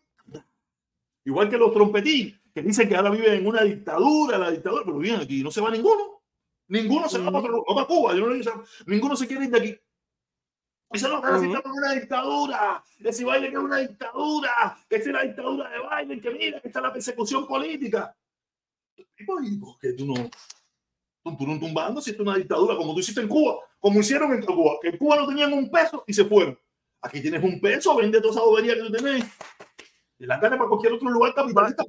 igual 1.27 1.51
que 1.51 1.59
los 1.59 1.71
trompetines, 1.71 2.41
que 2.55 2.63
dicen 2.63 2.89
que 2.89 2.97
ahora 2.97 3.11
viven 3.11 3.35
en 3.35 3.47
una 3.47 3.63
dictadura, 3.63 4.39
la 4.39 4.51
dictadura, 4.51 4.85
pero 4.87 4.97
viven 4.97 5.21
aquí, 5.21 5.43
no 5.43 5.51
se 5.51 5.61
va 5.61 5.71
ninguno. 5.71 6.23
Ninguno 6.69 7.11
se 7.11 7.19
va 7.19 7.31
para, 7.31 7.47
para 7.63 7.87
Cuba, 7.87 8.15
yo 8.15 8.27
no, 8.27 8.65
ninguno 8.87 9.17
se 9.17 9.27
quiere 9.27 9.45
ir 9.45 9.51
de 9.51 9.59
aquí. 9.59 9.79
Eso 10.95 11.09
no 11.09 11.17
está 11.17 11.71
una 11.71 11.93
dictadura, 11.93 12.85
que 13.03 13.13
si 13.13 13.25
Biden 13.25 13.53
es 13.53 13.59
una 13.59 13.79
dictadura, 13.79 14.79
que 14.89 14.97
es 14.97 15.07
la 15.09 15.23
dictadura 15.23 15.69
de 15.69 15.79
Biden, 15.79 16.21
que 16.21 16.31
mira, 16.31 16.61
que 16.61 16.69
está 16.69 16.81
la 16.81 16.93
persecución 16.93 17.49
política. 17.49 18.17
¿Y 18.97 19.25
por 19.59 19.79
qué 19.81 19.93
tú 19.95 20.07
no? 20.07 20.15
Tú 21.37 21.47
no 21.47 21.59
tumbando 21.59 22.01
si 22.01 22.13
es 22.13 22.21
una 22.21 22.37
dictadura, 22.37 22.77
como 22.77 22.95
tú 22.95 23.01
hiciste 23.01 23.21
en 23.21 23.29
Cuba, 23.29 23.59
como 23.81 23.99
hicieron 23.99 24.33
en 24.35 24.45
Cuba, 24.45 24.79
que 24.81 24.91
en 24.91 24.99
Cuba 24.99 25.17
no 25.17 25.27
tenían 25.27 25.53
un 25.53 25.69
peso 25.69 26.05
y 26.07 26.13
se 26.13 26.27
fueron. 26.27 26.57
Aquí 27.03 27.21
tienes 27.21 27.43
un 27.43 27.61
peso, 27.61 27.97
vende 27.97 28.21
toda 28.21 28.35
esa 28.35 28.43
bobería 28.43 28.75
que 28.75 28.83
tú 28.83 28.93
tenés. 28.93 29.25
Y 30.19 30.27
la 30.27 30.39
gana 30.39 30.57
para 30.57 30.69
cualquier 30.69 30.93
otro 30.93 31.11
lugar 31.11 31.35
capitalista. 31.35 31.85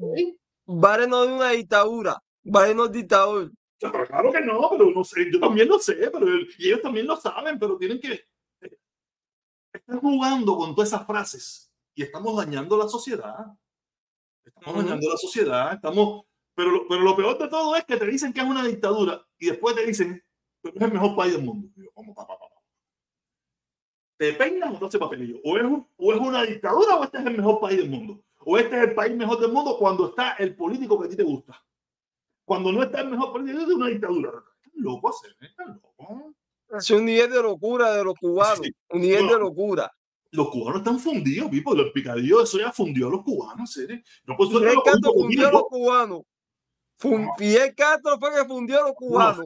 Vale 0.66 1.08
no 1.08 1.24
es 1.26 1.30
una 1.30 1.52
dictadura, 1.52 2.20
Vale 2.44 2.74
no 2.74 2.86
es 2.86 2.92
dictador. 2.92 3.52
Claro 3.78 4.32
que 4.32 4.42
no, 4.42 4.68
pero 4.72 4.90
no 4.90 5.04
sé, 5.04 5.30
yo 5.32 5.40
también 5.40 5.68
lo 5.68 5.78
sé, 5.78 6.10
pero 6.12 6.26
y 6.58 6.68
ellos 6.68 6.82
también 6.82 7.06
lo 7.06 7.16
saben, 7.18 7.60
pero 7.60 7.78
tienen 7.78 8.00
que 8.00 8.26
están 9.78 10.00
jugando 10.00 10.58
con 10.58 10.76
todas 10.76 10.90
esas 10.90 11.06
frases 11.06 11.72
y 11.94 12.04
estamos 12.04 12.36
dañando 12.36 12.78
la 12.78 12.88
sociedad. 12.88 13.58
Estamos 14.44 14.76
uh 14.76 14.80
-huh. 14.80 14.84
dañando 14.84 15.10
la 15.10 15.18
sociedad, 15.18 15.74
estamos, 15.74 16.26
pero, 16.54 16.86
pero 16.88 17.02
lo 17.02 17.16
peor 17.16 17.38
de 17.38 17.48
todo 17.48 17.76
es 17.76 17.86
que 17.86 17.98
te 17.98 18.06
dicen 18.06 18.32
que 18.32 18.42
es 18.42 18.46
una 18.46 18.64
dictadura 18.64 19.26
y 19.40 19.48
después 19.48 19.76
te 19.76 19.86
dicen, 19.86 20.24
pero 20.62 20.76
es 20.76 20.82
el 20.82 20.94
mejor 20.94 21.16
país 21.16 21.34
del 21.34 21.44
mundo. 21.44 21.68
Yo, 21.76 21.90
¿cómo, 21.94 22.14
papá, 22.14 22.38
papá? 22.38 22.56
¿Te 24.18 24.34
peinas 24.34 24.74
o 24.74 24.80
no 24.80 25.00
papelillo? 25.00 25.40
¿O 25.44 25.58
es, 25.58 25.66
¿O 25.98 26.14
es 26.14 26.20
una 26.20 26.44
dictadura 26.44 26.96
o 26.96 27.04
este 27.04 27.18
es 27.18 27.26
el 27.26 27.38
mejor 27.38 27.60
país 27.60 27.78
del 27.80 27.90
mundo? 27.90 28.24
¿O 28.46 28.58
este 28.58 28.78
es 28.78 28.84
el 28.90 28.96
país 28.96 29.16
mejor 29.16 29.40
del 29.40 29.52
mundo 29.52 29.78
cuando 29.78 30.10
está 30.10 30.34
el 30.34 30.56
político 30.56 31.00
que 31.00 31.08
a 31.08 31.10
ti 31.10 31.18
te 31.18 31.24
gusta? 31.24 31.62
Cuando 32.46 32.72
no 32.72 32.84
está 32.84 33.02
el 33.02 33.10
mejor 33.10 33.32
político, 33.32 33.62
es 33.64 33.68
una 33.68 33.88
dictadura. 33.88 34.30
Están 34.64 34.72
locos, 34.76 35.22
están 35.42 35.82
locos. 35.82 36.36
Es 36.80 36.92
un 36.92 37.06
nivel 37.06 37.32
de 37.32 37.42
locura 37.42 37.94
de 37.94 38.04
los 38.04 38.16
cubanos, 38.16 38.60
sí. 38.64 38.74
un 38.90 39.02
nivel 39.02 39.26
no, 39.26 39.34
de 39.34 39.40
locura. 39.40 39.92
Los 40.32 40.50
cubanos 40.50 40.80
están 40.80 41.00
fundidos, 41.00 41.50
Pipo. 41.50 41.74
El 41.74 41.92
picadillo, 41.92 42.42
eso 42.44 42.60
ya 42.60 42.72
fundió 42.72 43.08
a 43.08 43.12
los 43.12 43.24
cubanos, 43.24 43.72
¿sí? 43.72 43.86
No, 44.26 44.36
pues, 44.36 44.50
¿Y 44.52 44.56
el 44.56 44.82
canto 44.84 45.14
fundió 45.14 45.48
a 45.48 45.52
los 45.52 45.64
cubanos. 45.64 46.22
Fidel 46.98 47.76
Castro 47.76 48.18
fue 48.20 48.34
que 48.34 48.46
fundió 48.46 48.80
a 48.80 48.88
los 48.88 48.96
cubanos. 48.96 49.46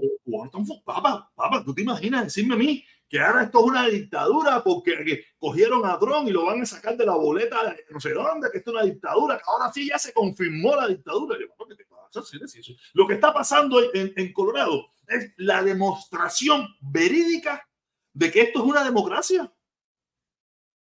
papá, 0.85 1.31
papá, 1.35 1.63
tú 1.63 1.73
te 1.73 1.81
imaginas 1.81 2.25
decirme 2.25 2.53
a 2.53 2.57
mí 2.57 2.83
que 3.07 3.19
ahora 3.19 3.43
esto 3.43 3.59
es 3.59 3.65
una 3.65 3.87
dictadura 3.87 4.63
porque 4.63 5.25
cogieron 5.39 5.83
a 5.85 5.97
Trump 5.97 6.27
y 6.27 6.31
lo 6.31 6.45
van 6.45 6.61
a 6.61 6.65
sacar 6.65 6.95
de 6.95 7.05
la 7.05 7.15
boleta 7.15 7.71
de 7.71 7.83
no 7.89 7.99
sé 7.99 8.13
dónde, 8.13 8.51
que 8.51 8.59
esto 8.59 8.69
es 8.69 8.75
una 8.75 8.85
dictadura, 8.85 9.37
que 9.37 9.43
ahora 9.47 9.73
sí 9.73 9.87
ya 9.89 9.97
se 9.97 10.13
confirmó 10.13 10.75
la 10.75 10.87
dictadura. 10.87 11.35
Lo 12.93 13.07
que 13.07 13.13
está 13.15 13.33
pasando 13.33 13.81
en, 13.93 14.13
en 14.15 14.33
Colorado 14.33 14.87
es 15.07 15.31
la 15.37 15.63
demostración 15.63 16.67
verídica 16.81 17.67
de 18.13 18.31
que 18.31 18.41
esto 18.41 18.59
es 18.59 18.65
una 18.65 18.83
democracia. 18.83 19.51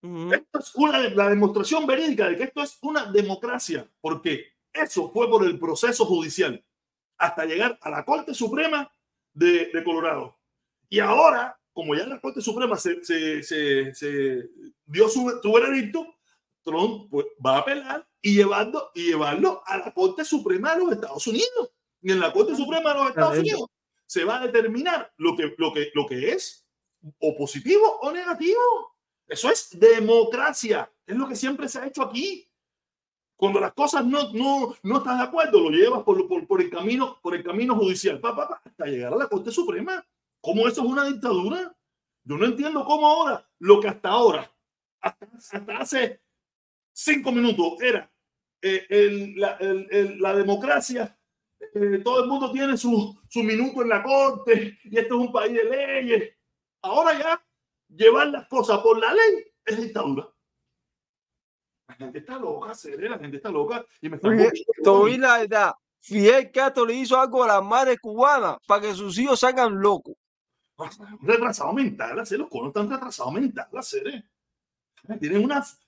Esto 0.02 0.58
es 0.58 0.74
una, 0.74 0.98
la 1.10 1.28
demostración 1.28 1.86
verídica 1.86 2.28
de 2.28 2.36
que 2.36 2.42
esto 2.44 2.62
es 2.62 2.76
una 2.82 3.06
democracia, 3.06 3.88
porque 4.00 4.46
eso 4.72 5.10
fue 5.12 5.28
por 5.28 5.44
el 5.44 5.58
proceso 5.58 6.04
judicial 6.04 6.64
hasta 7.18 7.44
llegar 7.44 7.78
a 7.80 7.90
la 7.90 8.04
Corte 8.04 8.34
Suprema 8.34 8.90
de, 9.32 9.70
de 9.72 9.84
Colorado. 9.84 10.36
Y 10.88 10.98
ahora 10.98 11.56
como 11.72 11.94
ya 11.94 12.06
la 12.06 12.20
Corte 12.20 12.40
Suprema 12.40 12.76
se, 12.76 13.02
se, 13.02 13.42
se, 13.42 14.50
dio 14.86 15.08
su, 15.08 15.40
su, 15.42 15.52
veredicto, 15.52 16.14
Trump 16.62 17.10
pues, 17.10 17.26
va 17.44 17.56
a 17.56 17.58
apelar 17.60 18.08
y, 18.22 18.34
llevando, 18.34 18.90
y 18.94 19.08
llevarlo 19.08 19.62
a 19.66 19.78
la 19.78 19.92
Corte 19.92 20.24
Suprema 20.24 20.74
de 20.74 20.84
los 20.84 20.92
Estados 20.92 21.26
Unidos. 21.26 21.72
Y 22.00 22.12
en 22.12 22.20
la 22.20 22.32
Corte 22.32 22.56
Suprema 22.56 22.92
de 22.92 22.98
los 23.00 23.08
Estados 23.10 23.38
Unidos 23.38 23.68
se 24.06 24.24
va 24.24 24.40
a 24.40 24.46
determinar 24.46 25.12
lo 25.16 25.36
que, 25.36 25.54
lo 25.58 25.72
que, 25.72 25.90
lo 25.94 26.06
que 26.06 26.30
es 26.30 26.66
o 27.18 27.36
positivo 27.36 27.98
o 28.00 28.12
negativo. 28.12 28.96
Eso 29.26 29.50
es 29.50 29.70
democracia. 29.78 30.90
Es 31.06 31.16
lo 31.16 31.28
que 31.28 31.36
siempre 31.36 31.68
se 31.68 31.78
ha 31.78 31.86
hecho 31.86 32.02
aquí. 32.02 32.48
Cuando 33.36 33.58
las 33.58 33.72
cosas 33.72 34.04
no, 34.04 34.32
no, 34.32 34.76
no 34.82 34.98
están 34.98 35.18
de 35.18 35.24
acuerdo, 35.24 35.58
lo 35.58 35.70
llevas 35.70 36.02
por, 36.04 36.28
por, 36.28 36.46
por, 36.46 36.60
el, 36.60 36.70
camino, 36.70 37.18
por 37.20 37.34
el 37.34 37.42
camino 37.42 37.74
judicial 37.74 38.20
pa, 38.20 38.36
pa, 38.36 38.48
pa, 38.48 38.62
hasta 38.64 38.86
llegar 38.86 39.12
a 39.12 39.16
la 39.16 39.28
Corte 39.28 39.50
Suprema. 39.50 40.04
¿Cómo 40.40 40.68
eso 40.68 40.82
es 40.82 40.88
una 40.88 41.06
dictadura? 41.06 41.74
Yo 42.24 42.36
no 42.36 42.44
entiendo 42.44 42.84
cómo 42.84 43.06
ahora, 43.08 43.48
lo 43.58 43.80
que 43.80 43.88
hasta 43.88 44.10
ahora, 44.10 44.52
hasta, 45.00 45.78
hace 45.78 46.22
cinco 46.92 47.32
minutos 47.32 47.80
era 47.80 48.11
eh, 48.62 48.86
el, 48.88 49.34
la, 49.36 49.56
el, 49.60 50.20
la, 50.20 50.34
democracia, 50.34 51.18
eh, 51.74 52.00
todo 52.02 52.22
el 52.22 52.28
mundo 52.28 52.50
tiene 52.52 52.76
su, 52.76 53.20
su 53.28 53.42
minuto 53.42 53.82
en 53.82 53.88
la 53.88 54.02
corte 54.02 54.78
y 54.84 54.98
esto 54.98 55.14
es 55.14 55.26
un 55.26 55.32
país 55.32 55.52
de 55.52 55.64
leyes. 55.64 56.36
Ahora 56.82 57.18
ya 57.18 57.44
llevar 57.88 58.28
las 58.28 58.46
cosas 58.48 58.78
por 58.78 58.98
la 58.98 59.12
ley 59.12 59.44
es 59.64 59.80
dictadura. 59.80 60.28
La 61.88 61.94
gente 61.94 62.18
está 62.20 62.38
loca, 62.38 62.74
serio, 62.74 63.10
la 63.10 63.18
gente 63.18 63.36
está 63.36 63.50
loca. 63.50 63.84
Y 64.00 64.08
me 64.08 64.16
está 64.16 64.28
la 64.30 65.38
verdad. 65.38 65.74
Fidel 66.00 66.50
Castro 66.50 66.86
le 66.86 66.94
hizo 66.94 67.20
algo 67.20 67.44
a 67.44 67.48
las 67.48 67.62
madres 67.62 67.98
cubanas 68.00 68.56
para 68.66 68.80
que 68.80 68.94
sus 68.94 69.16
hijos 69.18 69.38
salgan 69.38 69.80
locos 69.80 70.16
retrasado 71.20 71.72
mental, 71.72 72.18
hacer 72.18 72.38
los 72.38 72.48
conos 72.48 72.68
están 72.68 72.90
retrasados 72.90 73.32
mental. 73.32 73.68
Eh. 74.06 74.22
Tienen 75.18 75.44
unas. 75.44 75.80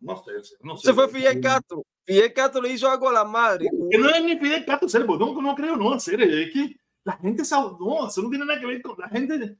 No, 0.00 0.16
sé, 0.16 0.56
no 0.62 0.76
sé. 0.76 0.88
Se 0.88 0.94
fue 0.94 1.08
Fidel 1.08 1.40
Castro. 1.40 1.84
Fidel 2.04 2.32
Castro 2.32 2.62
le 2.62 2.72
hizo 2.72 2.88
algo 2.88 3.08
a 3.08 3.12
la 3.12 3.24
madre. 3.24 3.66
Que 3.90 3.98
no 3.98 4.08
es 4.08 4.24
ni 4.24 4.38
Fidel 4.38 4.64
Castro, 4.64 4.88
ser, 4.88 5.06
no, 5.06 5.16
no 5.16 5.54
creo, 5.54 5.76
no 5.76 5.92
hacer. 5.92 6.20
Es 6.22 6.52
que 6.52 6.76
la 7.04 7.14
gente 7.14 7.44
sabe, 7.44 7.72
no, 7.80 8.08
eso 8.08 8.22
no 8.22 8.30
tiene 8.30 8.44
nada 8.44 8.60
que 8.60 8.66
ver 8.66 8.82
con 8.82 8.96
la 8.98 9.08
gente. 9.08 9.56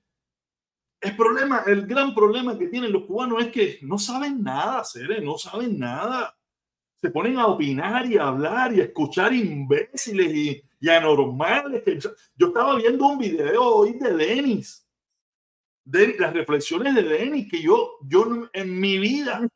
El 1.01 1.16
problema, 1.16 1.64
el 1.66 1.87
gran 1.87 2.14
problema 2.14 2.57
que 2.57 2.68
tienen 2.68 2.93
los 2.93 3.05
cubanos 3.05 3.43
es 3.43 3.49
que 3.49 3.79
no 3.83 3.99
saben 3.99 4.43
nada, 4.43 4.81
hacer, 4.81 5.23
no 5.23 5.37
saben 5.37 5.79
nada. 5.79 6.37
Se 7.01 7.11
ponen 7.11 7.37
a 7.39 7.49
opinar 7.49 8.07
y 8.07 8.16
a 8.16 8.29
hablar 8.29 8.73
y 8.73 8.81
a 8.81 8.85
escuchar 8.85 9.33
imbéciles 9.33 10.33
y, 10.33 10.62
y 10.81 10.89
anormales. 10.89 11.83
Yo 12.37 12.47
estaba 12.47 12.77
viendo 12.77 13.07
un 13.07 13.18
video 13.18 13.64
hoy 13.64 13.99
de 13.99 14.14
Denis, 14.14 14.87
de 15.85 16.16
las 16.18 16.33
reflexiones 16.33 16.95
de 16.95 17.03
Denis, 17.03 17.49
que 17.51 17.61
yo, 17.61 17.99
yo 18.03 18.49
en 18.53 18.81
mi 18.81 18.99
vida, 18.99 19.49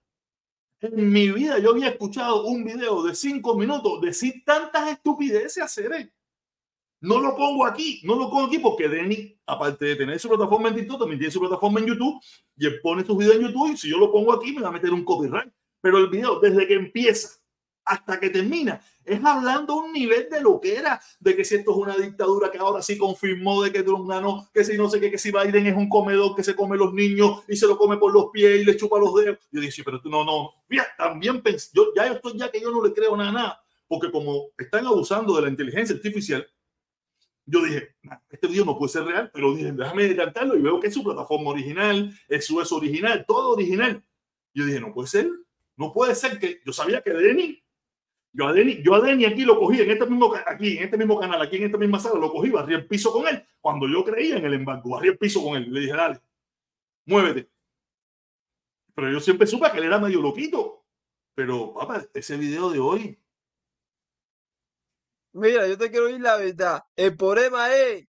en 0.81 1.13
mi 1.13 1.31
vida, 1.31 1.59
yo 1.59 1.71
había 1.71 1.89
escuchado 1.89 2.45
un 2.47 2.65
video 2.65 3.03
de 3.03 3.15
cinco 3.15 3.57
minutos 3.57 4.01
decir 4.01 4.43
tantas 4.45 4.91
estupideces 4.91 5.63
hacer. 5.63 6.13
No 7.01 7.21
lo 7.21 7.37
pongo 7.37 7.67
aquí, 7.67 8.01
no 8.05 8.17
lo 8.17 8.31
pongo 8.31 8.47
aquí 8.47 8.59
porque 8.59 8.89
Denis, 8.89 9.35
aparte 9.47 9.85
de 9.85 9.97
tener 9.97 10.19
su 10.19 10.29
plataforma 10.29 10.69
en 10.69 10.77
TikTok, 10.77 11.01
también 11.01 11.19
tiene 11.19 11.33
su 11.33 11.41
plataforma 11.41 11.81
en 11.81 11.87
YouTube 11.87 12.21
y 12.57 12.67
él 12.67 12.81
pone 12.83 13.05
sus 13.05 13.17
videos 13.17 13.37
en 13.37 13.43
YouTube 13.43 13.73
y 13.73 13.77
si 13.77 13.91
yo 13.91 13.99
lo 13.99 14.11
pongo 14.11 14.33
aquí 14.33 14.53
me 14.53 14.63
va 14.63 14.69
a 14.69 14.73
meter 14.73 14.93
un 14.93 15.05
copyright. 15.05 15.53
Pero 15.81 15.99
el 15.99 16.09
video, 16.09 16.41
desde 16.41 16.67
que 16.67 16.75
empieza 16.75 17.39
hasta 17.87 18.19
que 18.21 18.31
termina. 18.31 18.81
Es 19.05 19.25
hablando 19.25 19.77
un 19.77 19.93
nivel 19.93 20.29
de 20.29 20.41
lo 20.41 20.61
que 20.61 20.75
era, 20.75 21.01
de 21.21 21.37
que 21.37 21.45
si 21.45 21.55
esto 21.55 21.71
es 21.71 21.77
una 21.77 21.97
dictadura 21.97 22.51
que 22.51 22.59
ahora 22.59 22.83
sí 22.83 22.99
confirmó 22.99 23.63
de 23.63 23.73
que 23.73 23.85
Trump 23.85 24.09
ganó, 24.09 24.51
que 24.53 24.65
si 24.65 24.77
no 24.77 24.91
sé 24.91 25.01
qué, 25.01 25.11
que 25.11 25.19
si 25.19 25.31
Biden 25.31 25.69
es 25.69 25.77
un 25.77 25.89
comedor 25.89 26.35
que 26.35 26.43
se 26.43 26.57
come 26.57 26.77
los 26.77 26.93
niños 26.93 27.45
y 27.49 27.57
se 27.57 27.67
lo 27.67 27.79
come 27.79 27.97
por 27.97 28.13
los 28.13 28.27
pies 28.33 28.61
y 28.61 28.65
le 28.65 28.77
chupa 28.77 28.99
los 28.99 29.15
dedos. 29.15 29.39
Yo 29.53 29.61
dije, 29.61 29.83
pero 29.85 30.01
tú 30.01 30.11
no, 30.11 30.25
no. 30.25 30.53
Mira, 30.69 30.87
también 30.99 31.41
pensé, 31.41 31.71
yo 31.73 31.93
ya 31.95 32.09
estoy 32.09 32.37
ya 32.37 32.51
que 32.51 32.61
yo 32.61 32.71
no 32.71 32.85
le 32.85 32.93
creo 32.93 33.17
nada, 33.17 33.33
nada, 33.33 33.61
porque 33.87 34.11
como 34.11 34.51
están 34.59 34.85
abusando 34.87 35.37
de 35.37 35.43
la 35.43 35.49
inteligencia 35.49 35.95
artificial, 35.95 36.47
yo 37.49 37.63
dije, 37.63 37.95
este 38.29 38.49
video 38.49 38.65
no 38.65 38.77
puede 38.77 38.93
ser 38.93 39.05
real, 39.05 39.31
pero 39.33 39.55
dije, 39.55 39.71
déjame 39.71 40.09
decantarlo 40.09 40.57
y 40.57 40.63
veo 40.63 40.81
que 40.81 40.89
es 40.89 40.95
su 40.95 41.05
plataforma 41.05 41.51
original, 41.51 42.13
es 42.29 42.45
su 42.45 42.61
es 42.61 42.73
original, 42.73 43.25
todo 43.25 43.51
original. 43.51 44.05
Yo 44.53 44.65
dije, 44.65 44.81
no 44.81 44.93
puede 44.93 45.07
ser, 45.07 45.31
no 45.77 45.93
puede 45.93 46.17
ser 46.17 46.41
que 46.41 46.61
yo 46.67 46.73
sabía 46.73 47.03
que 47.03 47.13
Denny 47.13 47.63
yo 48.37 48.47
a, 48.47 48.53
Denny, 48.53 48.83
yo 48.83 48.95
a 48.95 49.01
Denny 49.01 49.25
aquí 49.25 49.47
lo 49.47 49.59
cogí 49.59 49.81
en 49.81 49.91
este 49.91 50.05
mismo 50.05 50.35
aquí 50.47 50.77
en 50.77 50.85
este 50.85 50.99
mismo 50.99 51.19
canal, 51.19 51.41
aquí 51.41 51.57
en 51.57 51.65
esta 51.65 51.79
misma 51.79 51.99
sala, 51.99 52.21
lo 52.21 52.31
cogí, 52.31 52.51
barrí 52.51 52.75
el 52.75 52.87
piso 52.87 53.11
con 53.11 53.27
él. 53.27 53.43
Cuando 53.63 53.89
yo 53.89 54.05
creía 54.05 54.37
en 54.37 54.45
el 54.45 54.53
embargo, 54.53 54.91
barrí 54.91 55.09
el 55.09 55.17
piso 55.17 55.43
con 55.43 55.57
él. 55.57 55.73
Le 55.73 55.81
dije, 55.81 55.95
dale, 55.95 56.21
muévete. 57.07 57.49
Pero 58.95 59.11
yo 59.11 59.21
siempre 59.21 59.47
supe 59.47 59.71
que 59.71 59.79
él 59.79 59.85
era 59.85 59.99
medio 59.99 60.21
loquito. 60.21 60.85
Pero, 61.35 61.73
papá, 61.73 62.05
ese 62.13 62.37
video 62.37 62.69
de 62.69 62.79
hoy. 62.79 63.19
Mira, 65.33 65.67
yo 65.67 65.79
te 65.79 65.91
quiero 65.91 66.07
decir 66.07 66.21
la 66.21 66.37
verdad. 66.37 66.85
El 66.95 67.17
problema 67.17 67.75
es 67.75 68.07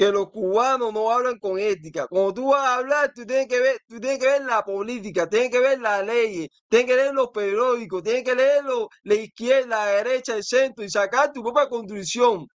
que 0.00 0.10
los 0.10 0.30
cubanos 0.30 0.94
no 0.94 1.12
hablan 1.12 1.38
con 1.38 1.58
ética. 1.58 2.06
Cuando 2.06 2.32
tú 2.32 2.50
vas 2.52 2.66
a 2.66 2.76
hablar, 2.76 3.12
tú 3.14 3.26
tienes 3.26 3.46
que 3.48 3.60
ver, 3.60 3.76
tú 3.86 4.00
tienes 4.00 4.18
que 4.18 4.28
ver 4.28 4.42
la 4.46 4.64
política, 4.64 5.28
tienes 5.28 5.50
que 5.50 5.60
ver 5.60 5.78
las 5.78 6.06
leyes, 6.06 6.48
tienes 6.70 6.88
que 6.88 6.96
leer 6.96 7.12
los 7.12 7.28
periódicos, 7.28 8.02
tienes 8.02 8.24
que 8.24 8.34
leer 8.34 8.64
la 9.02 9.14
izquierda, 9.14 9.66
la 9.66 9.86
derecha, 9.88 10.36
el 10.36 10.42
centro 10.42 10.82
y 10.82 10.88
sacar 10.88 11.34
tu 11.34 11.42
propia 11.42 11.68
constitución. 11.68 12.46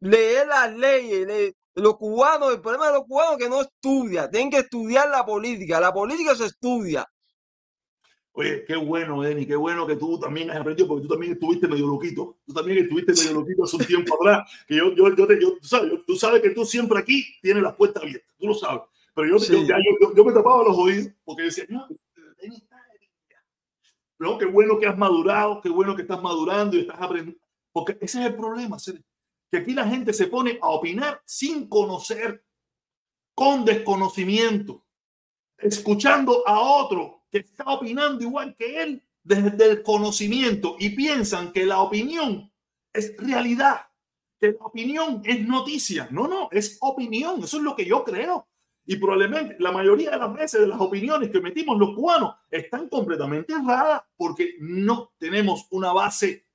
Leer 0.00 0.46
las 0.48 0.74
leyes, 0.74 1.54
los 1.76 1.96
cubanos, 1.96 2.52
el 2.52 2.60
problema 2.60 2.88
de 2.88 2.92
los 2.92 3.04
cubanos 3.08 3.38
es 3.38 3.38
que 3.38 3.48
no 3.48 3.62
estudian, 3.62 4.30
tienen 4.30 4.50
que 4.50 4.58
estudiar 4.58 5.08
la 5.08 5.24
política. 5.24 5.80
La 5.80 5.94
política 5.94 6.34
se 6.34 6.44
estudia. 6.44 7.06
Oye, 8.34 8.64
qué 8.64 8.76
bueno, 8.76 9.20
Denny, 9.20 9.46
qué 9.46 9.56
bueno 9.56 9.86
que 9.86 9.96
tú 9.96 10.18
también 10.18 10.50
has 10.50 10.56
aprendido, 10.56 10.88
porque 10.88 11.02
tú 11.02 11.08
también 11.08 11.32
estuviste 11.32 11.68
medio 11.68 11.86
loquito. 11.86 12.38
Tú 12.46 12.54
también 12.54 12.78
estuviste 12.78 13.12
medio 13.12 13.40
loquito 13.40 13.64
hace 13.64 13.76
un 13.76 13.84
tiempo 13.84 14.14
atrás. 14.14 14.50
Que 14.66 14.76
yo, 14.76 14.94
yo, 14.94 15.14
yo, 15.14 15.26
te, 15.26 15.40
yo 15.40 15.58
tú, 15.58 15.66
sabes, 15.66 15.92
tú 16.06 16.16
sabes 16.16 16.40
que 16.40 16.50
tú 16.50 16.64
siempre 16.64 16.98
aquí 16.98 17.24
tienes 17.42 17.62
las 17.62 17.74
puertas 17.74 18.02
abiertas, 18.02 18.34
tú 18.38 18.46
lo 18.46 18.54
sabes. 18.54 18.82
Pero 19.14 19.28
yo, 19.28 19.38
sí. 19.38 19.52
yo, 19.52 20.14
yo, 20.16 20.24
me 20.24 20.32
tapaba 20.32 20.64
los 20.64 20.78
oídos 20.78 21.12
porque 21.24 21.42
decía, 21.42 21.64
no, 21.68 21.86
Denny 22.40 22.56
está 22.56 22.82
no, 24.22 24.38
qué 24.38 24.46
bueno 24.46 24.78
que 24.78 24.86
has 24.86 24.96
madurado, 24.96 25.60
qué 25.60 25.68
bueno 25.68 25.96
que 25.96 26.02
estás 26.02 26.22
madurando 26.22 26.76
y 26.76 26.82
estás 26.82 26.96
aprendiendo. 27.00 27.44
Porque 27.72 27.98
ese 28.00 28.20
es 28.20 28.26
el 28.26 28.36
problema, 28.36 28.76
que 29.50 29.56
aquí 29.56 29.74
la 29.74 29.84
gente 29.84 30.12
se 30.12 30.28
pone 30.28 30.60
a 30.62 30.68
opinar 30.68 31.20
sin 31.24 31.68
conocer, 31.68 32.44
con 33.34 33.64
desconocimiento, 33.64 34.84
escuchando 35.58 36.46
a 36.46 36.60
otro 36.60 37.21
que 37.32 37.38
está 37.38 37.64
opinando 37.64 38.22
igual 38.22 38.54
que 38.54 38.82
él 38.82 39.02
desde 39.24 39.70
el 39.70 39.82
conocimiento 39.82 40.76
y 40.78 40.90
piensan 40.90 41.50
que 41.50 41.64
la 41.64 41.80
opinión 41.80 42.52
es 42.92 43.16
realidad, 43.16 43.86
que 44.38 44.52
la 44.52 44.66
opinión 44.66 45.22
es 45.24 45.40
noticia. 45.46 46.08
No, 46.10 46.28
no, 46.28 46.48
es 46.52 46.76
opinión. 46.82 47.42
Eso 47.42 47.56
es 47.56 47.62
lo 47.62 47.74
que 47.74 47.86
yo 47.86 48.04
creo. 48.04 48.46
Y 48.84 48.96
probablemente 48.96 49.56
la 49.60 49.72
mayoría 49.72 50.10
de 50.10 50.18
las 50.18 50.34
veces 50.34 50.60
de 50.60 50.66
las 50.66 50.80
opiniones 50.80 51.30
que 51.30 51.40
metimos 51.40 51.78
los 51.78 51.94
cubanos 51.94 52.34
están 52.50 52.88
completamente 52.88 53.54
erradas 53.54 54.02
porque 54.16 54.56
no 54.60 55.12
tenemos 55.16 55.66
una 55.70 55.92
base 55.92 56.46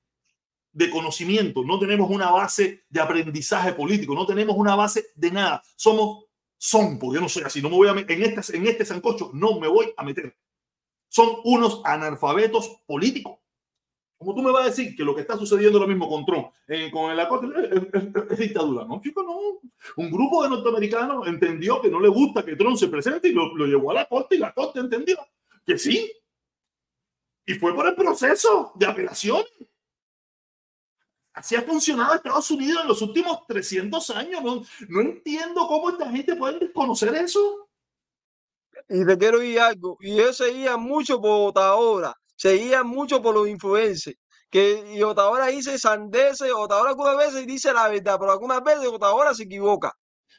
de 0.70 0.90
conocimiento, 0.90 1.64
no 1.64 1.78
tenemos 1.80 2.08
una 2.08 2.30
base 2.30 2.84
de 2.88 3.00
aprendizaje 3.00 3.72
político, 3.72 4.14
no 4.14 4.26
tenemos 4.26 4.56
una 4.56 4.76
base 4.76 5.06
de 5.16 5.32
nada. 5.32 5.62
Somos 5.74 6.26
son, 6.56 6.98
porque 6.98 7.16
yo 7.16 7.20
no 7.22 7.28
soy 7.28 7.44
así, 7.44 7.62
no 7.62 7.70
me 7.70 7.76
voy 7.76 7.88
a 7.88 7.92
en 7.92 8.22
este, 8.22 8.56
en 8.56 8.66
este 8.66 8.84
sancocho, 8.84 9.30
no 9.32 9.58
me 9.58 9.66
voy 9.66 9.92
a 9.96 10.04
meter 10.04 10.36
son 11.08 11.36
unos 11.44 11.80
analfabetos 11.84 12.80
políticos. 12.86 13.38
Como 14.18 14.34
tú 14.34 14.42
me 14.42 14.50
vas 14.50 14.64
a 14.64 14.66
decir 14.70 14.96
que 14.96 15.04
lo 15.04 15.14
que 15.14 15.20
está 15.20 15.36
sucediendo 15.36 15.78
lo 15.78 15.86
mismo 15.86 16.08
con 16.08 16.26
Trump, 16.26 16.48
eh, 16.66 16.90
con 16.90 17.10
el 17.12 17.20
acuerdo, 17.20 17.52
es, 17.56 18.38
dictadura. 18.38 18.84
No, 18.84 19.00
chico, 19.00 19.22
no. 19.22 19.60
Un 19.96 20.10
grupo 20.10 20.42
de 20.42 20.50
norteamericanos 20.50 21.26
entendió 21.28 21.80
que 21.80 21.88
no 21.88 22.00
le 22.00 22.08
gusta 22.08 22.44
que 22.44 22.56
Trump 22.56 22.76
se 22.76 22.88
presente 22.88 23.28
y 23.28 23.32
lo, 23.32 23.54
lo 23.54 23.66
llevó 23.66 23.92
a 23.92 23.94
la 23.94 24.06
corte 24.06 24.34
y 24.34 24.38
la 24.38 24.52
corte 24.52 24.80
entendió 24.80 25.18
que 25.64 25.78
sí. 25.78 26.10
Y 27.46 27.54
fue 27.54 27.74
por 27.74 27.86
el 27.86 27.94
proceso 27.94 28.72
de 28.74 28.86
apelación. 28.86 29.44
Así 31.32 31.54
ha 31.54 31.62
funcionado 31.62 32.14
Estados 32.14 32.50
Unidos 32.50 32.82
en 32.82 32.88
los 32.88 33.00
últimos 33.00 33.46
300 33.46 34.10
años. 34.10 34.42
No, 34.42 34.62
no 34.88 35.00
entiendo 35.00 35.68
cómo 35.68 35.90
esta 35.90 36.10
gente 36.10 36.34
puede 36.34 36.58
desconocer 36.58 37.14
eso. 37.14 37.67
Y 38.88 39.06
te 39.06 39.18
quiero 39.18 39.42
ir 39.42 39.60
algo. 39.60 39.96
Y 40.00 40.12
ellos 40.12 40.36
seguían 40.36 40.80
mucho 40.80 41.20
por 41.20 41.48
Otaora, 41.48 42.14
seguían 42.36 42.86
mucho 42.86 43.22
por 43.22 43.34
los 43.34 43.48
influencers. 43.48 44.16
Que 44.50 44.94
y 44.94 45.02
Otaora 45.02 45.46
dice 45.48 45.78
sandeces, 45.78 46.52
Otaora 46.52 46.90
algunas 46.90 47.16
veces 47.16 47.46
dice 47.46 47.72
la 47.72 47.88
verdad, 47.88 48.16
pero 48.18 48.32
algunas 48.32 48.62
veces 48.62 48.86
Otaora 48.86 49.34
se 49.34 49.44
equivoca. 49.44 49.92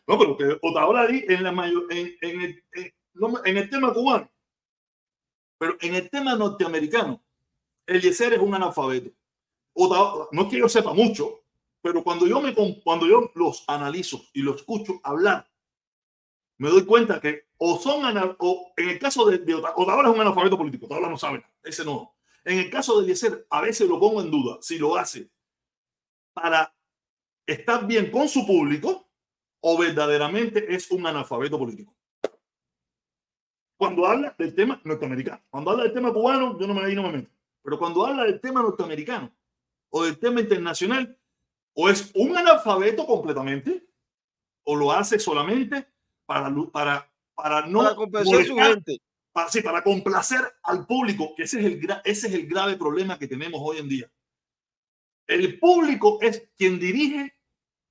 No, 0.07 0.17
pero 0.17 0.35
que 0.35 0.57
Otaora 0.61 1.07
en, 1.09 1.43
la 1.43 1.51
mayor, 1.51 1.85
en, 1.91 2.15
en, 2.21 2.41
el, 2.41 2.63
en, 3.45 3.57
el 3.57 3.69
tema 3.69 3.93
cubano, 3.93 4.31
pero 5.59 5.77
en 5.81 5.93
el 5.93 6.09
tema 6.09 6.35
norteamericano, 6.35 7.23
Eliezer 7.85 8.33
es 8.33 8.39
un 8.39 8.55
analfabeto 8.55 9.11
no 10.31 10.41
es 10.43 10.47
que 10.49 10.57
yo 10.57 10.69
sepa 10.69 10.93
mucho, 10.93 11.43
pero 11.81 12.03
cuando 12.03 12.27
yo, 12.27 12.41
me, 12.41 12.53
cuando 12.83 13.07
yo 13.07 13.31
los 13.35 13.63
analizo 13.67 14.21
y 14.33 14.41
los 14.41 14.57
escucho 14.57 14.99
hablar, 15.03 15.49
me 16.57 16.69
doy 16.69 16.85
cuenta 16.85 17.21
que 17.21 17.47
o 17.61 17.77
son, 17.77 18.01
o 18.39 18.73
en 18.77 18.89
el 18.89 18.99
caso 18.99 19.25
de, 19.25 19.39
de 19.39 19.53
Otaola 19.53 20.09
es 20.09 20.15
un 20.15 20.21
analfabeto 20.21 20.57
político, 20.57 20.85
Otaola 20.85 21.09
no 21.09 21.17
sabe, 21.17 21.43
ese 21.63 21.85
no. 21.85 22.15
En 22.45 22.57
el 22.57 22.69
caso 22.69 22.97
de 22.97 23.03
Eliezer, 23.03 23.45
a 23.49 23.61
veces 23.61 23.87
lo 23.87 23.99
pongo 23.99 24.21
en 24.21 24.31
duda 24.31 24.57
si 24.61 24.79
lo 24.79 24.95
hace 24.95 25.29
para 26.33 26.73
estar 27.45 27.85
bien 27.85 28.09
con 28.11 28.29
su 28.29 28.47
público 28.47 29.09
o 29.61 29.77
verdaderamente 29.77 30.73
es 30.73 30.89
un 30.89 31.05
analfabeto 31.05 31.59
político. 31.59 31.93
Cuando 33.77 34.05
habla 34.05 34.35
del 34.37 34.55
tema 34.55 34.81
norteamericano, 34.83 35.41
cuando 35.49 35.71
habla 35.71 35.83
del 35.83 35.93
tema 35.93 36.13
cubano, 36.13 36.57
yo 36.59 36.67
no 36.67 36.73
me, 36.73 36.81
ahí 36.81 36.95
no 36.95 37.03
me 37.03 37.11
meto. 37.11 37.31
Pero 37.61 37.77
cuando 37.77 38.05
habla 38.05 38.23
del 38.23 38.39
tema 38.39 38.61
norteamericano, 38.61 39.33
o 39.89 40.03
del 40.03 40.17
tema 40.17 40.41
internacional, 40.41 41.17
o 41.73 41.89
es 41.89 42.11
un 42.15 42.37
analfabeto 42.37 43.05
completamente, 43.05 43.87
o 44.63 44.75
lo 44.75 44.91
hace 44.91 45.17
solamente 45.17 45.87
para, 46.25 46.53
para, 46.71 47.08
para 47.41 47.65
no 47.65 47.79
para 47.79 47.95
complacer 47.95 48.45
su 48.45 48.55
gente. 48.55 49.01
Para, 49.31 49.49
sí, 49.49 49.61
para 49.61 49.83
complacer 49.83 50.41
al 50.63 50.85
público, 50.85 51.33
que 51.35 51.43
ese 51.43 51.59
es, 51.59 51.65
el, 51.65 51.87
ese 52.03 52.27
es 52.27 52.33
el 52.33 52.47
grave 52.47 52.75
problema 52.75 53.17
que 53.17 53.27
tenemos 53.27 53.61
hoy 53.63 53.77
en 53.77 53.87
día. 53.87 54.11
El 55.27 55.59
público 55.59 56.17
es 56.21 56.49
quien 56.57 56.79
dirige 56.79 57.33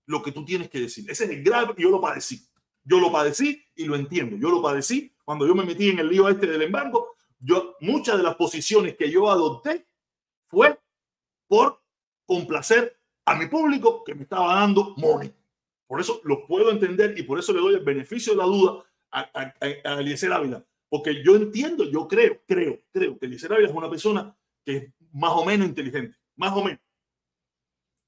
lo 0.07 0.23
que 0.23 0.33
tú 0.33 0.45
tienes 0.45 0.69
que 0.69 0.81
decir. 0.81 1.09
Ese 1.09 1.25
es 1.25 1.31
el 1.31 1.43
grave, 1.43 1.75
yo 1.79 1.91
lo 1.91 2.01
padecí. 2.01 2.47
Yo 2.85 2.99
lo 2.99 3.13
padecí 3.13 3.65
y 3.77 3.85
lo 3.85 3.95
entiendo. 3.95 4.37
Yo 4.37 4.51
lo 4.51 4.61
padecí 4.61 5.15
cuando 5.25 5.47
yo 5.47 5.55
me 5.55 5.65
metí 5.65 5.91
en 5.91 6.01
el 6.01 6.09
lío 6.09 6.29
este 6.29 6.47
del 6.47 6.63
embargo. 6.63 7.15
Yo, 7.39 7.77
muchas 7.81 8.17
de 8.17 8.25
las 8.25 8.35
posiciones 8.35 8.97
que 8.97 9.11
yo 9.11 9.31
adopté 9.31 9.87
fue 10.49 10.79
por 11.47 11.83
complacer 12.27 12.99
a 13.25 13.37
mi 13.37 13.47
público 13.47 14.03
que 14.05 14.15
me 14.15 14.23
estaba 14.25 14.55
dando 14.55 14.95
money. 14.97 15.33
Por 15.87 16.01
eso 16.01 16.21
lo 16.25 16.47
puedo 16.47 16.71
entender 16.71 17.17
y 17.19 17.23
por 17.23 17.39
eso 17.39 17.53
le 17.53 17.61
doy 17.61 17.75
el 17.75 17.85
beneficio 17.85 18.33
de 18.33 18.39
la 18.39 18.45
duda 18.45 18.85
a, 19.11 19.21
a, 19.21 19.55
a 19.61 20.01
Eliezer 20.01 20.33
Ávila. 20.33 20.65
Porque 20.89 21.23
yo 21.23 21.37
entiendo, 21.37 21.85
yo 21.85 22.09
creo, 22.09 22.43
creo, 22.47 22.81
creo 22.93 23.19
que 23.19 23.27
Eliezer 23.27 23.53
Ávila 23.53 23.69
es 23.69 23.75
una 23.75 23.91
persona 23.91 24.37
que 24.65 24.77
es 24.77 24.93
más 25.13 25.33
o 25.33 25.45
menos 25.45 25.69
inteligente, 25.69 26.17
más 26.37 26.53
o 26.53 26.65
menos. 26.65 26.81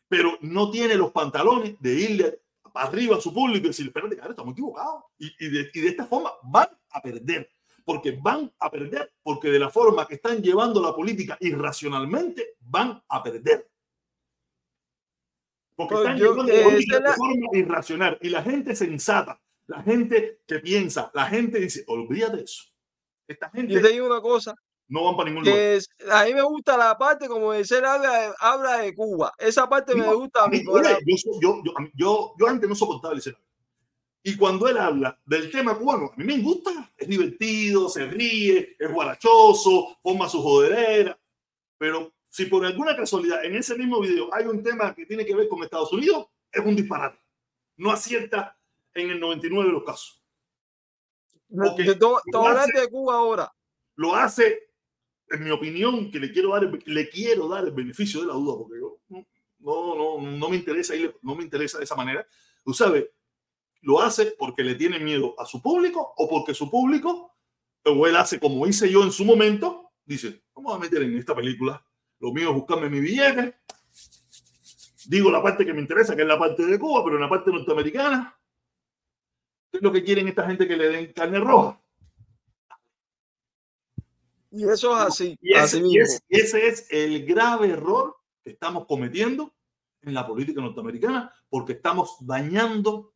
Pero 0.08 0.38
no 0.40 0.70
tiene 0.70 0.96
los 0.96 1.12
pantalones 1.12 1.76
de 1.80 1.94
irle 1.94 2.42
arriba 2.74 3.16
a 3.16 3.20
su 3.20 3.32
público 3.32 3.66
y 3.66 3.68
decirle, 3.68 3.90
espérate, 3.90 4.16
cara, 4.16 4.30
estamos 4.30 4.52
equivocados. 4.52 5.04
Y, 5.18 5.32
y, 5.38 5.48
de, 5.50 5.70
y 5.72 5.80
de 5.80 5.88
esta 5.88 6.06
forma 6.06 6.32
van 6.42 6.68
a 6.90 7.00
perder 7.00 7.50
porque 7.90 8.12
van 8.12 8.52
a 8.60 8.70
perder, 8.70 9.12
porque 9.20 9.50
de 9.50 9.58
la 9.58 9.68
forma 9.68 10.06
que 10.06 10.14
están 10.14 10.40
llevando 10.40 10.80
la 10.80 10.94
política 10.94 11.36
irracionalmente, 11.40 12.54
van 12.60 13.02
a 13.08 13.20
perder. 13.20 13.68
Porque 15.74 15.94
están 15.96 16.16
yo, 16.16 16.46
eh, 16.46 16.84
de 16.88 17.00
la... 17.00 17.14
forma 17.14 17.46
irracional. 17.52 18.18
Y 18.20 18.28
la 18.28 18.42
gente 18.42 18.76
sensata, 18.76 19.40
la 19.70 19.82
gente 19.84 20.40
que 20.48 20.58
piensa, 20.58 21.12
la 21.14 21.26
gente 21.26 21.60
dice, 21.60 21.84
olvídate 21.86 22.38
de 22.38 22.42
eso. 22.42 22.64
Esta 23.28 23.48
gente. 23.50 23.72
Yo 23.72 23.80
te 23.80 23.88
digo 23.90 24.06
una 24.06 24.20
cosa. 24.20 24.52
No 24.88 25.04
van 25.04 25.16
para 25.16 25.30
ningún 25.30 25.44
lugar. 25.44 25.58
Es, 25.60 25.88
a 26.10 26.24
mí 26.24 26.34
me 26.34 26.42
gusta 26.42 26.76
la 26.76 26.98
parte, 26.98 27.28
como 27.28 27.52
de 27.52 27.64
ser 27.64 27.84
habla, 27.84 28.34
habla 28.40 28.78
de 28.78 28.92
Cuba. 28.92 29.32
Esa 29.38 29.68
parte 29.68 29.94
no, 29.94 30.08
me 30.08 30.14
gusta 30.14 30.42
a 30.42 30.48
mí. 30.48 30.64
Yo, 30.64 30.82
yo, 30.82 31.62
yo, 31.62 31.62
yo, 31.94 32.34
yo, 32.36 32.48
antes 32.48 32.68
no 32.68 32.74
soportaba 32.74 33.14
el 33.14 33.36
Y 34.24 34.36
cuando 34.36 34.66
él 34.66 34.76
habla 34.76 35.16
del 35.24 35.48
tema 35.52 35.78
cubano, 35.78 36.10
a 36.12 36.16
mí 36.16 36.24
me 36.24 36.42
gusta. 36.42 36.92
Es 36.96 37.06
divertido, 37.06 37.88
se 37.88 38.06
ríe, 38.06 38.74
es 38.76 38.92
guarachoso, 38.92 39.98
forma 40.02 40.28
su 40.28 40.42
joderera. 40.42 41.16
Pero 41.78 42.12
si 42.28 42.46
por 42.46 42.66
alguna 42.66 42.96
casualidad 42.96 43.44
en 43.44 43.54
ese 43.54 43.76
mismo 43.76 44.00
video 44.00 44.34
hay 44.34 44.46
un 44.46 44.64
tema 44.64 44.92
que 44.96 45.06
tiene 45.06 45.24
que 45.24 45.36
ver 45.36 45.48
con 45.48 45.62
Estados 45.62 45.92
Unidos, 45.92 46.26
es 46.50 46.66
un 46.66 46.74
disparate. 46.74 47.20
No 47.76 47.92
acierta 47.92 48.59
en 48.94 49.10
el 49.10 49.20
99 49.20 49.68
de 49.68 49.72
los 49.72 49.84
casos. 49.84 50.22
Porque 51.48 51.94
todo, 51.96 52.20
de 52.24 52.88
Cuba 52.88 53.14
ahora. 53.14 53.52
Lo 53.96 54.14
hace, 54.14 54.70
en 55.28 55.44
mi 55.44 55.50
opinión, 55.50 56.10
que 56.10 56.20
le 56.20 56.32
quiero 56.32 56.50
dar 56.50 56.70
le 56.84 57.08
quiero 57.10 57.48
dar 57.48 57.64
el 57.64 57.72
beneficio 57.72 58.20
de 58.20 58.28
la 58.28 58.34
duda, 58.34 58.56
porque 58.56 58.78
yo 58.78 59.00
no, 59.58 59.94
no, 59.94 60.20
no 60.20 60.48
me 60.48 60.56
interesa 60.56 60.94
no 61.22 61.34
me 61.34 61.42
interesa 61.42 61.78
de 61.78 61.84
esa 61.84 61.96
manera. 61.96 62.26
Tú 62.64 62.72
sabes, 62.72 63.06
lo 63.82 64.00
hace 64.00 64.34
porque 64.38 64.62
le 64.62 64.74
tiene 64.74 64.98
miedo 64.98 65.34
a 65.38 65.44
su 65.44 65.60
público 65.60 66.14
o 66.16 66.28
porque 66.28 66.54
su 66.54 66.70
público, 66.70 67.34
o 67.84 68.06
él 68.06 68.16
hace 68.16 68.38
como 68.38 68.66
hice 68.66 68.90
yo 68.90 69.02
en 69.02 69.12
su 69.12 69.24
momento, 69.24 69.90
dice, 70.04 70.42
vamos 70.54 70.74
a 70.74 70.78
meter 70.78 71.02
en 71.02 71.16
esta 71.18 71.34
película 71.34 71.84
lo 72.20 72.32
mío 72.32 72.50
es 72.50 72.54
buscarme 72.54 72.88
mi 72.88 73.00
billete. 73.00 73.56
Digo 75.06 75.30
la 75.30 75.42
parte 75.42 75.64
que 75.64 75.72
me 75.72 75.80
interesa, 75.80 76.14
que 76.14 76.22
es 76.22 76.28
la 76.28 76.38
parte 76.38 76.64
de 76.64 76.78
Cuba, 76.78 77.02
pero 77.02 77.16
en 77.16 77.22
la 77.22 77.28
parte 77.28 77.50
norteamericana, 77.50 78.38
¿qué 78.38 78.39
es 79.72 79.82
lo 79.82 79.92
que 79.92 80.02
quieren 80.02 80.28
esta 80.28 80.46
gente 80.46 80.66
que 80.66 80.76
le 80.76 80.88
den 80.88 81.12
carne 81.12 81.40
roja? 81.40 81.80
Y 84.50 84.64
eso 84.64 84.96
es 84.96 85.02
así. 85.02 85.38
Y 85.40 85.54
ese, 85.54 85.80
y 85.86 85.98
ese 86.40 86.68
es 86.68 86.86
el 86.90 87.24
grave 87.24 87.70
error 87.70 88.16
que 88.42 88.50
estamos 88.50 88.86
cometiendo 88.86 89.52
en 90.02 90.14
la 90.14 90.26
política 90.26 90.60
norteamericana 90.60 91.32
porque 91.48 91.74
estamos 91.74 92.16
dañando 92.20 93.12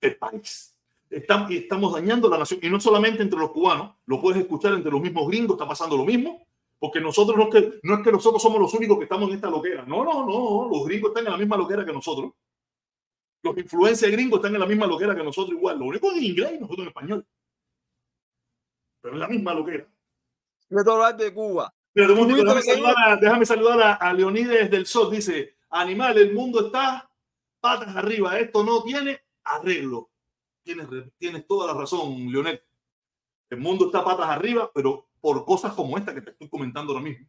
el 0.00 0.16
país. 0.16 0.76
Estamos, 1.08 1.50
estamos 1.50 1.92
dañando 1.92 2.28
la 2.28 2.38
nación. 2.38 2.60
Y 2.62 2.70
no 2.70 2.78
solamente 2.78 3.22
entre 3.22 3.38
los 3.38 3.50
cubanos, 3.50 3.96
lo 4.06 4.20
puedes 4.20 4.40
escuchar 4.40 4.74
entre 4.74 4.92
los 4.92 5.00
mismos 5.00 5.26
gringos, 5.26 5.56
está 5.56 5.66
pasando 5.66 5.96
lo 5.96 6.04
mismo. 6.04 6.46
Porque 6.78 7.00
nosotros 7.00 7.36
no 7.36 7.44
es, 7.44 7.50
que, 7.50 7.80
no 7.82 7.96
es 7.96 8.00
que 8.02 8.12
nosotros 8.12 8.40
somos 8.40 8.58
los 8.58 8.72
únicos 8.72 8.96
que 8.96 9.04
estamos 9.04 9.28
en 9.28 9.34
esta 9.34 9.50
loquera. 9.50 9.84
No, 9.84 10.02
no, 10.02 10.24
no. 10.24 10.68
Los 10.70 10.86
gringos 10.86 11.10
están 11.10 11.26
en 11.26 11.32
la 11.32 11.38
misma 11.38 11.56
loquera 11.56 11.84
que 11.84 11.92
nosotros. 11.92 12.32
Los 13.42 13.56
influencers 13.56 14.12
gringos 14.12 14.38
están 14.38 14.54
en 14.54 14.60
la 14.60 14.66
misma 14.66 14.86
loquera 14.86 15.14
que 15.14 15.24
nosotros 15.24 15.56
igual. 15.56 15.78
Lo 15.78 15.86
único 15.86 16.10
es 16.10 16.18
en 16.18 16.24
inglés 16.24 16.52
y 16.54 16.58
nosotros 16.58 16.80
en 16.80 16.88
español. 16.88 17.26
Pero 19.00 19.14
es 19.14 19.20
la 19.20 19.28
misma 19.28 19.54
loquera. 19.54 19.86
hablar 20.70 21.16
de 21.16 21.32
Cuba. 21.32 21.74
Pero 21.92 22.14
déjame, 22.14 22.62
saludar 22.62 22.94
a, 22.98 23.16
déjame 23.16 23.46
saludar 23.46 23.82
a, 23.82 23.94
a 23.94 24.12
Leonides 24.12 24.70
del 24.70 24.86
Sol. 24.86 25.10
Dice, 25.10 25.56
animal, 25.70 26.18
el 26.18 26.34
mundo 26.34 26.66
está 26.66 27.10
patas 27.60 27.96
arriba. 27.96 28.38
Esto 28.38 28.62
no 28.64 28.82
tiene 28.82 29.20
arreglo. 29.44 30.10
Tienes, 30.62 30.86
tienes 31.18 31.46
toda 31.46 31.72
la 31.72 31.78
razón, 31.78 32.30
Leonel. 32.30 32.62
El 33.48 33.58
mundo 33.58 33.86
está 33.86 34.04
patas 34.04 34.28
arriba, 34.28 34.70
pero 34.72 35.08
por 35.20 35.44
cosas 35.44 35.74
como 35.74 35.98
esta 35.98 36.14
que 36.14 36.22
te 36.22 36.30
estoy 36.30 36.48
comentando 36.48 36.92
ahora 36.92 37.04
mismo. 37.04 37.26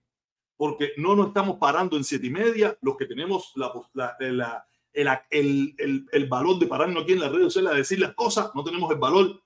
Porque 0.55 0.91
no 0.97 1.15
nos 1.15 1.27
estamos 1.27 1.57
parando 1.57 1.97
en 1.97 2.03
siete 2.03 2.27
y 2.27 2.29
media, 2.29 2.77
los 2.81 2.95
que 2.95 3.05
tenemos 3.05 3.51
la, 3.55 3.71
la, 4.19 4.67
el, 4.93 5.07
el, 5.29 5.75
el, 5.77 6.05
el, 6.11 6.25
valor 6.27 6.59
de 6.59 6.67
pararnos 6.67 7.03
aquí 7.03 7.13
en 7.13 7.19
las 7.19 7.31
redes 7.31 7.45
sociales 7.45 7.71
a 7.71 7.75
decir 7.75 7.99
las 7.99 8.13
cosas, 8.13 8.51
no 8.53 8.63
tenemos 8.63 8.91
el 8.91 8.97
valor. 8.97 9.41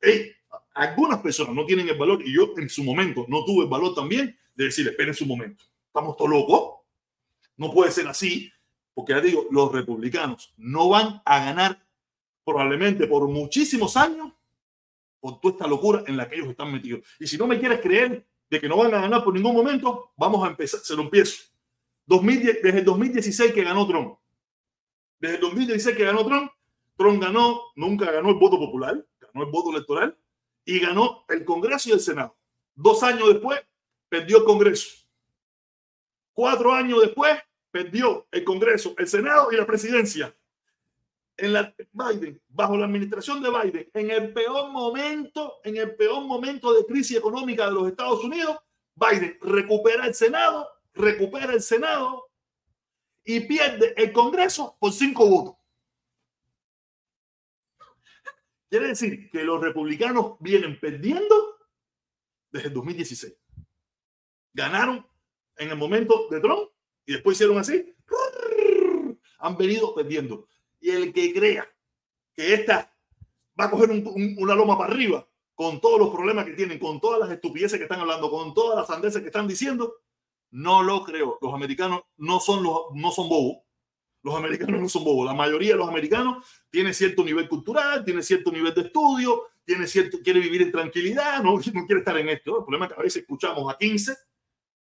Hey, 0.00 0.32
algunas 0.74 1.20
personas 1.20 1.54
no 1.54 1.64
tienen 1.64 1.88
el 1.88 1.98
valor 1.98 2.22
y 2.24 2.34
yo 2.34 2.52
en 2.56 2.68
su 2.68 2.84
momento 2.84 3.24
no 3.28 3.44
tuve 3.44 3.64
el 3.64 3.70
valor 3.70 3.94
también 3.94 4.36
de 4.54 4.64
decir, 4.64 4.86
esperen 4.86 5.14
su 5.14 5.26
momento. 5.26 5.64
Estamos 5.86 6.16
todos 6.16 6.30
locos. 6.30 6.80
No 7.56 7.72
puede 7.72 7.90
ser 7.90 8.08
así, 8.08 8.50
porque 8.94 9.12
ya 9.12 9.20
digo, 9.20 9.46
los 9.50 9.72
republicanos 9.72 10.52
no 10.56 10.88
van 10.88 11.20
a 11.24 11.44
ganar 11.44 11.84
probablemente 12.44 13.06
por 13.06 13.28
muchísimos 13.28 13.96
años 13.96 14.32
por 15.20 15.40
toda 15.40 15.52
esta 15.52 15.66
locura 15.66 16.02
en 16.06 16.16
la 16.16 16.28
que 16.28 16.36
ellos 16.36 16.48
están 16.48 16.72
metidos. 16.72 17.02
Y 17.18 17.26
si 17.26 17.36
no 17.36 17.46
me 17.46 17.58
quieres 17.58 17.80
creer 17.80 18.26
de 18.48 18.60
que 18.60 18.68
no 18.68 18.76
van 18.76 18.94
a 18.94 19.00
ganar 19.00 19.22
por 19.22 19.34
ningún 19.34 19.54
momento, 19.54 20.12
vamos 20.16 20.44
a 20.44 20.50
empezar, 20.50 20.80
se 20.80 20.96
lo 20.96 21.02
empiezo. 21.02 21.44
2010, 22.06 22.62
desde 22.62 22.78
el 22.80 22.84
2016 22.84 23.52
que 23.52 23.62
ganó 23.62 23.86
Trump. 23.86 24.19
Desde 25.20 25.36
el 25.36 25.40
2016 25.42 25.96
que 25.96 26.04
ganó 26.04 26.24
Trump, 26.24 26.50
Trump 26.96 27.22
ganó, 27.22 27.62
nunca 27.76 28.10
ganó 28.10 28.30
el 28.30 28.36
voto 28.36 28.58
popular, 28.58 29.06
ganó 29.20 29.44
el 29.44 29.50
voto 29.50 29.70
electoral 29.70 30.16
y 30.64 30.80
ganó 30.80 31.24
el 31.28 31.44
Congreso 31.44 31.90
y 31.90 31.92
el 31.92 32.00
Senado. 32.00 32.36
Dos 32.74 33.02
años 33.02 33.28
después, 33.28 33.60
perdió 34.08 34.38
el 34.38 34.44
Congreso. 34.44 34.88
Cuatro 36.32 36.72
años 36.72 37.02
después, 37.02 37.38
perdió 37.70 38.26
el 38.30 38.44
Congreso, 38.44 38.94
el 38.98 39.06
Senado 39.06 39.52
y 39.52 39.56
la 39.56 39.66
presidencia 39.66 40.34
en 41.36 41.52
la 41.54 41.74
Biden, 41.92 42.40
bajo 42.48 42.76
la 42.76 42.84
administración 42.84 43.42
de 43.42 43.50
Biden, 43.50 43.90
en 43.94 44.10
el 44.10 44.32
peor 44.32 44.70
momento, 44.70 45.60
en 45.64 45.76
el 45.76 45.94
peor 45.96 46.22
momento 46.24 46.72
de 46.74 46.84
crisis 46.84 47.16
económica 47.16 47.66
de 47.66 47.72
los 47.72 47.88
Estados 47.88 48.22
Unidos, 48.22 48.58
Biden 48.94 49.38
recupera 49.40 50.06
el 50.06 50.14
Senado, 50.14 50.68
recupera 50.92 51.54
el 51.54 51.62
Senado 51.62 52.29
y 53.24 53.40
pierde 53.40 53.94
el 53.96 54.12
Congreso 54.12 54.76
por 54.78 54.92
cinco 54.92 55.26
votos. 55.26 55.56
Quiere 58.68 58.88
decir 58.88 59.30
que 59.30 59.42
los 59.42 59.60
republicanos 59.60 60.36
vienen 60.38 60.78
perdiendo 60.78 61.58
desde 62.50 62.68
el 62.68 62.74
2016. 62.74 63.36
Ganaron 64.52 65.06
en 65.56 65.70
el 65.70 65.76
momento 65.76 66.28
de 66.30 66.40
Trump 66.40 66.70
y 67.04 67.12
después 67.12 67.36
hicieron 67.36 67.58
así. 67.58 67.94
Han 69.38 69.56
venido 69.56 69.94
perdiendo. 69.94 70.46
Y 70.80 70.90
el 70.90 71.12
que 71.12 71.32
crea 71.32 71.68
que 72.34 72.54
esta 72.54 72.94
va 73.58 73.64
a 73.64 73.70
coger 73.70 73.90
una 73.90 74.54
loma 74.54 74.78
para 74.78 74.92
arriba 74.92 75.26
con 75.54 75.80
todos 75.80 75.98
los 75.98 76.10
problemas 76.10 76.46
que 76.46 76.52
tienen, 76.52 76.78
con 76.78 77.00
todas 77.00 77.20
las 77.20 77.30
estupideces 77.30 77.76
que 77.76 77.84
están 77.84 78.00
hablando, 78.00 78.30
con 78.30 78.54
todas 78.54 78.78
las 78.78 78.86
sandeces 78.86 79.20
que 79.20 79.26
están 79.26 79.46
diciendo, 79.46 79.96
no 80.50 80.82
lo 80.82 81.04
creo. 81.04 81.38
Los 81.40 81.54
americanos 81.54 82.02
no 82.16 82.40
son, 82.40 82.62
los, 82.62 82.82
no 82.94 83.10
son 83.10 83.28
bobos. 83.28 83.58
Los 84.22 84.34
americanos 84.34 84.80
no 84.80 84.88
son 84.88 85.04
bobos. 85.04 85.26
La 85.26 85.34
mayoría 85.34 85.72
de 85.72 85.78
los 85.78 85.88
americanos 85.88 86.46
tiene 86.70 86.92
cierto 86.92 87.24
nivel 87.24 87.48
cultural, 87.48 88.04
tiene 88.04 88.22
cierto 88.22 88.52
nivel 88.52 88.74
de 88.74 88.82
estudio, 88.82 89.48
tiene 89.64 89.86
cierto, 89.86 90.18
quiere 90.22 90.40
vivir 90.40 90.62
en 90.62 90.72
tranquilidad, 90.72 91.42
no, 91.42 91.52
no 91.74 91.86
quiere 91.86 92.00
estar 92.00 92.16
en 92.18 92.28
esto. 92.28 92.58
El 92.58 92.64
problema 92.64 92.86
es 92.86 92.92
que 92.92 93.00
a 93.00 93.02
veces 93.02 93.22
escuchamos 93.22 93.72
a 93.72 93.78
15, 93.78 94.16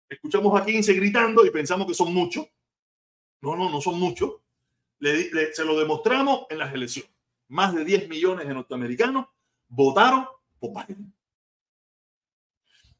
escuchamos 0.10 0.62
a 0.62 0.66
15 0.66 0.94
gritando 0.94 1.46
y 1.46 1.50
pensamos 1.52 1.88
que 1.88 1.94
son 1.94 2.14
muchos. 2.14 2.48
No, 3.42 3.56
no, 3.56 3.70
no 3.70 3.82
son 3.82 4.00
muchos. 4.00 4.36
se 5.00 5.66
lo 5.66 5.78
demostramos 5.78 6.46
en 6.50 6.60
las 6.60 6.74
elecciones. 6.74 7.12
Más 7.50 7.76
de 7.76 7.84
10 7.84 8.10
millones 8.10 8.48
de 8.48 8.54
norteamericanos 8.54 9.28
votaron 9.68 10.26
por 10.60 10.72
Biden. 10.72 11.14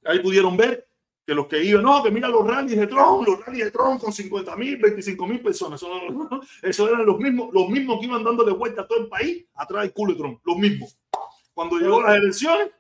Ahí 0.04 0.20
pudieron 0.20 0.56
ver 0.56 0.88
que 1.26 1.34
los 1.34 1.48
que 1.48 1.64
iban, 1.64 1.84
no, 1.84 2.04
que 2.04 2.12
mira 2.12 2.28
los 2.28 2.46
rallies 2.46 2.80
de 2.80 2.88
Trump, 2.88 3.28
los 3.28 3.44
rallies 3.44 3.66
de 3.66 3.72
Trump 3.72 4.00
con 4.00 4.14
50 4.14 4.56
mil, 4.56 4.78
25 4.78 5.28
mil 5.28 5.42
personas. 5.42 5.84
Eso, 6.62 6.88
eran 6.88 7.06
los 7.06 7.18
mismos, 7.18 7.50
los 7.52 7.68
mismos 7.68 8.00
que 8.00 8.06
iban 8.06 8.24
dándole 8.24 8.52
vuelta 8.52 8.84
a 8.84 8.88
todo 8.88 9.00
el 9.00 9.08
país 9.08 9.46
atrás 9.56 9.84
del 9.84 9.94
culo 9.94 10.14
de 10.14 10.20
Trump, 10.20 10.40
los 10.46 10.58
mismos. 10.58 10.98
Cuando 11.54 11.78
llegó 11.78 12.02
las 12.02 12.16
elecciones, 12.16 12.72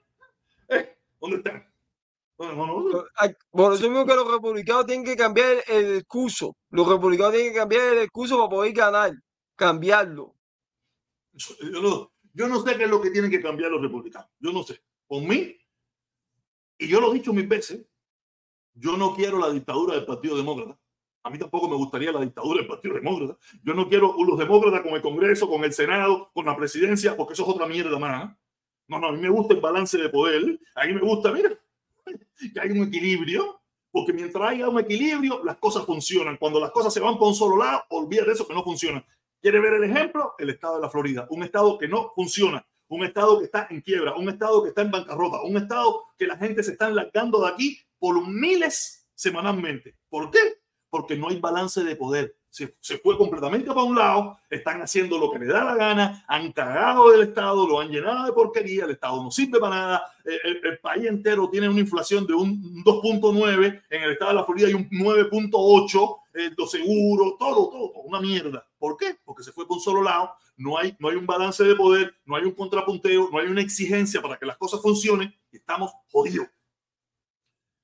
eh, 0.69 0.95
¿dónde 1.19 1.37
están? 1.37 1.67
Por 2.37 3.73
eso 3.73 3.89
mismo 3.89 4.05
que 4.05 4.15
los 4.15 4.31
republicanos 4.31 4.85
tienen 4.85 5.05
que 5.05 5.15
cambiar 5.15 5.63
el 5.67 5.95
discurso. 5.95 6.55
Los 6.69 6.87
republicanos 6.87 7.33
tienen 7.33 7.53
que 7.53 7.59
cambiar 7.59 7.93
el 7.93 8.01
discurso 8.01 8.37
para 8.37 8.49
poder 8.49 8.73
ganar, 8.73 9.13
cambiarlo. 9.55 10.35
Yo 11.33 11.81
no, 11.81 12.11
yo 12.33 12.47
no 12.47 12.61
sé 12.61 12.77
qué 12.77 12.83
es 12.83 12.89
lo 12.89 13.01
que 13.01 13.09
tienen 13.09 13.31
que 13.31 13.41
cambiar 13.41 13.71
los 13.71 13.81
republicanos. 13.81 14.29
Yo 14.39 14.51
no 14.51 14.63
sé. 14.63 14.81
Por 15.07 15.23
mí, 15.23 15.57
y 16.77 16.87
yo 16.87 16.99
lo 16.99 17.11
he 17.11 17.15
dicho 17.15 17.33
mil 17.33 17.47
veces, 17.47 17.85
yo 18.75 18.97
no 18.97 19.15
quiero 19.15 19.39
la 19.39 19.49
dictadura 19.49 19.95
del 19.95 20.05
Partido 20.05 20.37
Demócrata. 20.37 20.77
A 21.23 21.29
mí 21.29 21.39
tampoco 21.39 21.67
me 21.67 21.75
gustaría 21.75 22.11
la 22.11 22.21
dictadura 22.21 22.59
del 22.59 22.67
Partido 22.67 22.95
Demócrata. 22.95 23.37
Yo 23.63 23.73
no 23.73 23.89
quiero 23.89 24.15
los 24.23 24.37
demócratas 24.37 24.81
con 24.81 24.93
el 24.93 25.01
Congreso, 25.01 25.49
con 25.49 25.63
el 25.63 25.73
Senado, 25.73 26.29
con 26.33 26.45
la 26.45 26.55
presidencia, 26.55 27.17
porque 27.17 27.33
eso 27.33 27.43
es 27.43 27.49
otra 27.49 27.65
mierda 27.65 27.97
más. 27.97 28.35
No, 28.87 28.99
no, 28.99 29.07
a 29.07 29.11
mí 29.11 29.19
me 29.19 29.29
gusta 29.29 29.55
el 29.55 29.61
balance 29.61 29.97
de 29.97 30.09
poder. 30.09 30.59
A 30.75 30.85
mí 30.85 30.93
me 30.93 31.01
gusta, 31.01 31.31
mira, 31.31 31.49
que 32.53 32.59
hay 32.59 32.69
un 32.69 32.87
equilibrio, 32.87 33.59
porque 33.89 34.13
mientras 34.13 34.49
haya 34.49 34.69
un 34.69 34.79
equilibrio, 34.79 35.43
las 35.43 35.57
cosas 35.57 35.85
funcionan. 35.85 36.37
Cuando 36.37 36.59
las 36.59 36.71
cosas 36.71 36.93
se 36.93 36.99
van 36.99 37.17
por 37.17 37.29
un 37.29 37.35
solo 37.35 37.57
lado, 37.57 37.83
olvídate 37.89 38.33
eso 38.33 38.47
que 38.47 38.53
no 38.53 38.63
funciona. 38.63 39.03
¿Quiere 39.41 39.59
ver 39.59 39.73
el 39.73 39.83
ejemplo? 39.85 40.35
El 40.37 40.49
estado 40.49 40.75
de 40.75 40.81
la 40.81 40.89
Florida, 40.89 41.27
un 41.29 41.43
estado 41.43 41.77
que 41.77 41.87
no 41.87 42.11
funciona, 42.13 42.65
un 42.87 43.03
estado 43.03 43.39
que 43.39 43.45
está 43.45 43.67
en 43.69 43.81
quiebra, 43.81 44.15
un 44.15 44.29
estado 44.29 44.61
que 44.61 44.69
está 44.69 44.81
en 44.81 44.91
bancarrota, 44.91 45.41
un 45.41 45.57
estado 45.57 46.03
que 46.17 46.27
la 46.27 46.37
gente 46.37 46.61
se 46.61 46.73
está 46.73 46.87
enlargando 46.87 47.41
de 47.41 47.49
aquí 47.49 47.79
por 48.05 48.27
miles 48.27 49.07
semanalmente. 49.15 49.95
¿Por 50.09 50.29
qué? 50.29 50.37
Porque 50.91 51.15
no 51.15 51.27
hay 51.27 51.39
balance 51.39 51.83
de 51.83 51.95
poder. 51.95 52.35
Se, 52.51 52.67
fue 52.99 53.17
completamente 53.17 53.65
para 53.69 53.81
un 53.81 53.95
lado, 53.95 54.37
están 54.47 54.79
haciendo 54.79 55.17
lo 55.17 55.31
que 55.31 55.39
les 55.39 55.47
da 55.47 55.63
la 55.63 55.75
gana, 55.75 56.23
han 56.27 56.51
cagado 56.51 57.09
del 57.09 57.23
Estado, 57.23 57.67
lo 57.67 57.79
han 57.79 57.89
llenado 57.89 58.27
de 58.27 58.31
porquería, 58.31 58.85
el 58.85 58.91
Estado 58.91 59.23
no 59.23 59.31
sirve 59.31 59.59
para 59.59 59.75
nada, 59.75 60.03
el, 60.23 60.77
país 60.83 61.07
entero 61.07 61.49
tiene 61.49 61.67
una 61.67 61.79
inflación 61.79 62.27
de 62.27 62.35
un 62.35 62.83
2.9, 62.83 63.81
en 63.89 64.03
el 64.03 64.11
Estado 64.11 64.31
de 64.31 64.35
la 64.35 64.45
Florida 64.45 64.67
hay 64.67 64.75
un 64.75 64.87
9.8, 64.87 66.17
eh, 66.35 66.51
los 66.55 66.69
seguros, 66.69 67.39
todo, 67.39 67.71
todo, 67.71 67.91
una 68.03 68.21
mierda. 68.21 68.67
¿Por 68.77 68.97
qué? 68.97 69.17
Porque 69.25 69.41
se 69.41 69.51
fue 69.51 69.67
por 69.67 69.77
un 69.77 69.83
solo 69.83 70.03
lado, 70.03 70.31
no 70.57 70.77
hay, 70.77 70.95
no 70.99 71.09
hay 71.09 71.15
un 71.15 71.25
balance 71.25 71.63
de 71.63 71.75
poder, 71.75 72.15
no 72.23 72.35
hay 72.35 72.43
un 72.43 72.53
contrapunteo, 72.53 73.29
no 73.31 73.39
hay 73.39 73.47
una 73.47 73.61
exigencia 73.61 74.21
para 74.21 74.37
que 74.37 74.45
las 74.45 74.57
cosas 74.57 74.79
funcionen 74.79 75.33
y 75.51 75.57
estamos 75.57 75.91
jodidos. 76.11 76.47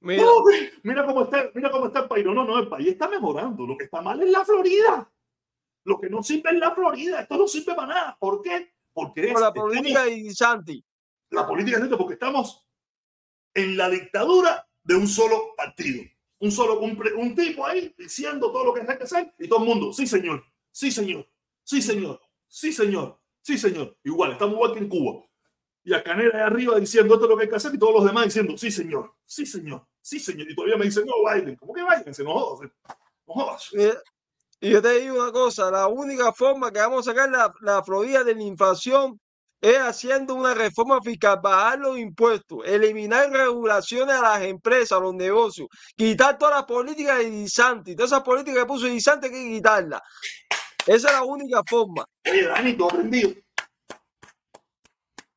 Mira, 0.01 1.05
cómo 1.05 1.23
está, 1.23 1.51
mira 1.53 1.69
cómo 1.69 1.87
está 1.87 1.99
el 2.01 2.07
país. 2.07 2.25
No, 2.25 2.33
no, 2.33 2.43
no, 2.43 2.59
el 2.59 2.67
país 2.67 2.87
está 2.89 3.07
mejorando. 3.07 3.65
Lo 3.65 3.77
que 3.77 3.85
está 3.85 4.01
mal 4.01 4.21
es 4.21 4.29
la 4.29 4.43
Florida. 4.43 5.11
Lo 5.83 5.99
que 5.99 6.09
no 6.09 6.23
sirve 6.23 6.51
es 6.51 6.57
la 6.57 6.73
Florida. 6.73 7.21
Esto 7.21 7.37
no 7.37 7.47
sirve 7.47 7.75
para 7.75 7.87
nada. 7.87 8.17
¿Por 8.19 8.41
qué? 8.41 8.73
Porque 8.93 9.31
es, 9.31 9.39
la 9.39 9.53
política 9.53 10.05
de 10.05 10.33
Santi. 10.33 10.83
La 11.29 11.47
política 11.47 11.79
de 11.79 11.95
porque 11.95 12.13
estamos 12.13 12.67
en 13.53 13.77
la 13.77 13.89
dictadura 13.89 14.67
de 14.83 14.95
un 14.95 15.07
solo 15.07 15.55
partido. 15.55 16.03
Un 16.39 16.51
solo, 16.51 16.79
un, 16.79 16.99
un 17.17 17.35
tipo 17.35 17.65
ahí 17.65 17.93
diciendo 17.95 18.51
todo 18.51 18.65
lo 18.65 18.73
que 18.73 18.81
hay 18.81 18.97
que 18.97 19.03
hacer 19.03 19.31
y 19.37 19.47
todo 19.47 19.59
el 19.59 19.65
mundo, 19.65 19.93
sí 19.93 20.07
señor, 20.07 20.43
sí 20.71 20.91
señor, 20.91 21.29
sí 21.63 21.83
señor, 21.83 22.19
sí 22.47 22.73
señor, 22.73 23.19
sí 23.41 23.59
señor. 23.59 23.95
Igual, 24.03 24.31
estamos 24.31 24.55
igual 24.55 24.73
que 24.73 24.79
en 24.79 24.89
Cuba 24.89 25.23
y 25.83 25.93
a 25.93 26.03
Canela 26.03 26.37
ahí 26.37 26.41
arriba 26.41 26.79
diciendo 26.79 27.13
esto 27.13 27.25
es 27.25 27.29
lo 27.29 27.37
que 27.37 27.43
hay 27.43 27.49
que 27.49 27.55
hacer 27.55 27.73
y 27.73 27.77
todos 27.77 27.93
los 27.93 28.05
demás 28.05 28.25
diciendo 28.25 28.57
sí 28.57 28.71
señor, 28.71 29.13
sí 29.25 29.45
señor, 29.45 29.87
sí 30.01 30.19
señor. 30.19 30.49
Y 30.49 30.55
todavía 30.55 30.77
me 30.77 30.85
dicen 30.85 31.05
no 31.05 31.13
Biden, 31.29 31.55
¿cómo 31.55 31.73
que 31.73 31.81
Biden? 31.83 32.13
Se 32.13 32.23
no 32.23 32.33
jodas, 32.33 32.71
no 33.27 33.33
jodas. 33.33 33.69
Y 34.59 34.69
yo 34.69 34.81
te 34.81 34.99
digo 34.99 35.15
una 35.21 35.31
cosa, 35.31 35.71
la 35.71 35.87
única 35.87 36.31
forma 36.33 36.71
que 36.71 36.79
vamos 36.79 37.07
a 37.07 37.11
sacar 37.11 37.29
la, 37.29 37.51
la 37.61 37.83
Florida 37.83 38.23
de 38.23 38.35
la 38.35 38.43
inflación 38.43 39.19
es 39.59 39.77
haciendo 39.77 40.35
una 40.35 40.53
reforma 40.53 40.99
fiscal, 41.01 41.39
bajar 41.41 41.79
los 41.79 41.97
impuestos, 41.97 42.59
eliminar 42.65 43.31
regulaciones 43.31 44.15
a 44.15 44.21
las 44.21 44.41
empresas, 44.41 44.93
a 44.93 45.01
los 45.01 45.13
negocios, 45.13 45.67
quitar 45.95 46.37
todas 46.37 46.55
las 46.55 46.65
políticas 46.65 47.19
de 47.19 47.29
Disanti, 47.29 47.95
todas 47.95 48.11
esas 48.11 48.23
políticas 48.23 48.63
que 48.63 48.67
puso 48.67 48.87
Disanti 48.87 49.27
hay 49.27 49.31
que 49.31 49.49
quitarlas. 49.55 50.01
Esa 50.85 51.07
es 51.07 51.13
la 51.13 51.23
única 51.23 51.61
forma. 51.67 52.05
Oye, 52.27 52.47
Dani, 52.47 52.73
todo 52.73 52.89
aprendido 52.89 53.31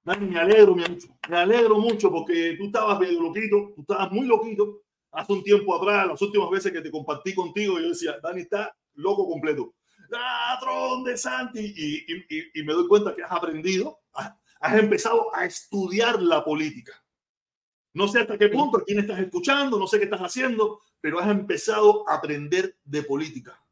me 0.05 0.39
alegro, 0.39 0.77
me 0.77 1.37
alegro 1.37 1.79
mucho 1.79 2.11
porque 2.11 2.57
tú 2.59 2.67
estabas 2.67 3.01
medio 3.01 3.23
loquito, 3.23 3.73
tú 3.75 3.81
estabas 3.81 4.13
muy 4.13 4.27
loquito 4.27 4.83
hace 5.13 5.33
un 5.33 5.43
tiempo 5.43 5.75
atrás, 5.75 6.09
las 6.09 6.21
últimas 6.21 6.51
veces 6.51 6.73
que 6.73 6.81
te 6.81 6.91
compartí 6.91 7.35
contigo, 7.35 7.79
yo 7.79 7.89
decía, 7.89 8.19
Dani 8.23 8.43
está 8.43 8.77
loco 8.95 9.29
completo. 9.29 9.75
Ladrón 10.09 11.05
de 11.05 11.17
Santi. 11.17 12.07
Y, 12.29 12.63
me 12.65 12.73
doy 12.73 12.87
cuenta 12.87 13.15
que 13.15 13.23
has 13.23 13.33
aprendido, 13.33 14.01
has, 14.13 14.75
empezado 14.75 15.35
a 15.35 15.45
estudiar 15.45 16.21
la 16.21 16.45
política. 16.45 16.93
No 17.93 18.09
sé 18.09 18.21
hasta 18.21 18.37
qué 18.37 18.49
punto, 18.49 18.79
a 18.79 18.85
quién 18.85 18.99
estás 18.99 19.21
escuchando, 19.21 19.79
no 19.79 19.87
sé 19.87 19.99
qué 19.99 20.05
estás 20.05 20.21
haciendo, 20.21 20.81
pero 21.01 21.21
has 21.21 21.31
empezado 21.31 22.09
a 22.09 22.15
aprender 22.15 22.77
de 22.85 23.03
política, 23.05 23.63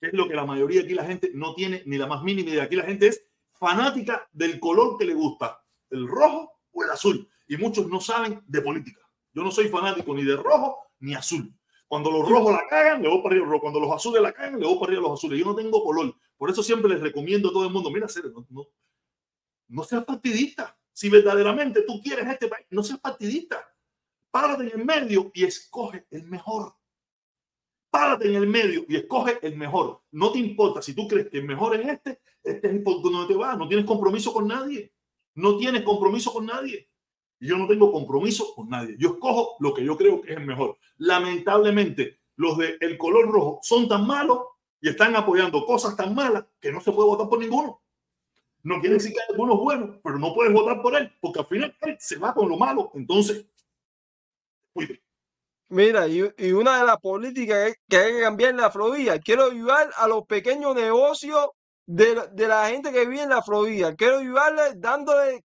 que 0.00 0.08
es 0.08 0.12
lo 0.14 0.26
que 0.26 0.34
la 0.34 0.46
mayoría 0.46 0.80
de 0.80 0.86
aquí 0.86 0.94
la 0.94 1.04
gente 1.04 1.30
no 1.34 1.54
tiene 1.54 1.82
ni 1.84 1.98
la 1.98 2.06
más 2.06 2.22
mínima 2.22 2.50
idea. 2.50 2.64
Aquí 2.64 2.76
la 2.76 2.84
gente 2.84 3.08
es 3.08 3.22
fanática 3.52 4.26
del 4.32 4.58
color 4.58 4.96
que 4.96 5.04
le 5.04 5.14
gusta 5.14 5.60
el 5.90 6.06
rojo 6.06 6.52
o 6.72 6.84
el 6.84 6.90
azul. 6.90 7.28
Y 7.48 7.56
muchos 7.56 7.88
no 7.88 8.00
saben 8.00 8.42
de 8.46 8.60
política. 8.60 9.00
Yo 9.32 9.42
no 9.42 9.50
soy 9.50 9.68
fanático 9.68 10.14
ni 10.14 10.24
de 10.24 10.36
rojo 10.36 10.78
ni 11.00 11.14
azul. 11.14 11.54
Cuando 11.88 12.10
los 12.10 12.28
rojos 12.28 12.52
la 12.52 12.66
cagan, 12.68 13.02
le 13.02 13.08
voy 13.08 13.22
para 13.22 13.36
arriba. 13.36 13.60
Cuando 13.60 13.80
los 13.80 13.92
azules 13.92 14.20
la 14.20 14.32
cagan, 14.32 14.58
le 14.58 14.66
voy 14.66 14.74
para 14.78 14.86
arriba 14.92 15.02
los 15.02 15.18
azules. 15.18 15.38
Yo 15.38 15.44
no 15.44 15.54
tengo 15.54 15.82
color. 15.84 16.14
Por 16.36 16.50
eso 16.50 16.62
siempre 16.62 16.90
les 16.90 17.00
recomiendo 17.00 17.48
a 17.48 17.52
todo 17.52 17.64
el 17.64 17.72
mundo, 17.72 17.90
mira, 17.90 18.06
no, 18.32 18.46
no, 18.50 18.68
no 19.68 19.84
seas 19.84 20.04
partidista. 20.04 20.76
Si 20.92 21.08
verdaderamente 21.08 21.82
tú 21.82 22.00
quieres 22.02 22.26
este 22.26 22.48
país, 22.48 22.66
no 22.70 22.82
seas 22.82 22.98
partidista. 22.98 23.62
Párate 24.30 24.64
en 24.64 24.80
el 24.80 24.84
medio 24.84 25.30
y 25.34 25.44
escoge 25.44 26.06
el 26.10 26.24
mejor. 26.24 26.74
Párate 27.90 28.28
en 28.28 28.34
el 28.34 28.46
medio 28.46 28.84
y 28.88 28.96
escoge 28.96 29.38
el 29.42 29.56
mejor. 29.56 30.02
No 30.10 30.32
te 30.32 30.38
importa 30.38 30.82
si 30.82 30.94
tú 30.94 31.06
crees 31.06 31.28
que 31.28 31.38
el 31.38 31.44
mejor 31.44 31.76
es 31.76 31.86
este, 31.86 32.20
este 32.42 32.66
es 32.66 32.74
el 32.74 32.82
por 32.82 33.00
donde 33.02 33.32
te 33.32 33.38
vas. 33.38 33.56
No 33.56 33.68
tienes 33.68 33.86
compromiso 33.86 34.32
con 34.32 34.48
nadie. 34.48 34.92
No 35.36 35.56
tienes 35.56 35.82
compromiso 35.82 36.32
con 36.32 36.46
nadie. 36.46 36.88
Yo 37.38 37.56
no 37.56 37.68
tengo 37.68 37.92
compromiso 37.92 38.54
con 38.54 38.68
nadie. 38.68 38.96
Yo 38.98 39.10
escojo 39.10 39.56
lo 39.60 39.72
que 39.72 39.84
yo 39.84 39.96
creo 39.96 40.20
que 40.20 40.32
es 40.32 40.38
el 40.38 40.46
mejor. 40.46 40.78
Lamentablemente, 40.96 42.20
los 42.36 42.58
del 42.58 42.78
el 42.80 42.98
color 42.98 43.30
rojo 43.30 43.60
son 43.62 43.88
tan 43.88 44.06
malos 44.06 44.40
y 44.80 44.88
están 44.88 45.14
apoyando 45.14 45.64
cosas 45.64 45.96
tan 45.96 46.14
malas 46.14 46.44
que 46.60 46.72
no 46.72 46.80
se 46.80 46.92
puede 46.92 47.08
votar 47.08 47.28
por 47.28 47.38
ninguno. 47.38 47.80
No 48.62 48.80
quiere 48.80 48.94
decir 48.94 49.12
que 49.12 49.20
hay 49.20 49.26
algunos 49.30 49.60
buenos, 49.60 49.98
pero 50.02 50.18
no 50.18 50.34
puedes 50.34 50.52
votar 50.52 50.82
por 50.82 50.96
él, 50.96 51.12
porque 51.20 51.40
al 51.40 51.46
final 51.46 51.76
él 51.82 51.96
se 52.00 52.16
va 52.16 52.34
con 52.34 52.48
lo 52.48 52.56
malo. 52.56 52.90
Entonces, 52.94 53.46
cuide. 54.72 55.00
Mira, 55.68 56.06
y, 56.08 56.22
una 56.52 56.78
de 56.78 56.86
las 56.86 56.98
políticas 56.98 57.74
que 57.88 57.96
hay 57.96 58.12
que 58.14 58.20
cambiar 58.20 58.50
en 58.50 58.56
la 58.58 58.70
Florida, 58.70 59.18
quiero 59.18 59.44
ayudar 59.44 59.90
a 59.96 60.08
los 60.08 60.24
pequeños 60.26 60.74
negocios 60.74 61.48
de, 61.86 62.46
la 62.48 62.68
gente 62.68 62.92
que 62.92 63.06
vive 63.06 63.22
en 63.22 63.30
la 63.30 63.42
Florida. 63.42 63.94
Quiero 63.94 64.18
ayudarle 64.18 64.74
dándole 64.76 65.44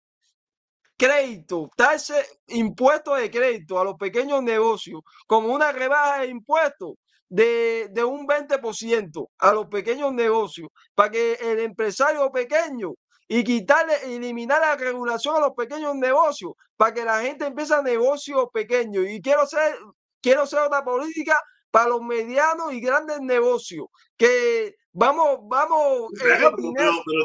crédito, 0.98 1.70
darse 1.78 2.26
impuestos 2.48 3.20
de 3.20 3.32
crédito 3.32 3.80
a 3.80 3.84
los 3.84 3.96
pequeños 3.96 4.44
negocios, 4.44 5.02
como 5.28 5.54
una 5.54 5.72
rebaja 5.72 6.22
de 6.22 6.28
impuestos. 6.28 6.96
de, 7.30 7.88
de 7.92 8.04
un 8.04 8.28
20% 8.28 9.28
a 9.40 9.54
los 9.54 9.68
pequeños 9.68 10.14
negocios 10.14 10.68
para 10.94 11.12
que 11.12 11.36
el 11.36 11.60
empresario 11.60 12.30
pequeño 12.30 12.94
y 13.34 13.46
quitarle, 13.46 13.94
eliminar 14.14 14.60
la 14.60 14.76
regulación 14.76 15.38
a 15.38 15.40
los 15.40 15.54
pequeños 15.54 15.96
negocios 15.96 16.52
para 16.76 16.94
que 16.94 17.06
la 17.06 17.22
gente 17.22 17.46
empiece 17.46 17.74
a 17.74 17.82
negocios 17.82 18.48
pequeños. 18.54 19.06
Y 19.08 19.22
quiero 19.22 19.48
ser, 19.48 19.74
quiero 20.22 20.44
otra 20.44 20.84
política 20.84 21.42
para 21.72 21.88
los 21.88 22.02
medianos 22.02 22.74
y 22.74 22.82
grandes 22.82 23.22
negocios. 23.22 23.86
Que 24.18 24.76
vamos, 24.94 25.40
vamos. 25.44 26.12
Pero, 26.22 26.56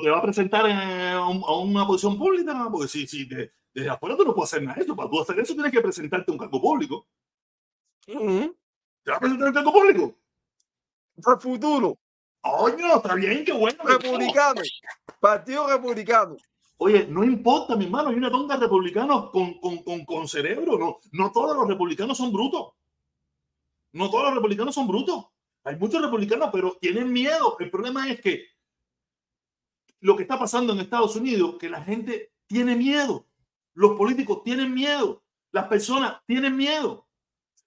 te 0.02 0.10
va 0.10 0.18
a 0.18 0.22
presentar 0.22 0.64
a, 0.66 1.28
una 1.28 1.86
posición 1.86 2.18
pública, 2.18 2.68
porque 2.70 2.88
si, 2.88 3.06
si 3.06 3.26
desde 3.26 3.90
afuera 3.90 4.16
tú 4.16 4.24
no 4.24 4.34
puedes 4.34 4.52
hacer 4.52 4.62
nada 4.62 4.76
de 4.76 4.84
eso. 4.84 4.96
Para 4.96 5.10
tú 5.10 5.20
hacer 5.20 5.38
eso 5.40 5.54
tienes 5.54 5.72
que 5.72 5.80
presentarte 5.80 6.32
un 6.32 6.38
cargo 6.38 6.60
público. 6.60 7.06
¿Te 8.06 9.10
va 9.10 9.16
a 9.16 9.20
presentar 9.20 9.48
un 9.48 9.54
cargo 9.54 9.72
público? 9.72 10.14
Para 11.22 11.38
futuro. 11.38 11.98
Coño, 12.40 12.96
está 12.96 13.14
bien, 13.14 13.44
qué 13.44 13.52
bueno. 13.52 13.82
Republicano. 13.84 14.60
Partido 15.20 15.66
Republicano. 15.66 16.36
Oye, 16.78 17.06
no 17.06 17.24
importa, 17.24 17.74
mi 17.74 17.86
hermano, 17.86 18.10
hay 18.10 18.16
una 18.16 18.30
tonga 18.30 18.56
de 18.56 18.62
republicanos 18.62 19.30
con, 19.30 19.54
con, 19.60 19.78
con, 19.78 20.04
con, 20.04 20.28
cerebro. 20.28 20.78
No, 20.78 20.98
no 21.12 21.32
todos 21.32 21.56
los 21.56 21.66
republicanos 21.66 22.18
son 22.18 22.32
brutos. 22.32 22.72
No 23.92 24.10
todos 24.10 24.24
los 24.24 24.34
republicanos 24.34 24.74
son 24.74 24.86
brutos. 24.86 25.26
Hay 25.66 25.74
muchos 25.76 26.00
republicanos, 26.00 26.50
pero 26.52 26.78
tienen 26.80 27.12
miedo. 27.12 27.56
El 27.58 27.70
problema 27.70 28.08
es 28.08 28.20
que 28.20 28.46
lo 29.98 30.14
que 30.14 30.22
está 30.22 30.38
pasando 30.38 30.72
en 30.72 30.78
Estados 30.78 31.16
Unidos, 31.16 31.56
que 31.58 31.68
la 31.68 31.82
gente 31.82 32.32
tiene 32.46 32.76
miedo. 32.76 33.26
Los 33.74 33.96
políticos 33.96 34.44
tienen 34.44 34.72
miedo. 34.72 35.24
Las 35.50 35.66
personas 35.66 36.20
tienen 36.24 36.56
miedo. 36.56 37.08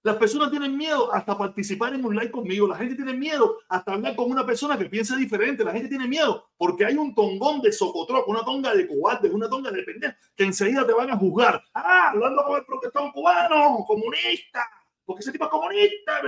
Las 0.02 0.16
personas 0.16 0.50
tienen 0.50 0.78
miedo 0.78 1.12
hasta 1.12 1.36
participar 1.36 1.92
en 1.92 2.02
un 2.02 2.16
live 2.16 2.30
conmigo. 2.30 2.66
La 2.66 2.76
gente 2.76 2.94
tiene 2.94 3.12
miedo 3.12 3.58
hasta 3.68 3.92
hablar 3.92 4.16
con 4.16 4.30
una 4.30 4.46
persona 4.46 4.78
que 4.78 4.86
piensa 4.86 5.14
diferente. 5.14 5.62
La 5.62 5.72
gente 5.72 5.90
tiene 5.90 6.08
miedo 6.08 6.48
porque 6.56 6.86
hay 6.86 6.96
un 6.96 7.14
tongón 7.14 7.60
de 7.60 7.70
socotroco, 7.70 8.30
una 8.30 8.42
tonga 8.42 8.74
de 8.74 8.88
cobardes, 8.88 9.30
una 9.30 9.50
tonga 9.50 9.70
de 9.70 9.82
pendejo 9.82 10.14
que 10.34 10.44
enseguida 10.44 10.86
te 10.86 10.94
van 10.94 11.10
a 11.10 11.18
juzgar. 11.18 11.62
Ah, 11.74 12.12
hablando 12.12 12.42
con 12.44 12.56
el 12.56 12.64
protestón 12.64 13.12
cubano, 13.12 13.84
comunista, 13.86 14.66
porque 15.10 15.22
ese 15.22 15.32
tipo 15.32 15.46
es 15.46 15.50
comunista. 15.50 16.22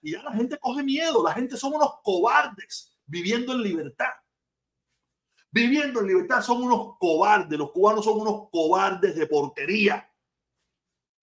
Y 0.00 0.12
ya 0.12 0.22
la 0.22 0.32
gente 0.32 0.58
coge 0.58 0.82
miedo. 0.82 1.22
La 1.22 1.34
gente 1.34 1.54
son 1.58 1.74
unos 1.74 1.96
cobardes 2.02 2.96
viviendo 3.04 3.52
en 3.52 3.62
libertad. 3.62 4.08
Viviendo 5.50 6.00
en 6.00 6.06
libertad 6.06 6.40
son 6.40 6.62
unos 6.62 6.96
cobardes. 6.98 7.58
Los 7.58 7.72
cubanos 7.72 8.06
son 8.06 8.22
unos 8.22 8.48
cobardes 8.50 9.14
de 9.16 9.26
porquería 9.26 10.08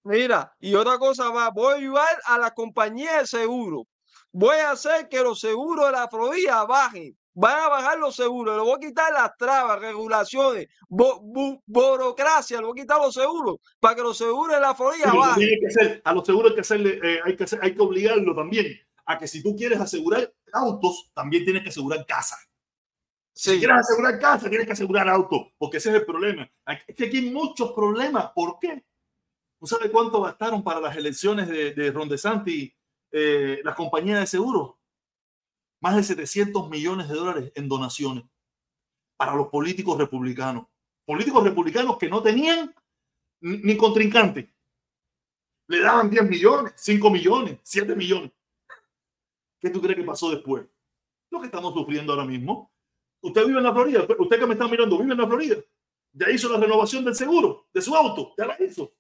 Mira, 0.04 0.56
y 0.60 0.76
otra 0.76 1.00
cosa 1.00 1.32
más, 1.32 1.52
voy 1.52 1.74
a 1.74 1.78
ayudar 1.78 2.22
a 2.26 2.38
la 2.38 2.54
compañía 2.54 3.18
de 3.18 3.26
seguro. 3.26 3.88
Voy 4.32 4.58
a 4.58 4.72
hacer 4.72 5.10
que 5.10 5.24
los 5.24 5.40
seguros 5.40 5.88
de 5.88 5.92
la 5.94 6.08
Florida 6.10 6.64
bajen. 6.66 7.18
Van 7.42 7.58
a 7.58 7.70
bajar 7.70 7.98
los 7.98 8.18
seguros. 8.18 8.58
Le 8.58 8.62
voy 8.62 8.76
a 8.76 8.86
quitar 8.86 9.14
las 9.14 9.38
trabas, 9.38 9.80
regulaciones, 9.80 10.68
burocracia. 10.90 12.60
Le 12.60 12.66
voy 12.66 12.78
a 12.78 12.82
quitar 12.82 12.98
los 13.00 13.14
seguros 13.14 13.60
para 13.80 13.96
que 13.96 14.02
los 14.02 14.18
seguros 14.18 14.54
de 14.54 14.60
la 14.60 14.76
Florida 14.76 15.14
bajen. 15.14 16.02
a 16.04 16.14
los 16.14 16.26
seguros 16.26 16.50
hay 16.50 16.56
que 16.56 16.62
hacerle, 16.62 17.00
eh, 17.02 17.20
hay, 17.24 17.38
que 17.38 17.46
hacer, 17.46 17.60
hay 17.62 17.74
que 17.74 17.82
obligarlo 17.82 18.36
también 18.36 18.78
a 19.06 19.18
que 19.18 19.26
si 19.26 19.42
tú 19.42 19.56
quieres 19.56 19.80
asegurar 19.80 20.34
autos, 20.52 21.12
también 21.14 21.46
tienes 21.46 21.64
que 21.64 21.70
asegurar 21.70 22.06
casa. 22.06 22.36
Si 23.34 23.58
quieres 23.58 23.78
asegurar 23.78 24.20
casa, 24.20 24.50
tienes 24.50 24.68
que 24.68 24.74
asegurar 24.74 25.08
autos, 25.08 25.48
porque 25.58 25.78
ese 25.78 25.92
es 25.92 25.96
el 25.96 26.06
problema. 26.06 26.52
Es 26.88 26.94
que 26.94 27.06
aquí 27.06 27.18
hay 27.20 27.32
muchos 27.32 27.72
problemas. 27.72 28.32
¿Por 28.36 28.60
qué? 28.60 28.84
¿No 29.62 29.66
sabe 29.66 29.90
cuánto 29.90 30.22
gastaron 30.22 30.62
para 30.62 30.82
las 30.82 30.98
elecciones 30.98 31.48
de, 31.48 31.72
de 31.72 31.90
Ron 31.90 32.10
DeSantis 32.10 32.74
eh, 33.14 33.62
las 33.64 33.76
compañías 33.76 34.20
de 34.20 34.28
seguros? 34.28 34.79
Más 35.82 35.96
de 35.96 36.04
700 36.04 36.70
millones 36.70 37.08
de 37.08 37.16
dólares 37.16 37.52
en 37.56 37.70
donaciones 37.70 38.26
para 39.18 39.36
los 39.36 39.48
políticos 39.48 39.98
republicanos. 39.98 40.68
Políticos 41.06 41.44
republicanos 41.44 41.98
que 41.98 42.10
no 42.10 42.22
tenían 42.22 42.74
ni 43.42 43.78
contrincante. 43.78 44.54
Le 45.68 45.82
daban 45.82 46.10
10 46.10 46.30
millones, 46.30 46.74
5 46.76 47.10
millones, 47.10 47.60
7 47.64 47.96
millones. 47.96 48.32
¿Qué 49.60 49.70
tú 49.70 49.82
crees 49.82 49.98
que 49.98 50.04
pasó 50.04 50.32
después? 50.32 50.66
Lo 51.30 51.40
que 51.40 51.46
estamos 51.46 51.74
sufriendo 51.74 52.14
ahora 52.14 52.26
mismo. 52.26 52.72
Usted 53.22 53.46
vive 53.46 53.58
en 53.58 53.66
la 53.66 53.74
Florida, 53.74 54.08
usted 54.18 54.40
que 54.40 54.46
me 54.46 54.54
está 54.54 54.68
mirando, 54.68 54.98
vive 54.98 55.12
en 55.12 55.20
la 55.20 55.28
Florida. 55.28 55.58
Ya 56.14 56.30
hizo 56.30 56.50
la 56.50 56.58
renovación 56.58 57.04
del 57.04 57.16
seguro 57.16 57.68
de 57.74 57.82
su 57.82 57.96
auto, 57.96 58.34
ya 58.38 58.46
la 58.46 58.58
hizo. 58.64 58.94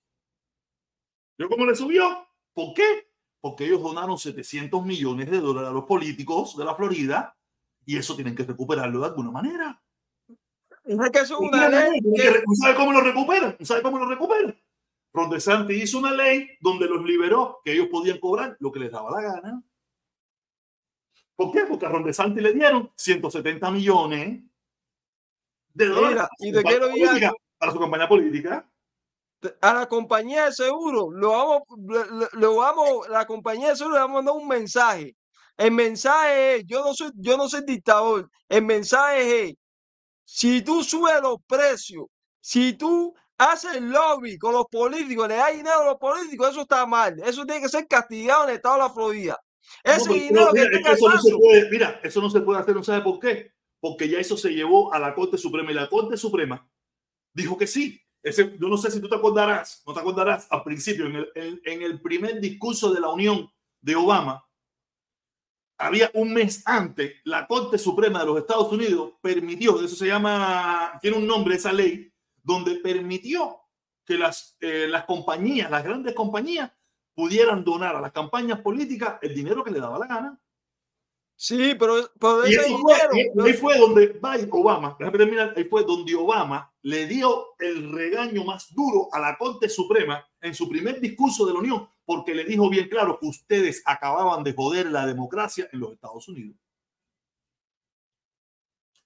¿Yo 1.37 1.47
cómo 1.47 1.65
le 1.65 1.75
subió? 1.75 2.27
¿Por 2.53 2.73
qué? 2.73 3.08
Porque 3.41 3.65
ellos 3.65 3.81
donaron 3.81 4.17
700 4.17 4.85
millones 4.85 5.29
de 5.31 5.39
dólares 5.39 5.69
a 5.69 5.73
los 5.73 5.85
políticos 5.85 6.57
de 6.57 6.65
la 6.65 6.75
Florida 6.75 7.35
y 7.85 7.97
eso 7.97 8.15
tienen 8.15 8.35
que 8.35 8.43
recuperarlo 8.43 8.99
de 8.99 9.05
alguna 9.05 9.31
manera. 9.31 9.81
Es 10.83 10.97
que 11.11 11.19
es 11.19 11.31
una 11.31 11.69
ley. 11.69 11.99
¿Sabe 12.59 12.75
cómo 12.75 12.91
lo 12.91 13.01
recuperan? 13.01 13.57
¿Sabe 13.61 13.81
cómo 13.81 13.97
lo 13.97 14.05
recuperan? 14.07 14.59
Ron 15.13 15.29
DeSantis 15.29 15.83
hizo 15.83 15.99
una 15.99 16.11
ley 16.11 16.49
donde 16.61 16.87
los 16.87 17.03
liberó, 17.03 17.61
que 17.63 17.73
ellos 17.73 17.87
podían 17.91 18.19
cobrar 18.19 18.57
lo 18.59 18.71
que 18.71 18.79
les 18.79 18.91
daba 18.91 19.09
la 19.11 19.21
gana. 19.21 19.63
¿Por 21.35 21.51
qué? 21.51 21.61
Porque 21.61 21.85
a 21.85 21.89
Ron 21.89 22.03
DeSantis 22.03 22.43
le 22.43 22.53
dieron 22.53 22.91
170 22.95 23.71
millones 23.71 24.43
de 25.73 25.85
dólares 25.87 26.27
y 26.39 26.51
de 26.51 26.63
qué 26.63 27.31
para 27.57 27.71
su 27.71 27.79
campaña 27.79 28.07
política 28.07 28.69
a 29.61 29.73
la 29.73 29.87
compañía 29.87 30.45
de 30.45 30.53
seguro, 30.53 31.11
lo 31.11 31.29
vamos, 31.29 31.61
lo, 32.33 32.55
vamos, 32.55 33.07
la 33.09 33.25
compañía 33.25 33.69
de 33.69 33.75
seguro 33.75 33.95
le 33.95 34.01
vamos 34.01 34.13
a 34.13 34.21
mandar 34.21 34.35
un 34.35 34.47
mensaje. 34.47 35.15
El 35.57 35.71
mensaje 35.71 36.55
es, 36.55 36.65
yo 36.65 36.83
no 36.83 36.93
soy, 36.93 37.11
yo 37.15 37.37
no 37.37 37.49
soy 37.49 37.63
dictador. 37.65 38.29
El 38.47 38.63
mensaje 38.65 39.49
es, 39.49 39.55
si 40.23 40.61
tú 40.61 40.83
subes 40.83 41.21
los 41.21 41.37
precios, 41.47 42.05
si 42.39 42.73
tú 42.73 43.13
haces 43.37 43.81
lobby 43.81 44.37
con 44.37 44.53
los 44.53 44.65
políticos, 44.67 45.27
le 45.27 45.35
das 45.35 45.55
dinero 45.55 45.81
a 45.81 45.85
los 45.85 45.95
políticos, 45.95 46.51
eso 46.51 46.61
está 46.61 46.85
mal. 46.85 47.19
Eso 47.23 47.45
tiene 47.45 47.61
que 47.61 47.69
ser 47.69 47.87
castigado 47.87 48.43
en 48.43 48.49
el 48.49 48.55
estado 48.57 48.75
de 48.75 48.81
la 48.81 48.89
Florida. 48.89 49.39
Ese 49.83 50.13
dinero 50.13 50.51
que 50.53 50.61
eso 50.61 51.09
no 51.09 51.21
se 51.21 51.35
puede, 51.35 51.69
mira, 51.69 51.99
eso 52.03 52.21
no 52.21 52.29
se 52.29 52.41
puede 52.41 52.59
hacer, 52.59 52.75
¿no 52.75 52.83
sabe 52.83 53.01
por 53.01 53.19
qué? 53.19 53.51
Porque 53.79 54.09
ya 54.09 54.19
eso 54.19 54.35
se 54.35 54.49
llevó 54.49 54.93
a 54.93 54.99
la 54.99 55.13
Corte 55.13 55.37
Suprema 55.37 55.71
y 55.71 55.75
la 55.75 55.89
Corte 55.89 56.17
Suprema 56.17 56.69
dijo 57.33 57.57
que 57.57 57.67
sí, 57.67 58.01
ese, 58.21 58.57
yo 58.59 58.67
no 58.67 58.77
sé 58.77 58.91
si 58.91 58.99
tú 58.99 59.07
te 59.07 59.15
acordarás, 59.15 59.81
no 59.85 59.93
te 59.93 59.99
acordarás, 59.99 60.47
al 60.49 60.63
principio, 60.63 61.05
en 61.05 61.15
el, 61.15 61.61
en, 61.63 61.81
el 61.81 62.01
primer 62.01 62.39
discurso 62.39 62.93
de 62.93 62.99
la 62.99 63.09
Unión 63.09 63.49
de 63.81 63.95
Obama, 63.95 64.45
había 65.77 66.11
un 66.13 66.33
mes 66.33 66.61
antes, 66.65 67.15
la 67.23 67.47
Corte 67.47 67.77
Suprema 67.77 68.19
de 68.19 68.25
los 68.25 68.37
Estados 68.37 68.71
Unidos 68.71 69.13
permitió, 69.21 69.81
eso 69.81 69.95
se 69.95 70.07
llama, 70.07 70.99
tiene 71.01 71.17
un 71.17 71.25
nombre 71.25 71.55
esa 71.55 71.71
ley, 71.71 72.11
donde 72.43 72.75
permitió 72.75 73.57
que 74.05 74.17
las, 74.17 74.57
eh, 74.59 74.87
las 74.89 75.05
compañías, 75.05 75.71
las 75.71 75.83
grandes 75.83 76.13
compañías, 76.13 76.71
pudieran 77.13 77.63
donar 77.63 77.95
a 77.95 78.01
las 78.01 78.11
campañas 78.11 78.59
políticas 78.61 79.19
el 79.21 79.35
dinero 79.35 79.63
que 79.63 79.71
le 79.71 79.79
daba 79.79 79.99
la 79.99 80.07
gana. 80.07 80.41
Sí, 81.41 81.73
pero, 81.79 82.11
pero 82.19 82.43
ese 82.43 82.65
dinero, 82.65 83.45
ahí 83.45 83.53
fue 83.53 83.77
donde 83.77 84.19
Obama, 84.51 84.97
terminar, 84.97 85.53
ahí 85.55 85.63
fue 85.63 85.85
donde 85.85 86.13
Obama 86.13 86.69
le 86.81 87.07
dio 87.07 87.55
el 87.59 87.93
regaño 87.93 88.43
más 88.43 88.75
duro 88.75 89.07
a 89.13 89.21
la 89.21 89.37
Corte 89.37 89.69
Suprema 89.69 90.27
en 90.41 90.53
su 90.53 90.67
primer 90.67 90.99
discurso 90.99 91.45
de 91.45 91.53
la 91.53 91.59
Unión, 91.59 91.87
porque 92.03 92.35
le 92.35 92.43
dijo 92.43 92.69
bien 92.69 92.89
claro 92.89 93.17
que 93.17 93.27
ustedes 93.27 93.81
acababan 93.85 94.43
de 94.43 94.51
joder 94.51 94.87
la 94.87 95.05
democracia 95.05 95.69
en 95.71 95.79
los 95.79 95.93
Estados 95.93 96.27
Unidos. 96.27 96.57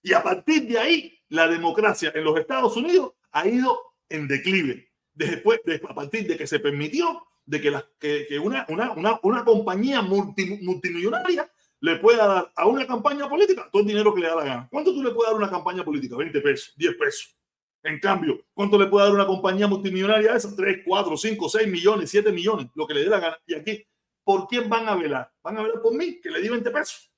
Y 0.01 0.13
a 0.13 0.23
partir 0.23 0.67
de 0.67 0.79
ahí, 0.79 1.19
la 1.29 1.47
democracia 1.47 2.11
en 2.15 2.23
los 2.23 2.39
Estados 2.39 2.75
Unidos 2.75 3.13
ha 3.31 3.47
ido 3.47 3.79
en 4.09 4.27
declive. 4.27 4.91
Después, 5.13 5.59
de, 5.65 5.79
a 5.87 5.93
partir 5.93 6.25
de 6.25 6.35
que 6.35 6.47
se 6.47 6.59
permitió 6.59 7.27
de 7.45 7.61
que, 7.61 7.69
la, 7.69 7.87
que, 7.99 8.25
que 8.27 8.39
una, 8.39 8.65
una, 8.69 8.91
una, 8.93 9.19
una 9.21 9.45
compañía 9.45 10.01
multimillonaria 10.01 11.47
le 11.83 11.97
pueda 11.97 12.25
dar 12.25 12.51
a 12.55 12.65
una 12.65 12.87
campaña 12.87 13.27
política 13.27 13.67
todo 13.69 13.81
el 13.81 13.87
dinero 13.89 14.13
que 14.13 14.21
le 14.21 14.27
da 14.27 14.35
la 14.37 14.45
gana. 14.45 14.67
¿Cuánto 14.71 14.93
tú 14.93 15.03
le 15.03 15.11
puedes 15.11 15.29
dar 15.29 15.33
a 15.33 15.43
una 15.43 15.49
campaña 15.51 15.83
política? 15.83 16.15
20 16.15 16.39
pesos, 16.39 16.73
10 16.77 16.95
pesos. 16.95 17.37
En 17.83 17.99
cambio, 17.99 18.45
¿cuánto 18.53 18.79
le 18.79 18.87
puede 18.87 19.05
dar 19.05 19.13
una 19.13 19.27
compañía 19.27 19.67
multimillonaria 19.67 20.31
a 20.31 20.37
esa? 20.37 20.55
3, 20.55 20.83
4, 20.85 21.17
5, 21.17 21.49
6 21.49 21.67
millones, 21.67 22.09
7 22.09 22.31
millones, 22.31 22.67
lo 22.73 22.87
que 22.87 22.93
le 22.93 23.01
dé 23.01 23.09
la 23.09 23.19
gana. 23.19 23.37
Y 23.45 23.55
aquí, 23.55 23.85
¿por 24.23 24.47
quién 24.47 24.69
van 24.69 24.87
a 24.87 24.95
velar? 24.95 25.29
¿Van 25.43 25.57
a 25.57 25.61
velar 25.61 25.81
por 25.81 25.93
mí, 25.93 26.21
que 26.21 26.31
le 26.31 26.39
di 26.39 26.47
20 26.47 26.71
pesos? 26.71 27.11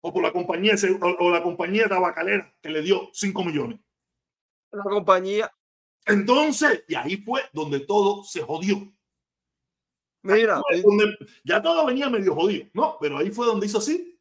¿O 0.00 0.10
por 0.14 0.22
la 0.22 0.32
compañía, 0.32 0.74
o, 1.18 1.30
la 1.30 1.42
compañía 1.42 1.90
tabacalera, 1.90 2.56
que 2.62 2.70
le 2.70 2.80
dio 2.80 3.10
5 3.12 3.44
millones? 3.44 3.78
La 4.70 4.84
compañía. 4.84 5.52
Entonces, 6.06 6.84
y 6.88 6.94
ahí 6.94 7.18
fue 7.18 7.42
donde 7.52 7.80
todo 7.80 8.24
se 8.24 8.40
jodió. 8.40 8.90
Mira, 10.22 10.62
ya 11.44 11.60
todo 11.60 11.86
venía 11.86 12.08
medio 12.08 12.34
jodido, 12.34 12.66
¿no? 12.74 12.96
Pero 13.00 13.18
ahí 13.18 13.30
fue 13.30 13.46
donde 13.46 13.66
hizo 13.66 13.78
así. 13.78 14.18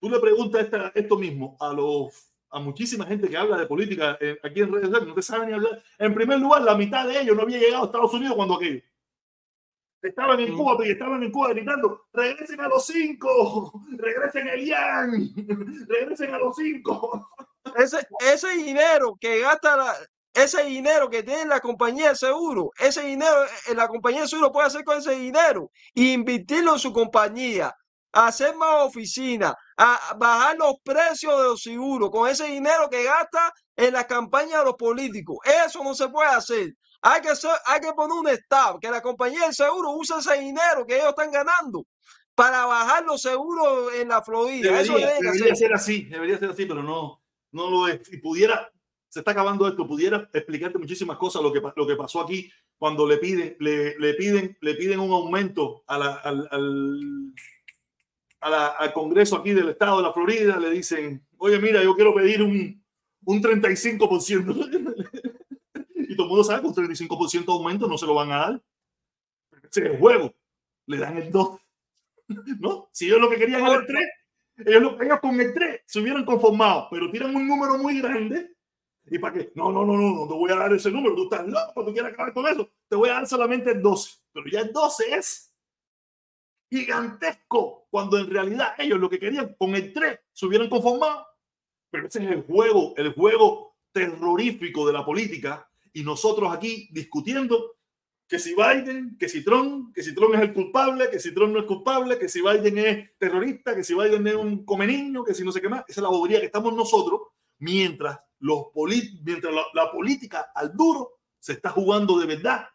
Tú 0.00 0.08
le 0.08 0.20
preguntas 0.20 0.68
esto 0.94 1.16
mismo 1.16 1.56
a 1.58 1.72
los 1.72 2.32
a 2.50 2.60
muchísima 2.60 3.04
gente 3.04 3.28
que 3.28 3.36
habla 3.36 3.58
de 3.58 3.66
política 3.66 4.16
eh, 4.20 4.38
aquí 4.42 4.60
en 4.60 4.72
redes 4.72 4.86
sociales, 4.86 5.08
no 5.08 5.14
te 5.14 5.22
saben 5.22 5.48
ni 5.48 5.54
hablar. 5.54 5.82
En 5.98 6.14
primer 6.14 6.38
lugar, 6.38 6.62
la 6.62 6.76
mitad 6.76 7.06
de 7.06 7.20
ellos 7.20 7.36
no 7.36 7.42
había 7.42 7.58
llegado 7.58 7.82
a 7.82 7.86
Estados 7.86 8.14
Unidos 8.14 8.36
cuando 8.36 8.54
aquello. 8.54 8.80
estaban 10.00 10.40
en 10.40 10.56
Cuba, 10.56 10.86
y 10.86 10.90
estaban 10.90 11.22
en 11.22 11.32
Cuba 11.32 11.48
gritando, 11.50 12.06
regresen 12.12 12.60
a 12.60 12.68
los 12.68 12.86
cinco, 12.86 13.72
regresen 13.98 14.48
a 14.48 14.52
Elian, 14.54 15.34
regresen 15.88 16.34
a 16.34 16.38
los 16.38 16.56
cinco. 16.56 17.28
Ese, 17.76 18.06
ese 18.32 18.48
dinero 18.56 19.16
que 19.20 19.40
gasta 19.40 19.76
la, 19.76 19.94
ese 20.36 20.64
dinero 20.64 21.08
que 21.08 21.22
tiene 21.22 21.46
la 21.46 21.60
compañía 21.60 22.10
de 22.10 22.14
seguro, 22.14 22.70
ese 22.78 23.02
dinero, 23.02 23.44
eh, 23.68 23.74
la 23.74 23.88
compañía 23.88 24.20
de 24.20 24.28
seguro 24.28 24.52
puede 24.52 24.66
hacer 24.66 24.84
con 24.84 24.98
ese 24.98 25.12
dinero 25.12 25.70
e 25.94 26.12
invertirlo 26.12 26.74
en 26.74 26.78
su 26.78 26.92
compañía, 26.92 27.74
hacer 28.12 28.54
más 28.54 28.82
oficinas, 28.82 29.54
a 29.78 30.14
bajar 30.18 30.58
los 30.58 30.74
precios 30.84 31.38
de 31.38 31.44
los 31.44 31.62
seguros 31.62 32.10
con 32.10 32.28
ese 32.28 32.44
dinero 32.48 32.90
que 32.90 33.02
gasta 33.02 33.50
en 33.76 33.94
la 33.94 34.06
campaña 34.06 34.58
de 34.58 34.66
los 34.66 34.74
políticos. 34.74 35.38
Eso 35.66 35.82
no 35.82 35.94
se 35.94 36.08
puede 36.08 36.28
hacer. 36.28 36.74
Hay 37.00 37.22
que, 37.22 37.28
hay 37.28 37.80
que 37.80 37.92
poner 37.94 38.18
un 38.18 38.28
estado, 38.28 38.78
que 38.78 38.90
la 38.90 39.00
compañía 39.00 39.46
de 39.46 39.54
seguro 39.54 39.92
use 39.92 40.18
ese 40.18 40.38
dinero 40.38 40.84
que 40.86 40.96
ellos 40.96 41.08
están 41.08 41.30
ganando 41.30 41.86
para 42.34 42.66
bajar 42.66 43.04
los 43.04 43.22
seguros 43.22 43.94
en 43.94 44.08
la 44.08 44.22
Florida. 44.22 44.70
Debería, 44.70 44.82
Eso 44.82 44.98
debería 44.98 45.54
ser 45.54 45.72
así, 45.72 46.04
debería 46.04 46.38
ser 46.38 46.50
así, 46.50 46.66
pero 46.66 46.82
no, 46.82 47.22
no 47.52 47.70
lo 47.70 47.88
es. 47.88 48.06
Si 48.06 48.18
pudiera, 48.18 48.70
se 49.16 49.20
está 49.20 49.30
acabando 49.30 49.66
esto, 49.66 49.86
pudiera 49.86 50.28
explicarte 50.34 50.76
muchísimas 50.76 51.16
cosas 51.16 51.40
lo 51.40 51.50
que, 51.50 51.62
lo 51.74 51.86
que 51.86 51.96
pasó 51.96 52.20
aquí 52.20 52.52
cuando 52.76 53.08
le 53.08 53.16
piden, 53.16 53.56
le, 53.60 53.98
le 53.98 54.12
piden, 54.12 54.58
le 54.60 54.74
piden 54.74 55.00
un 55.00 55.10
aumento 55.10 55.84
a 55.86 55.94
al, 55.94 56.46
al, 56.50 57.32
al, 58.78 58.92
Congreso 58.92 59.36
aquí 59.36 59.54
del 59.54 59.70
estado 59.70 59.96
de 59.96 60.02
la 60.02 60.12
Florida, 60.12 60.60
le 60.60 60.68
dicen, 60.68 61.26
oye, 61.38 61.58
mira, 61.58 61.82
yo 61.82 61.94
quiero 61.94 62.14
pedir 62.14 62.42
un, 62.42 62.84
un 63.24 63.42
35%. 63.42 64.84
y 65.94 66.14
todo 66.14 66.26
el 66.26 66.28
mundo 66.28 66.44
sabe 66.44 66.60
que 66.60 66.66
un 66.66 66.74
35% 66.74 67.46
de 67.46 67.52
aumento 67.52 67.88
no 67.88 67.96
se 67.96 68.04
lo 68.04 68.12
van 68.12 68.32
a 68.32 68.36
dar. 68.36 68.62
El 69.76 69.96
juego. 69.96 70.34
Le 70.84 70.98
dan 70.98 71.16
el 71.16 71.32
2. 71.32 71.58
¿No? 72.60 72.90
Si 72.92 73.06
ellos 73.06 73.18
lo 73.22 73.30
que 73.30 73.38
querían 73.38 73.62
era 73.62 73.76
el 73.76 73.86
3, 73.86 74.08
ellos, 74.66 74.92
ellos 75.00 75.20
con 75.22 75.40
el 75.40 75.54
3 75.54 75.80
se 75.86 76.00
hubieran 76.00 76.26
conformado, 76.26 76.88
pero 76.90 77.10
tiran 77.10 77.34
un 77.34 77.48
número 77.48 77.78
muy 77.78 77.98
grande 77.98 78.55
¿Y 79.08 79.18
para 79.18 79.34
qué? 79.34 79.52
No, 79.54 79.70
no, 79.70 79.84
no, 79.84 79.96
no, 79.96 80.14
no 80.14 80.28
te 80.28 80.34
voy 80.34 80.50
a 80.50 80.56
dar 80.56 80.72
ese 80.72 80.90
número. 80.90 81.14
Tú 81.14 81.24
estás 81.24 81.46
loco, 81.46 81.84
tú 81.84 81.92
quieres 81.92 82.12
acabar 82.12 82.32
con 82.32 82.46
eso. 82.46 82.68
Te 82.88 82.96
voy 82.96 83.08
a 83.08 83.14
dar 83.14 83.26
solamente 83.26 83.70
el 83.70 83.80
12. 83.80 84.18
Pero 84.32 84.46
ya 84.48 84.60
el 84.60 84.72
12 84.72 85.14
es 85.14 85.54
gigantesco. 86.68 87.86
Cuando 87.90 88.18
en 88.18 88.28
realidad 88.28 88.74
ellos 88.78 88.98
lo 88.98 89.08
que 89.08 89.18
querían 89.18 89.54
con 89.54 89.74
el 89.74 89.92
3 89.92 90.18
se 90.32 90.46
hubieran 90.46 90.68
conformado. 90.68 91.26
Pero 91.90 92.08
ese 92.08 92.24
es 92.24 92.30
el 92.30 92.42
juego, 92.42 92.94
el 92.96 93.14
juego 93.14 93.76
terrorífico 93.92 94.86
de 94.86 94.92
la 94.92 95.04
política. 95.04 95.70
Y 95.92 96.02
nosotros 96.02 96.52
aquí 96.52 96.88
discutiendo 96.90 97.76
que 98.28 98.40
si 98.40 98.56
Biden, 98.56 99.16
que 99.16 99.28
si 99.28 99.44
Trump, 99.44 99.94
que 99.94 100.02
si 100.02 100.16
Trump 100.16 100.34
es 100.34 100.40
el 100.40 100.52
culpable, 100.52 101.08
que 101.10 101.20
si 101.20 101.32
Trump 101.32 101.52
no 101.52 101.60
es 101.60 101.66
culpable, 101.66 102.18
que 102.18 102.28
si 102.28 102.42
Biden 102.42 102.78
es 102.78 103.16
terrorista, 103.18 103.76
que 103.76 103.84
si 103.84 103.94
Biden 103.94 104.26
es 104.26 104.34
un 104.34 104.64
come 104.64 104.84
niño, 104.88 105.22
que 105.22 105.32
si 105.32 105.44
no 105.44 105.52
sé 105.52 105.60
qué 105.60 105.68
más. 105.68 105.84
Esa 105.86 106.00
es 106.00 106.02
la 106.02 106.08
bobería 106.08 106.40
que 106.40 106.46
estamos 106.46 106.74
nosotros 106.74 107.20
mientras 107.58 108.18
los 108.38 108.66
mientras 109.22 109.52
la, 109.72 109.90
política 109.90 110.50
al 110.54 110.74
duro 110.76 111.18
se 111.38 111.54
está 111.54 111.70
jugando 111.70 112.18
de 112.18 112.26
verdad, 112.26 112.68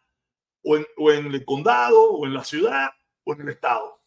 o 0.63 0.77
en, 0.77 0.85
o 0.97 1.11
en, 1.11 1.27
el 1.27 1.45
condado, 1.45 2.11
o 2.11 2.25
en 2.25 2.33
la 2.33 2.43
ciudad, 2.43 2.89
o 3.23 3.33
en 3.33 3.41
el 3.41 3.49
estado. 3.49 4.01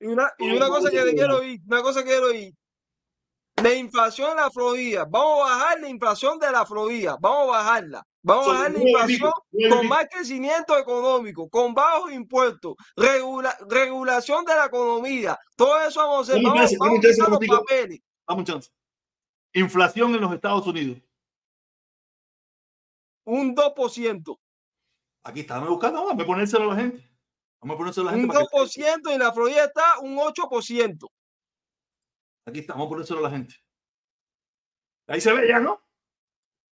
Y 0.00 0.06
una, 0.06 0.32
y 0.38 0.50
una 0.50 0.68
cosa 0.68 0.90
que 0.90 1.02
te 1.02 1.14
quiero 1.14 1.38
oír, 1.38 1.60
una 1.66 1.82
cosa 1.82 2.02
que 2.02 2.10
quiero 2.10 2.26
oír. 2.26 2.54
La 3.62 3.72
inflación 3.72 4.32
en 4.32 4.36
la 4.36 4.50
Florida, 4.50 5.06
vamos 5.08 5.48
a 5.48 5.54
bajar 5.54 5.80
la 5.80 5.88
inflación 5.88 6.38
de 6.38 6.50
la 6.50 6.66
Florida, 6.66 7.16
vamos 7.20 7.54
a 7.54 7.58
bajarla. 7.58 8.06
Vamos 8.26 8.48
a 8.48 8.52
bajar 8.52 8.72
la 8.72 8.82
inflación 8.82 9.32
con 9.70 9.86
más 9.86 10.06
crecimiento 10.10 10.78
económico, 10.78 11.48
con 11.48 11.72
bajos 11.74 12.10
impuestos, 12.12 12.74
regula, 12.96 13.56
regulación 13.68 14.44
de 14.44 14.54
la 14.54 14.66
economía. 14.66 15.38
Todo 15.56 15.80
eso 15.82 16.00
vamos 16.00 16.28
a 16.28 16.32
hacer. 16.32 16.42
Vamos, 16.42 16.72
vamos, 16.78 17.04
a 17.04 17.28
los 17.28 17.46
papeles. 17.46 18.00
Vamos, 18.26 18.44
chance. 18.44 18.70
Inflación 19.54 20.14
en 20.14 20.20
los 20.20 20.34
Estados 20.34 20.66
Unidos. 20.66 20.98
Un 23.24 23.54
2%. 23.54 24.38
Aquí 25.22 25.40
está, 25.40 25.60
me 25.60 25.68
buscando, 25.68 26.04
vamos 26.04 26.22
a 26.22 26.26
ponérselo 26.26 26.70
a 26.70 26.74
la 26.74 26.82
gente. 26.82 27.10
Vamos 27.60 27.74
a 27.76 27.78
ponérselo 27.78 28.08
a 28.08 28.12
la 28.12 28.18
gente. 28.18 28.36
Un 28.36 28.44
2% 28.44 29.10
y 29.10 29.12
en 29.12 29.18
la 29.20 29.32
Florida 29.32 29.64
está 29.64 30.00
un 30.00 30.16
8%. 30.18 31.08
Aquí 32.46 32.58
está, 32.58 32.74
vamos 32.74 32.86
a 32.86 32.90
ponérselo 32.90 33.20
a 33.20 33.22
la 33.22 33.30
gente. 33.30 33.54
Ahí 35.06 35.20
se 35.20 35.32
ve 35.32 35.48
ya, 35.48 35.60
¿no? 35.60 35.80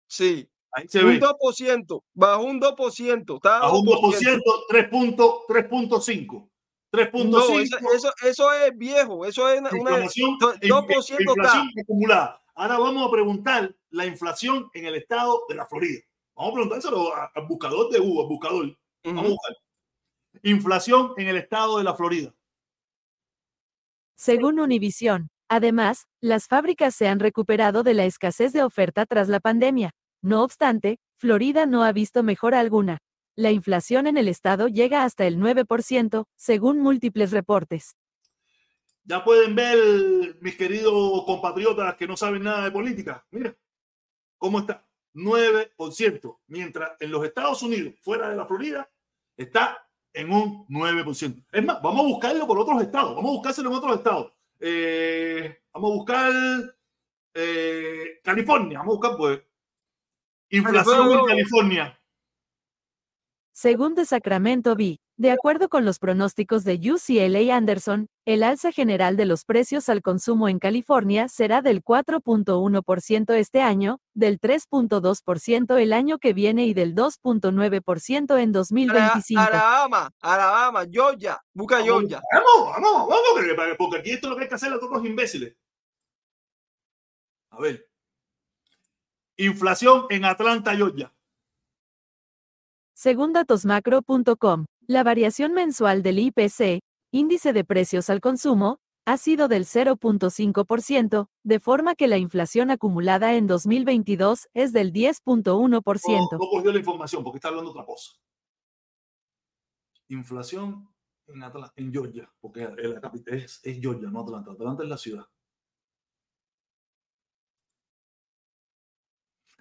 Sí. 0.08 0.50
Ahí 0.72 0.88
se 0.88 1.04
un 1.04 1.20
ve. 1.20 1.20
2%, 1.20 2.04
bajo 2.14 2.44
un 2.44 2.62
2%. 2.62 3.36
Está 3.36 3.60
bajo 3.60 3.80
un 3.80 3.88
2%, 3.88 4.42
3.5. 4.70 6.50
3.5. 6.92 7.30
No, 7.30 7.60
eso, 7.60 7.78
eso, 7.94 8.14
eso, 8.24 8.52
es 8.52 8.76
viejo, 8.76 9.26
eso 9.26 9.48
es 9.50 9.60
una, 9.60 9.70
inflación, 9.70 10.40
2% 10.40 11.20
inflación 11.20 11.68
acumulada. 11.80 12.42
Ahora 12.60 12.78
vamos 12.78 13.07
a 13.07 13.10
preguntar 13.10 13.74
la 13.89 14.05
inflación 14.05 14.70
en 14.74 14.86
el 14.86 14.95
estado 14.95 15.45
de 15.47 15.55
la 15.55 15.66
Florida. 15.66 16.01
Vamos 16.36 16.51
a 16.51 16.53
preguntárselo 16.55 17.16
al 17.16 17.47
buscador 17.47 17.89
de 17.89 18.01
U, 18.01 18.20
al 18.22 18.28
buscador. 18.28 18.78
Vamos 19.05 19.24
a 19.24 19.28
buscar. 19.30 19.55
Inflación 20.43 21.14
en 21.16 21.30
el 21.30 21.38
estado 21.38 21.78
de 21.78 21.86
la 21.86 21.95
Florida. 21.95 22.36
Según 24.18 24.60
Univisión, 24.60 25.30
además, 25.47 26.07
las 26.20 26.47
fábricas 26.47 26.95
se 26.95 27.07
han 27.07 27.22
recuperado 27.22 27.82
de 27.84 27.93
la 27.93 28.03
escasez 28.03 28.51
de 28.51 28.62
oferta 28.62 29.05
tras 29.05 29.30
la 29.30 29.39
pandemia. 29.39 29.91
No 30.22 30.43
obstante, 30.43 30.99
Florida 31.16 31.66
no 31.66 31.86
ha 31.86 31.93
visto 31.93 32.24
mejora 32.24 32.60
alguna. 32.60 32.97
La 33.38 33.51
inflación 33.51 34.05
en 34.05 34.18
el 34.18 34.28
estado 34.28 34.68
llega 34.68 35.05
hasta 35.05 35.26
el 35.28 35.38
9%, 35.38 36.26
según 36.36 36.80
múltiples 36.80 37.32
reportes. 37.32 37.95
Ya 39.10 39.24
pueden 39.24 39.55
ver, 39.55 40.38
mis 40.39 40.55
queridos 40.55 41.24
compatriotas 41.26 41.95
que 41.95 42.05
no 42.05 42.16
saben 42.16 42.43
nada 42.43 42.66
de 42.66 42.72
política. 42.72 43.26
Mira, 43.32 43.55
¿cómo 44.38 44.60
está? 44.60 44.86
9%. 45.16 46.39
Mientras 46.45 46.91
en 46.99 47.12
los 47.12 47.26
Estados 47.26 47.64
Unidos, 47.64 47.95
fuera 48.03 48.30
de 48.30 48.36
la 48.36 48.45
Florida, 48.45 48.88
está 49.36 49.84
en 50.14 50.32
un 50.32 50.68
9%. 50.68 51.43
Es 51.51 51.66
más, 51.66 51.82
vamos 51.82 52.01
a 52.01 52.07
buscarlo 52.07 52.45
por 52.45 52.60
otros 52.60 52.84
estados. 52.84 53.16
Vamos 53.16 53.32
a 53.32 53.34
buscárselo 53.34 53.72
en 53.72 53.76
otros 53.78 53.97
estados. 53.97 54.32
Eh, 54.60 55.57
vamos 55.74 55.89
a 55.89 55.95
buscar 55.95 56.32
eh, 57.34 58.20
California. 58.24 58.78
Vamos 58.78 58.93
a 58.93 58.97
buscar, 58.99 59.18
pues, 59.18 59.41
inflación 60.51 61.14
en 61.14 61.26
California. 61.26 61.99
Según 63.62 63.93
de 63.93 64.05
Sacramento 64.05 64.74
B, 64.78 65.01
de 65.18 65.32
acuerdo 65.32 65.68
con 65.68 65.84
los 65.84 65.99
pronósticos 65.99 66.64
de 66.64 66.76
UCLA 66.76 67.53
Anderson, 67.53 68.07
el 68.24 68.41
alza 68.41 68.72
general 68.72 69.18
de 69.18 69.26
los 69.26 69.43
precios 69.43 69.89
al 69.89 70.01
consumo 70.01 70.47
en 70.47 70.60
California 70.60 71.28
será 71.28 71.62
del 71.62 71.84
4.1% 71.84 73.34
este 73.34 73.60
año, 73.60 73.99
del 74.14 74.39
3.2% 74.39 75.78
el 75.78 75.91
año 75.91 76.20
que 76.20 76.32
viene 76.32 76.68
y 76.68 76.74
del 76.74 76.95
2.9% 76.95 78.39
en 78.39 78.53
2025. 78.53 79.41
Alabama, 79.41 80.10
Alabama, 80.22 80.86
Georgia, 80.89 81.43
busca 81.53 81.84
Georgia. 81.84 82.22
Vamos, 82.32 82.76
vamos, 82.76 83.10
vamos, 83.10 83.76
porque 83.78 83.97
aquí 83.97 84.12
esto 84.12 84.28
es 84.28 84.30
lo 84.30 84.38
que 84.38 84.43
hay 84.43 84.49
que 84.49 84.55
hacer 84.55 84.72
a 84.72 84.80
todos 84.80 84.93
los 84.93 85.05
imbéciles. 85.05 85.53
A 87.49 87.60
ver. 87.60 87.86
Inflación 89.36 90.05
en 90.10 90.24
Atlanta, 90.24 90.74
Georgia. 90.78 91.14
Según 93.02 93.32
datosmacro.com, 93.32 94.66
la 94.86 95.04
variación 95.06 95.54
mensual 95.54 96.04
del 96.04 96.20
IPC, 96.20 96.82
índice 97.14 97.54
de 97.54 97.64
precios 97.64 98.10
al 98.10 98.20
consumo, 98.20 98.80
ha 99.06 99.16
sido 99.16 99.47
del 99.47 99.64
0.5%, 99.64 101.28
de 101.45 101.60
forma 101.62 101.95
que 101.95 102.10
la 102.10 102.18
inflación 102.18 102.72
acumulada 102.72 103.36
en 103.36 103.47
2022 103.47 104.50
es 104.54 104.74
del 104.74 104.91
10.1%. 104.91 105.43
No, 105.45 106.38
no 106.38 106.38
cogió 106.39 106.74
la 106.74 106.80
información 106.80 107.24
porque 107.24 107.38
está 107.38 107.47
hablando 107.47 107.72
otra 107.72 107.86
cosa. 107.86 108.12
Inflación 110.10 110.89
en, 111.28 111.41
en 111.78 111.93
Georgia, 111.93 112.30
porque 112.41 112.68
la 112.68 113.00
capital 113.00 113.36
es 113.36 113.62
Georgia, 113.64 114.10
no 114.10 114.24
Atlanta. 114.24 114.52
Atlanta 114.52 114.84
es 114.84 114.89
la 114.89 114.97
ciudad. 114.97 115.26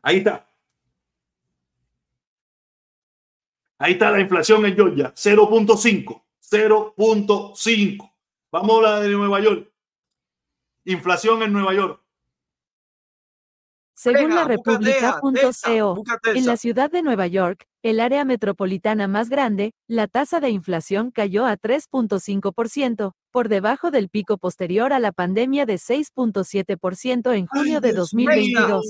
Ahí 0.02 0.16
está. 0.16 0.47
Ahí 3.78 3.92
está 3.92 4.10
la 4.10 4.20
inflación 4.20 4.66
en 4.66 4.74
Georgia, 4.74 5.14
0.5, 5.14 6.22
0.5. 6.50 8.12
Vamos 8.50 8.78
a 8.78 8.82
la 8.82 9.00
de 9.00 9.08
Nueva 9.10 9.40
York. 9.40 9.70
Inflación 10.84 11.42
en 11.42 11.52
Nueva 11.52 11.74
York. 11.74 12.02
Según 13.94 14.34
la 14.34 14.44
República.co, 14.44 16.04
en 16.32 16.46
la 16.46 16.56
ciudad 16.56 16.88
de 16.88 17.02
Nueva 17.02 17.26
York, 17.26 17.66
el 17.82 17.98
área 17.98 18.24
metropolitana 18.24 19.08
más 19.08 19.28
grande, 19.28 19.74
la 19.88 20.06
tasa 20.06 20.38
de 20.38 20.50
inflación 20.50 21.10
cayó 21.10 21.46
a 21.46 21.56
3.5%, 21.56 23.12
por 23.32 23.48
debajo 23.48 23.90
del 23.90 24.08
pico 24.08 24.38
posterior 24.38 24.92
a 24.92 25.00
la 25.00 25.10
pandemia 25.10 25.66
de 25.66 25.74
6.7% 25.74 27.36
en 27.36 27.46
junio 27.46 27.80
de 27.80 27.92
2022. 27.92 28.86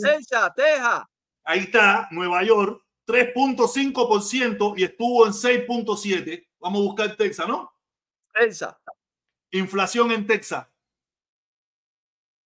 Ahí 1.44 1.60
está 1.60 2.08
Nueva 2.10 2.44
York, 2.44 2.82
3.5% 3.08 4.74
y 4.76 4.84
estuvo 4.84 5.26
en 5.26 5.32
6.7 5.32 6.44
Vamos 6.60 6.80
a 6.80 6.84
buscar 6.84 7.16
Texas, 7.16 7.48
¿no? 7.48 7.72
Texas. 8.34 8.74
Inflación 9.52 10.10
en 10.12 10.26
Texas. 10.26 10.66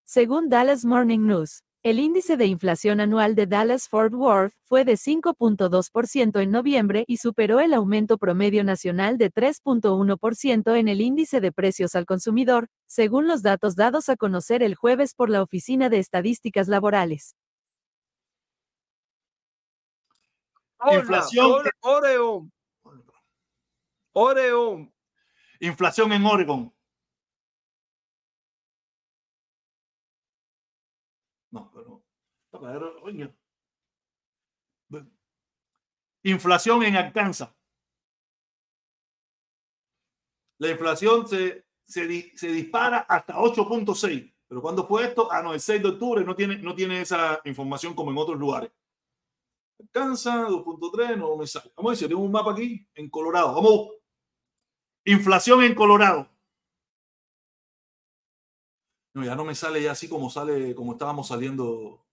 Según 0.04 0.48
Dallas 0.50 0.84
Morning 0.84 1.20
News, 1.20 1.64
el 1.82 1.98
índice 1.98 2.36
de 2.36 2.46
inflación 2.46 3.00
anual 3.00 3.34
de 3.34 3.46
Dallas-Fort 3.46 4.12
Worth 4.14 4.54
fue 4.64 4.84
de 4.84 4.92
5.2% 4.92 6.40
en 6.40 6.50
noviembre 6.50 7.04
y 7.08 7.16
superó 7.16 7.58
el 7.58 7.74
aumento 7.74 8.18
promedio 8.18 8.62
nacional 8.62 9.18
de 9.18 9.32
3.1% 9.32 10.76
en 10.78 10.88
el 10.88 11.00
índice 11.00 11.40
de 11.40 11.50
precios 11.50 11.96
al 11.96 12.06
consumidor, 12.06 12.68
según 12.86 13.26
los 13.26 13.42
datos 13.42 13.74
dados 13.74 14.08
a 14.10 14.16
conocer 14.16 14.62
el 14.62 14.76
jueves 14.76 15.14
por 15.14 15.30
la 15.30 15.42
Oficina 15.42 15.88
de 15.88 15.98
Estadísticas 15.98 16.68
Laborales. 16.68 17.34
Inflación. 20.91 21.62
Oregon. 21.80 22.53
Oregon. 24.12 24.95
Inflación 25.61 26.12
en 26.12 26.26
Oregon. 26.26 26.74
No, 31.51 31.70
pero. 31.72 32.03
Inflación 36.24 36.83
en 36.83 36.97
Arkansas. 36.97 37.51
La 40.59 40.70
inflación 40.70 41.26
se, 41.26 41.66
se, 41.85 42.37
se 42.37 42.49
dispara 42.49 42.99
hasta 42.99 43.35
8.6. 43.35 44.33
Pero 44.47 44.62
cuando 44.62 44.87
fue 44.87 45.05
esto? 45.05 45.33
Ah, 45.33 45.43
no, 45.43 45.55
el 45.55 45.61
6 45.61 45.83
de 45.83 45.89
octubre 45.89 46.24
no 46.24 46.37
tiene, 46.37 46.59
no 46.59 46.74
tiene 46.74 47.01
esa 47.01 47.41
información 47.45 47.95
como 47.95 48.11
en 48.11 48.18
otros 48.18 48.39
lugares. 48.39 48.70
Arkansas, 49.83 50.49
2.3, 50.49 51.16
no 51.16 51.37
me 51.37 51.47
sale. 51.47 51.72
Vamos 51.76 51.91
a 51.91 51.93
decir, 51.95 52.09
tengo 52.09 52.22
un 52.22 52.33
mapa 52.33 52.53
aquí 52.53 52.89
en 52.95 53.11
Colorado. 53.11 53.55
Vamos. 53.55 53.91
Inflación 55.05 55.62
en 55.62 55.74
Colorado. 55.74 56.28
No, 59.14 59.24
ya 59.24 59.35
no 59.35 59.45
me 59.45 59.55
sale 59.55 59.83
ya 59.83 59.93
así 59.93 60.09
como 60.09 60.30
sale, 60.30 60.74
como 60.74 60.93
estábamos 60.93 61.28
saliendo. 61.28 62.07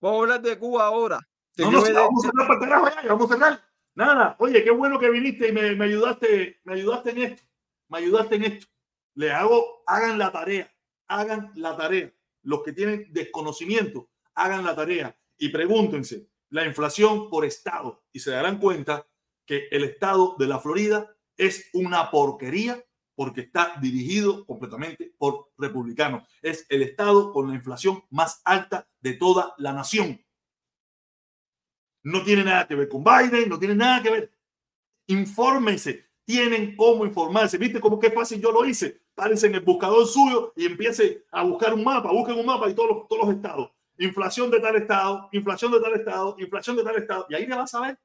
Vamos 0.00 0.18
a 0.18 0.22
hablar 0.22 0.42
de 0.42 0.58
Cuba 0.58 0.86
ahora. 0.86 1.20
No, 1.56 1.70
no, 1.70 1.82
vamos 1.82 2.24
a 2.24 2.30
cerrar 2.30 2.48
para 2.48 2.60
carajo 2.60 2.88
ya, 3.02 3.08
vamos 3.08 3.30
a 3.30 3.34
cerrar. 3.34 3.64
Nada, 3.94 4.36
oye, 4.38 4.64
qué 4.64 4.70
bueno 4.70 4.98
que 4.98 5.10
viniste 5.10 5.48
y 5.48 5.52
me, 5.52 5.74
me, 5.74 5.84
ayudaste, 5.84 6.60
me 6.64 6.74
ayudaste 6.74 7.10
en 7.10 7.18
esto, 7.18 7.42
me 7.88 7.98
ayudaste 7.98 8.36
en 8.36 8.44
esto. 8.44 8.66
Le 9.14 9.30
hago, 9.30 9.82
hagan 9.86 10.18
la 10.18 10.32
tarea, 10.32 10.72
hagan 11.06 11.52
la 11.54 11.76
tarea. 11.76 12.12
Los 12.42 12.62
que 12.62 12.72
tienen 12.72 13.12
desconocimiento, 13.12 14.09
hagan 14.34 14.64
la 14.64 14.74
tarea 14.74 15.16
y 15.38 15.48
pregúntense 15.48 16.28
la 16.50 16.66
inflación 16.66 17.30
por 17.30 17.44
estado 17.44 18.02
y 18.12 18.20
se 18.20 18.30
darán 18.30 18.58
cuenta 18.58 19.06
que 19.46 19.68
el 19.70 19.84
estado 19.84 20.36
de 20.38 20.46
la 20.46 20.58
Florida 20.58 21.16
es 21.36 21.70
una 21.72 22.10
porquería 22.10 22.84
porque 23.14 23.42
está 23.42 23.74
dirigido 23.80 24.46
completamente 24.46 25.12
por 25.18 25.50
republicanos. 25.58 26.26
Es 26.40 26.66
el 26.68 26.82
estado 26.82 27.32
con 27.32 27.48
la 27.48 27.54
inflación 27.54 28.02
más 28.10 28.40
alta 28.44 28.88
de 29.00 29.14
toda 29.14 29.54
la 29.58 29.72
nación. 29.72 30.24
No 32.02 32.22
tiene 32.22 32.44
nada 32.44 32.66
que 32.66 32.74
ver 32.74 32.88
con 32.88 33.04
Biden, 33.04 33.48
no 33.48 33.58
tiene 33.58 33.74
nada 33.74 34.02
que 34.02 34.10
ver. 34.10 34.32
Infórmense, 35.06 36.06
tienen 36.24 36.76
cómo 36.76 37.04
informarse. 37.04 37.58
¿Viste 37.58 37.80
cómo 37.80 37.98
qué 37.98 38.10
fácil 38.10 38.40
yo 38.40 38.52
lo 38.52 38.64
hice? 38.64 39.02
Párense 39.14 39.48
en 39.48 39.56
el 39.56 39.60
buscador 39.60 40.06
suyo 40.06 40.52
y 40.56 40.64
empiece 40.64 41.24
a 41.30 41.42
buscar 41.42 41.74
un 41.74 41.84
mapa, 41.84 42.12
busquen 42.12 42.38
un 42.38 42.46
mapa 42.46 42.70
y 42.70 42.74
todos 42.74 42.90
los, 42.90 43.08
todos 43.08 43.26
los 43.26 43.34
estados. 43.34 43.70
Inflación 44.00 44.50
de 44.50 44.60
tal 44.60 44.76
estado, 44.76 45.28
inflación 45.32 45.72
de 45.72 45.80
tal 45.80 45.94
estado, 45.94 46.36
inflación 46.38 46.76
de 46.76 46.84
tal 46.84 46.96
estado. 46.96 47.26
Y 47.28 47.34
ahí 47.34 47.46
le 47.46 47.56
vas 47.56 47.74
a 47.74 47.80
ver 47.80 47.98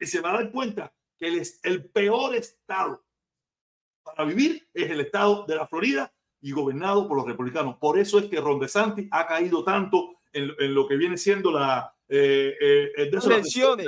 y 0.00 0.06
se 0.06 0.20
va 0.20 0.30
a 0.30 0.34
dar 0.34 0.50
cuenta 0.50 0.92
que 1.18 1.38
es 1.38 1.60
el 1.62 1.90
peor 1.90 2.34
estado 2.34 3.04
para 4.14 4.28
vivir 4.28 4.68
es 4.72 4.90
el 4.90 5.00
estado 5.00 5.44
de 5.46 5.56
la 5.56 5.66
Florida 5.66 6.12
y 6.40 6.52
gobernado 6.52 7.08
por 7.08 7.16
los 7.16 7.26
republicanos. 7.26 7.76
Por 7.76 7.98
eso 7.98 8.18
es 8.18 8.26
que 8.26 8.40
Ron 8.40 8.60
DeSantis 8.60 9.08
ha 9.10 9.26
caído 9.26 9.64
tanto 9.64 10.20
en, 10.32 10.50
en 10.58 10.74
lo 10.74 10.86
que 10.86 10.96
viene 10.96 11.16
siendo 11.16 11.50
la 11.50 11.94
eh, 12.08 12.54
eh, 12.60 12.92
elecciones. 12.96 13.86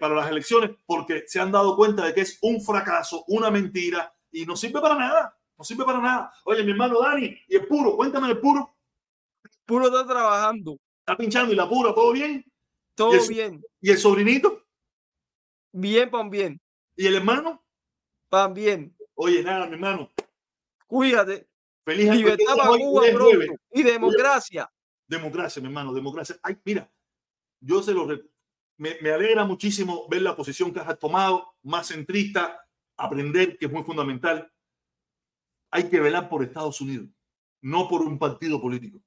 para 0.00 0.14
las 0.14 0.30
elecciones, 0.30 0.70
porque 0.86 1.24
se 1.26 1.40
han 1.40 1.52
dado 1.52 1.76
cuenta 1.76 2.06
de 2.06 2.14
que 2.14 2.22
es 2.22 2.38
un 2.42 2.60
fracaso, 2.60 3.24
una 3.28 3.50
mentira 3.50 4.12
y 4.32 4.46
no 4.46 4.56
sirve 4.56 4.80
para 4.80 4.96
nada. 4.96 5.36
No 5.56 5.64
sirve 5.64 5.84
para 5.84 6.00
nada. 6.00 6.32
Oye, 6.44 6.64
mi 6.64 6.72
hermano 6.72 7.00
Dani, 7.00 7.36
y 7.46 7.54
el 7.54 7.66
puro, 7.66 7.96
cuéntame 7.96 8.28
el 8.28 8.38
puro. 8.38 8.76
Puro 9.66 9.86
está 9.86 10.06
trabajando. 10.06 10.78
Está 11.00 11.16
pinchando 11.16 11.52
y 11.52 11.56
la 11.56 11.68
pura, 11.68 11.94
¿todo 11.94 12.12
bien? 12.12 12.44
Todo 12.94 13.26
bien. 13.28 13.62
¿Y 13.80 13.90
el 13.90 13.98
sobrinito? 13.98 14.62
Bien, 15.72 16.10
pan 16.10 16.30
bien. 16.30 16.60
¿Y 16.96 17.06
el 17.06 17.16
hermano? 17.16 17.64
Pan 18.28 18.54
bien. 18.54 18.96
Oye, 19.14 19.42
nada, 19.42 19.66
mi 19.66 19.74
hermano. 19.74 20.10
Cuídate. 20.86 21.48
Feliz 21.84 22.10
Libertad 22.10 22.56
para 22.56 22.78
Cuba 22.78 23.02
pronto. 23.12 23.54
Y 23.72 23.82
democracia. 23.82 24.70
Democracia, 25.06 25.60
mi 25.60 25.68
hermano, 25.68 25.92
democracia. 25.92 26.36
Ay, 26.42 26.56
mira, 26.64 26.90
yo 27.60 27.82
se 27.82 27.92
lo 27.92 28.06
me, 28.76 28.96
me, 29.00 29.10
alegra 29.10 29.44
muchísimo 29.44 30.08
ver 30.08 30.22
la 30.22 30.36
posición 30.36 30.72
que 30.72 30.80
has 30.80 30.98
tomado, 30.98 31.54
más 31.62 31.88
centrista, 31.88 32.60
aprender 32.96 33.56
que 33.58 33.66
es 33.66 33.72
muy 33.72 33.82
fundamental. 33.82 34.50
Hay 35.70 35.88
que 35.88 36.00
velar 36.00 36.28
por 36.28 36.42
Estados 36.42 36.80
Unidos, 36.80 37.08
no 37.60 37.88
por 37.88 38.02
un 38.02 38.18
partido 38.18 38.60
político, 38.60 39.00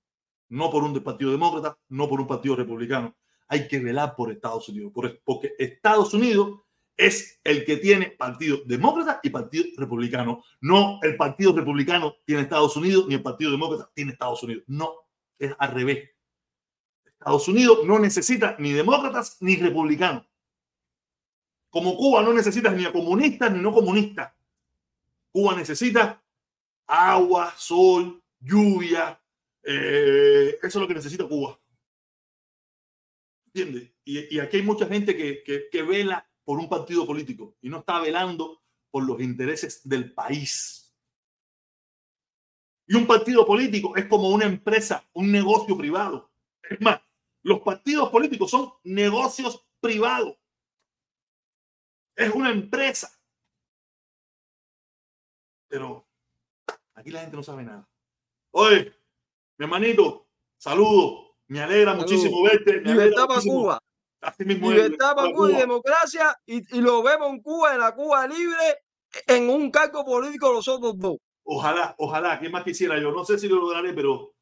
no 0.50 0.70
por 0.70 0.84
un 0.84 0.94
partido 1.04 1.32
demócrata, 1.32 1.78
no 1.90 2.08
por 2.08 2.22
un 2.22 2.28
partido 2.28 2.56
republicano. 2.56 3.16
Hay 3.48 3.68
que 3.68 3.80
velar 3.80 4.16
por 4.16 4.32
Estados 4.32 4.68
Unidos, 4.70 4.92
porque 5.24 5.54
Estados 5.58 6.14
Unidos 6.14 6.62
es 6.98 7.40
el 7.44 7.64
que 7.64 7.78
tiene 7.78 8.08
partido 8.12 8.60
demócrata 8.66 9.20
y 9.22 9.30
partido 9.30 9.66
republicano. 9.78 10.44
No 10.60 11.00
el 11.04 11.16
partido 11.16 11.54
republicano 11.54 12.16
tiene 12.26 12.42
Estados 12.42 12.76
Unidos, 12.76 13.06
ni 13.08 13.16
el 13.16 13.22
partido 13.22 13.52
demócrata 13.52 13.90
tiene 13.94 14.12
Estados 14.12 14.42
Unidos. 14.44 14.64
No, 14.68 14.94
es 15.38 15.54
al 15.60 15.72
revés. 15.72 16.10
Estados 17.06 17.48
Unidos 17.48 17.80
no 17.86 18.00
necesita 18.00 18.56
ni 18.60 18.74
demócratas 18.74 19.38
ni 19.42 19.56
republicanos. 19.56 20.26
Como 21.70 21.96
Cuba 21.96 22.24
no 22.24 22.34
necesita 22.34 22.72
ni 22.72 22.86
a 22.86 22.92
comunistas 22.92 23.52
ni 23.52 23.60
no 23.60 23.72
comunistas. 23.72 24.34
Cuba 25.32 25.56
necesita 25.56 26.24
agua, 26.88 27.54
sol, 27.58 28.24
lluvia. 28.40 29.22
Eh, 29.70 30.58
eso 30.64 30.68
es 30.68 30.76
lo 30.76 30.88
que 30.88 30.94
necesita 30.94 31.28
Cuba. 31.28 31.60
¿Entiendes? 33.48 33.92
Y, 34.06 34.40
aquí 34.40 34.58
hay 34.58 34.64
mucha 34.64 34.88
gente 34.88 35.16
que, 35.18 35.44
que, 35.44 35.68
que 35.70 35.82
vela 35.82 36.26
por 36.46 36.58
un 36.58 36.70
partido 36.70 37.06
político 37.06 37.58
y 37.62 37.68
no 37.68 37.80
está 37.80 38.00
velando 38.00 38.64
por 38.90 39.06
los 39.06 39.20
intereses 39.20 39.82
del 39.88 40.14
país. 40.14 40.96
Y 42.88 42.96
un 42.96 43.06
partido 43.06 43.46
político 43.46 43.98
es 43.98 44.06
como 44.06 44.30
una 44.30 44.46
empresa, 44.46 45.06
un 45.12 45.30
negocio 45.30 45.78
privado. 45.78 46.32
Es 46.64 46.80
más, 46.80 47.02
los 47.42 47.60
partidos 47.60 48.10
políticos 48.10 48.50
son 48.50 48.72
negocios 48.86 49.68
privados. 49.82 50.38
Es 52.16 52.34
una 52.34 52.52
empresa. 52.52 53.12
Pero 55.68 56.08
aquí 56.94 57.12
la 57.12 57.20
gente 57.20 57.36
no 57.36 57.44
sabe 57.44 57.64
nada. 57.64 57.90
Oye, 58.52 58.94
mi 59.58 59.66
hermanito, 59.66 60.28
saludo. 60.58 61.36
Me 61.48 61.62
alegra 61.62 61.94
muchísimo 61.94 62.44
verte. 62.44 62.82
Me 62.82 62.92
Libertad 62.92 63.26
para 63.26 63.42
Cuba. 63.42 63.80
Libertad 64.40 65.16
para 65.16 65.32
Cuba 65.32 65.52
y 65.52 65.56
democracia 65.56 66.36
y, 66.46 66.78
y, 66.78 66.82
lo 66.82 67.02
vemos 67.04 67.30
en 67.30 67.42
Cuba, 67.42 67.74
en 67.74 67.80
la 67.80 67.96
Cuba 67.96 68.28
libre, 68.28 68.80
en 69.28 69.50
un 69.50 69.72
cargo 69.72 70.04
político 70.04 70.52
los 70.52 70.68
otros 70.68 70.98
dos. 70.98 71.18
Ojalá, 71.44 71.96
ojalá, 71.98 72.40
¿qué 72.40 72.50
más 72.50 72.64
quisiera 72.64 73.00
yo? 73.00 73.12
No 73.12 73.24
sé 73.24 73.40
si 73.40 73.48
lo 73.48 73.56
lograré, 73.56 73.94
pero 73.94 74.34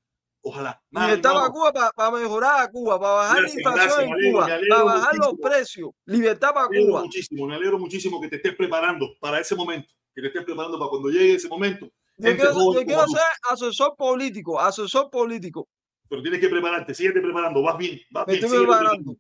ojalá. 0.41 0.81
Libertad 0.89 1.33
para 1.33 1.49
Cuba 1.49 1.71
para, 1.95 2.11
mejorar 2.11 2.61
a 2.63 2.71
Cuba, 2.71 2.99
para 2.99 3.13
bajar 3.13 3.41
la 3.43 3.49
inflación 3.49 4.09
en 4.09 4.31
Cuba, 4.31 4.47
para 4.69 4.83
bajar 4.83 5.15
los 5.15 5.33
precios. 5.39 5.89
Libertad 6.05 6.53
para 6.53 6.67
me 6.69 6.83
Cuba. 6.83 7.01
Muchísimo, 7.01 7.45
me 7.45 7.55
alegro 7.55 7.77
muchísimo 7.77 8.19
que 8.19 8.29
te 8.29 8.37
estés 8.37 8.55
preparando 8.55 9.15
para 9.19 9.39
ese 9.39 9.55
momento, 9.55 9.93
que 10.15 10.21
te 10.21 10.27
estés 10.27 10.43
preparando 10.43 10.79
para 10.79 10.89
cuando 10.89 11.09
llegue 11.09 11.35
ese 11.35 11.47
momento. 11.47 11.91
Yo 12.17 12.35
quiero, 12.35 12.73
yo 12.73 12.85
quiero 12.85 13.07
ser 13.07 13.21
asesor 13.49 13.95
político, 13.97 14.59
asesor 14.59 15.09
político. 15.09 15.67
Pero 16.07 16.21
tienes 16.21 16.39
que 16.39 16.49
prepararte, 16.49 16.93
síguete 16.93 17.19
preparando, 17.19 17.61
vas 17.61 17.77
bien, 17.77 17.99
vas 18.11 18.27
Me 18.27 18.33
bien. 18.33 18.45
estoy 18.45 18.59
preparando. 18.59 19.15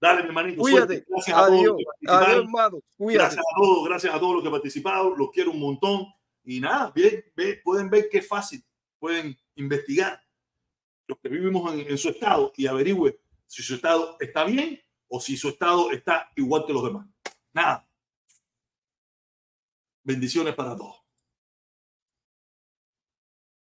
Dale, 0.00 0.22
mi 0.22 0.28
hermanito. 0.28 0.60
Cuídate. 0.60 1.04
Gracias 1.08 1.36
a 1.36 1.44
Adiós. 1.46 1.64
todos. 1.64 1.84
Adiós, 2.06 2.44
hermano. 2.44 2.78
Cuídate. 2.96 3.24
Gracias 3.24 3.44
a 3.44 3.60
todos, 3.60 3.88
gracias 3.88 4.14
a 4.14 4.20
todos 4.20 4.34
los 4.34 4.42
que 4.42 4.48
han 4.48 4.52
participado. 4.52 5.16
Los 5.16 5.30
quiero 5.30 5.50
un 5.50 5.60
montón. 5.60 6.06
Y 6.44 6.60
nada, 6.60 6.92
bien, 6.94 7.24
pueden 7.64 7.90
ver 7.90 8.08
es 8.12 8.28
fácil. 8.28 8.64
Pueden 8.98 9.36
investigar 9.56 10.22
los 11.08 11.18
que 11.18 11.28
vivimos 11.28 11.72
en, 11.72 11.80
en 11.90 11.98
su 11.98 12.10
estado 12.10 12.52
y 12.56 12.66
averigüe 12.66 13.18
si 13.46 13.62
su 13.62 13.74
estado 13.74 14.16
está 14.20 14.44
bien 14.44 14.80
o 15.08 15.20
si 15.20 15.36
su 15.36 15.48
estado 15.48 15.90
está 15.90 16.30
igual 16.36 16.64
que 16.66 16.72
los 16.72 16.84
demás. 16.84 17.06
Nada. 17.52 17.88
Bendiciones 20.04 20.54
para 20.54 20.76
todos. 20.76 21.05